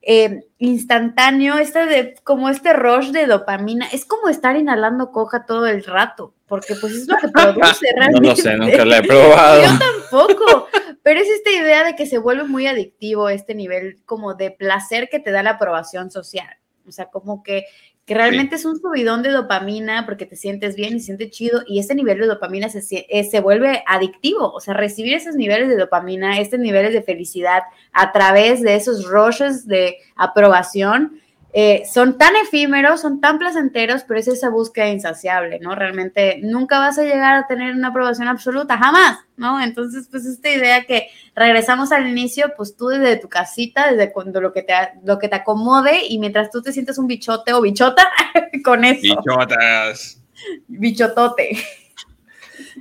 eh, 0.02 0.46
instantáneo, 0.58 1.58
este 1.58 1.86
de, 1.86 2.16
como 2.24 2.50
este 2.50 2.74
rush 2.74 3.12
de 3.12 3.26
dopamina. 3.26 3.88
Es 3.92 4.06
como 4.06 4.28
estar 4.30 4.56
inhalando 4.58 5.12
coja 5.12 5.46
todo 5.46 5.66
el 5.66 5.84
rato, 5.86 6.34
porque 6.46 6.76
pues 6.76 6.94
es 6.94 7.08
lo 7.08 7.18
que 7.18 7.28
produce 7.34 7.88
No 7.96 8.02
realmente. 8.02 8.30
lo 8.30 8.36
sé, 8.36 8.58
nunca 8.58 8.86
la 8.86 8.98
he 8.98 9.04
probado. 9.04 9.62
Yo 9.64 9.70
tampoco, 9.80 10.68
pero 11.04 11.20
es 11.22 11.28
esta 11.30 11.52
idea 11.52 11.86
de 11.86 11.96
que 11.96 12.06
se 12.06 12.18
vuelve 12.18 12.44
muy 12.44 12.68
adictivo 12.68 13.30
este 13.30 13.56
nivel 13.56 14.00
como 14.06 14.34
de 14.36 14.52
placer 14.52 15.10
que 15.10 15.20
te 15.20 15.32
da 15.32 15.44
la 15.44 15.52
aprobación 15.52 16.12
social. 16.12 16.58
O 16.88 16.92
sea, 16.92 17.08
como 17.08 17.44
que, 17.44 17.66
que 18.06 18.14
realmente 18.14 18.56
es 18.56 18.66
un 18.66 18.80
subidón 18.80 19.24
de 19.24 19.32
dopamina 19.32 20.06
porque 20.06 20.26
te 20.26 20.36
sientes 20.36 20.76
bien 20.76 20.96
y 20.96 21.00
sientes 21.00 21.32
chido 21.32 21.62
y 21.68 21.80
ese 21.80 21.96
nivel 21.96 22.20
de 22.20 22.28
dopamina 22.28 22.70
se, 22.70 23.06
eh, 23.10 23.24
se 23.24 23.40
vuelve 23.42 23.84
adictivo. 23.86 24.52
O 24.52 24.60
sea, 24.60 24.74
recibir 24.74 25.14
esos 25.14 25.36
niveles 25.36 25.70
de 25.70 25.78
dopamina, 25.78 26.40
estos 26.40 26.60
niveles 26.60 26.94
de 26.94 27.02
felicidad 27.02 27.64
a 27.92 28.12
través 28.12 28.62
de 28.62 28.76
esos 28.76 29.06
rushes 29.06 29.68
de 29.68 29.98
aprobación, 30.16 31.20
eh, 31.60 31.88
son 31.92 32.20
tan 32.20 32.36
efímeros, 32.36 33.02
son 33.02 33.20
tan 33.20 33.40
placenteros, 33.40 34.04
pero 34.04 34.20
es 34.20 34.28
esa 34.28 34.52
búsqueda 34.52 34.90
insaciable, 34.90 35.58
¿no? 35.60 35.74
Realmente 35.74 36.40
nunca 36.44 36.78
vas 36.78 37.00
a 37.00 37.04
llegar 37.04 37.34
a 37.34 37.48
tener 37.48 37.74
una 37.74 37.88
aprobación 37.88 38.28
absoluta, 38.28 38.78
jamás, 38.78 39.18
¿no? 39.38 39.60
Entonces, 39.60 40.08
pues 40.12 40.28
esta 40.28 40.52
idea 40.52 40.86
que 40.86 41.08
regresamos 41.34 41.92
al 41.92 42.08
inicio, 42.08 42.54
pues 42.56 42.78
tú 42.78 42.90
desde 42.90 43.18
tu 43.18 43.28
casita, 43.28 43.92
desde 43.92 44.14
cuando 44.14 44.40
lo 44.40 44.54
que 44.54 44.62
te, 44.62 44.76
lo 45.04 45.18
que 45.18 45.30
te 45.30 45.36
acomode 45.38 46.06
y 46.08 46.20
mientras 46.20 46.52
tú 46.52 46.62
te 46.62 46.72
sientes 46.72 47.00
un 47.00 47.08
bichote 47.08 47.54
o 47.54 47.62
bichota, 47.62 48.08
con 48.64 48.86
eso, 48.86 49.02
Bichotas. 49.02 50.22
bichotote. 50.68 51.58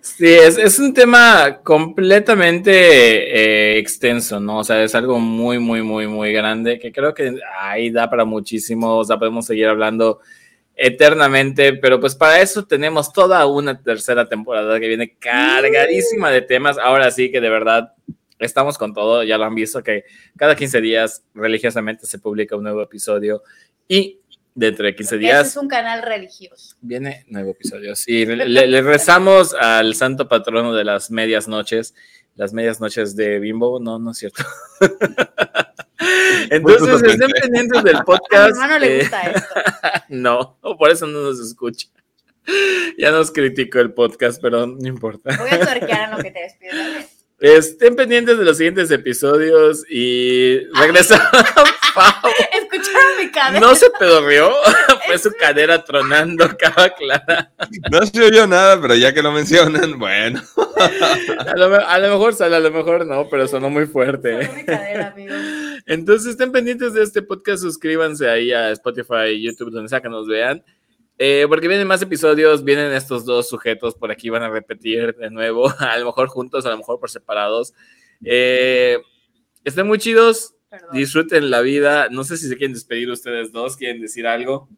Sí, 0.00 0.26
es, 0.26 0.58
es 0.58 0.78
un 0.78 0.94
tema 0.94 1.60
completamente 1.62 2.70
eh, 2.72 3.78
extenso, 3.78 4.40
¿no? 4.40 4.58
O 4.58 4.64
sea, 4.64 4.82
es 4.82 4.94
algo 4.94 5.18
muy, 5.18 5.58
muy, 5.58 5.82
muy, 5.82 6.06
muy 6.06 6.32
grande 6.32 6.78
que 6.78 6.92
creo 6.92 7.14
que 7.14 7.38
ahí 7.60 7.90
da 7.90 8.08
para 8.08 8.24
muchísimo, 8.24 8.98
o 8.98 9.04
sea, 9.04 9.18
podemos 9.18 9.46
seguir 9.46 9.66
hablando 9.66 10.20
eternamente, 10.76 11.72
pero 11.72 11.98
pues 11.98 12.14
para 12.14 12.40
eso 12.40 12.66
tenemos 12.66 13.12
toda 13.12 13.46
una 13.46 13.82
tercera 13.82 14.28
temporada 14.28 14.78
que 14.78 14.88
viene 14.88 15.16
cargadísima 15.18 16.30
de 16.30 16.42
temas. 16.42 16.78
Ahora 16.78 17.10
sí 17.10 17.30
que 17.30 17.40
de 17.40 17.48
verdad 17.48 17.94
estamos 18.38 18.76
con 18.76 18.92
todo, 18.92 19.22
ya 19.24 19.38
lo 19.38 19.44
han 19.44 19.54
visto 19.54 19.82
que 19.82 20.04
cada 20.36 20.54
15 20.54 20.80
días 20.82 21.24
religiosamente 21.34 22.06
se 22.06 22.18
publica 22.18 22.56
un 22.56 22.64
nuevo 22.64 22.82
episodio 22.82 23.42
y 23.88 24.20
dentro 24.56 24.86
de 24.86 24.96
15 24.96 25.14
Ese 25.14 25.20
días 25.20 25.46
es 25.48 25.56
un 25.56 25.68
canal 25.68 26.02
religioso. 26.02 26.76
Viene 26.80 27.24
nuevo 27.28 27.52
episodio. 27.52 27.94
Sí, 27.94 28.26
le, 28.26 28.66
le 28.66 28.82
rezamos 28.82 29.54
al 29.54 29.94
santo 29.94 30.28
patrono 30.28 30.74
de 30.74 30.82
las 30.82 31.12
medias 31.12 31.46
noches. 31.46 31.94
Las 32.34 32.52
medias 32.52 32.80
noches 32.80 33.14
de 33.14 33.38
Bimbo. 33.38 33.78
No, 33.78 33.98
no 33.98 34.10
es 34.10 34.18
cierto. 34.18 34.42
Entonces, 36.50 37.02
estén 37.02 37.30
pendientes 37.30 37.82
del 37.84 37.96
A 37.96 38.00
mi 38.00 38.04
podcast. 38.04 38.50
hermano 38.50 38.78
le 38.78 38.96
eh, 38.96 39.00
gusta 39.00 39.22
esto. 39.22 39.54
no, 40.08 40.58
por 40.78 40.90
eso 40.90 41.06
no 41.06 41.20
nos 41.20 41.38
escucha. 41.38 41.88
Ya 42.96 43.10
nos 43.10 43.32
criticó 43.32 43.80
el 43.80 43.92
podcast, 43.92 44.40
pero 44.40 44.68
no 44.68 44.88
importa. 44.88 45.36
Voy 45.36 45.50
a 45.50 45.60
tuerquear 45.60 46.04
en 46.04 46.16
lo 46.16 46.22
que 46.22 46.30
te 46.30 46.40
despido. 46.42 46.72
Estén 47.38 47.96
pendientes 47.96 48.38
de 48.38 48.44
los 48.44 48.56
siguientes 48.56 48.90
episodios 48.90 49.84
y 49.90 50.58
regresamos. 50.74 51.28
Pau. 51.94 52.30
¿Escucharon 52.52 53.16
mi 53.18 53.30
cabeza? 53.30 53.60
No 53.60 53.74
se 53.74 53.90
pedorreó, 53.98 54.52
fue 55.06 55.18
su 55.18 55.30
cadera 55.32 55.82
tronando, 55.84 56.46
cava 56.58 56.90
clara. 56.90 57.52
No 57.90 58.04
se 58.06 58.22
oyó 58.22 58.46
nada, 58.46 58.80
pero 58.80 58.94
ya 58.94 59.12
que 59.14 59.22
lo 59.22 59.32
mencionan, 59.32 59.98
bueno. 59.98 60.42
A 61.38 61.54
lo, 61.56 61.70
me- 61.70 61.76
a 61.76 61.98
lo 61.98 62.08
mejor 62.10 62.34
sale, 62.34 62.56
a 62.56 62.60
lo 62.60 62.70
mejor 62.70 63.06
no, 63.06 63.28
pero 63.30 63.46
sonó 63.48 63.70
muy 63.70 63.86
fuerte. 63.86 64.42
Sonó 64.46 64.54
mi 64.58 64.64
cadera, 64.64 65.08
amigos. 65.08 65.36
Entonces 65.86 66.30
estén 66.32 66.52
pendientes 66.52 66.92
de 66.94 67.02
este 67.02 67.22
podcast, 67.22 67.62
suscríbanse 67.62 68.28
ahí 68.28 68.52
a 68.52 68.70
Spotify, 68.72 69.40
YouTube, 69.40 69.70
donde 69.70 69.88
sea 69.88 70.00
que 70.00 70.08
nos 70.08 70.26
vean. 70.26 70.62
Eh, 71.18 71.46
porque 71.48 71.68
vienen 71.68 71.86
más 71.86 72.02
episodios, 72.02 72.62
vienen 72.62 72.92
estos 72.92 73.24
dos 73.24 73.48
sujetos 73.48 73.94
por 73.94 74.10
aquí, 74.10 74.28
van 74.28 74.42
a 74.42 74.50
repetir 74.50 75.14
de 75.16 75.30
nuevo, 75.30 75.68
a 75.78 75.96
lo 75.98 76.06
mejor 76.06 76.28
juntos, 76.28 76.66
a 76.66 76.70
lo 76.70 76.78
mejor 76.78 77.00
por 77.00 77.10
separados. 77.10 77.72
Eh, 78.24 78.98
estén 79.64 79.86
muy 79.86 79.98
chidos, 79.98 80.54
Perdón. 80.68 80.90
disfruten 80.92 81.50
la 81.50 81.60
vida. 81.60 82.08
No 82.10 82.24
sé 82.24 82.36
si 82.36 82.48
se 82.48 82.56
quieren 82.56 82.74
despedir 82.74 83.10
ustedes 83.10 83.52
dos, 83.52 83.76
quieren 83.76 84.00
decir 84.00 84.26
algo. 84.26 84.68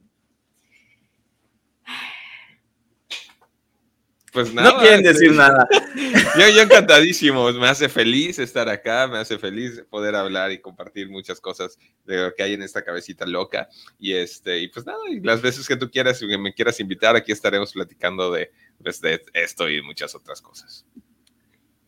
Pues 4.38 4.54
nada. 4.54 4.70
no 4.70 4.78
quieren 4.78 5.02
decir 5.02 5.30
sí. 5.30 5.36
nada. 5.36 5.66
Yo, 6.38 6.48
yo 6.54 6.62
encantadísimo, 6.62 7.50
me 7.54 7.66
hace 7.66 7.88
feliz 7.88 8.38
estar 8.38 8.68
acá, 8.68 9.08
me 9.08 9.18
hace 9.18 9.36
feliz 9.36 9.82
poder 9.90 10.14
hablar 10.14 10.52
y 10.52 10.60
compartir 10.60 11.08
muchas 11.10 11.40
cosas 11.40 11.76
de 12.04 12.18
lo 12.18 12.34
que 12.34 12.44
hay 12.44 12.52
en 12.52 12.62
esta 12.62 12.84
cabecita 12.84 13.26
loca. 13.26 13.68
Y 13.98 14.12
este, 14.12 14.60
y 14.60 14.68
pues 14.68 14.86
nada, 14.86 14.98
y 15.08 15.18
las 15.18 15.42
veces 15.42 15.66
que 15.66 15.74
tú 15.76 15.90
quieras 15.90 16.22
y 16.22 16.28
que 16.28 16.38
me 16.38 16.54
quieras 16.54 16.78
invitar, 16.78 17.16
aquí 17.16 17.32
estaremos 17.32 17.72
platicando 17.72 18.30
de, 18.30 18.52
pues, 18.80 19.00
de 19.00 19.20
esto 19.32 19.68
y 19.68 19.82
muchas 19.82 20.14
otras 20.14 20.40
cosas. 20.40 20.84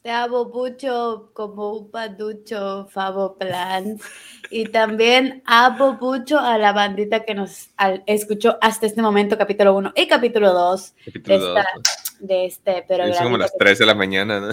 Te 0.03 0.11
amo 0.11 0.47
mucho 0.47 1.31
como 1.35 1.75
un 1.75 1.91
paducho, 1.91 2.89
Favo 2.91 3.37
Plans. 3.37 4.03
Y 4.51 4.65
también 4.65 5.43
amo 5.45 5.99
mucho 6.01 6.39
a 6.41 6.57
la 6.57 6.73
bandita 6.73 7.23
que 7.25 7.35
nos 7.35 7.69
escuchó 8.07 8.57
hasta 8.63 8.87
este 8.87 9.03
momento, 9.03 9.37
capítulo 9.37 9.77
1 9.77 9.93
y 9.95 10.09
capítulo 10.09 10.53
2 10.55 10.95
Capítulo 11.05 11.39
de, 11.39 11.41
dos, 11.45 11.59
esta- 11.59 11.71
¿no? 11.77 11.83
De 12.21 12.47
este 12.47 12.85
pero 12.87 13.05
Es 13.05 13.19
como 13.19 13.39
las 13.39 13.53
3 13.57 13.79
de 13.79 13.87
la 13.87 13.95
mañana, 13.95 14.41
¿no? 14.41 14.49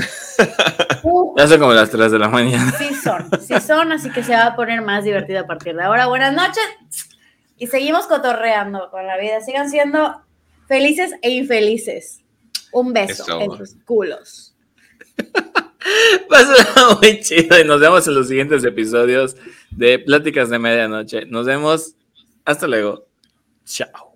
Uh, 1.03 1.36
Ya 1.38 1.47
son 1.47 1.59
como 1.59 1.74
las 1.74 1.89
3 1.91 2.11
de 2.11 2.20
la 2.20 2.30
mañana. 2.30 2.72
sí 2.78 2.93
son, 2.95 3.30
sí 3.41 3.59
son, 3.59 3.91
así 3.91 4.09
que 4.09 4.24
se 4.24 4.34
va 4.34 4.47
a 4.47 4.55
poner 4.55 4.82
más 4.82 5.03
divertido 5.03 5.41
a 5.41 5.45
partir 5.47 5.76
de 5.76 5.84
ahora. 5.84 6.07
Buenas 6.07 6.34
noches 6.34 6.63
y 7.57 7.68
seguimos 7.68 8.07
cotorreando 8.07 8.89
con 8.91 9.05
la 9.05 9.18
vida. 9.18 9.41
Sigan 9.41 9.70
siendo 9.70 10.22
felices 10.68 11.13
e 11.22 11.32
infelices. 11.32 12.22
Un 12.72 12.93
beso 12.93 13.24
Eso. 13.24 13.41
en 13.41 13.51
sus 13.57 13.76
culos. 13.86 14.55
Pásala 16.30 16.97
muy 17.01 17.22
chido 17.22 17.59
y 17.59 17.63
nos 17.63 17.80
vemos 17.80 18.07
en 18.07 18.15
los 18.15 18.28
siguientes 18.28 18.63
episodios 18.63 19.36
de 19.72 19.99
Pláticas 19.99 20.49
de 20.49 20.59
Medianoche. 20.59 21.26
Nos 21.26 21.45
vemos. 21.45 21.95
Hasta 22.45 22.68
luego. 22.68 23.05
Chao. 23.65 24.07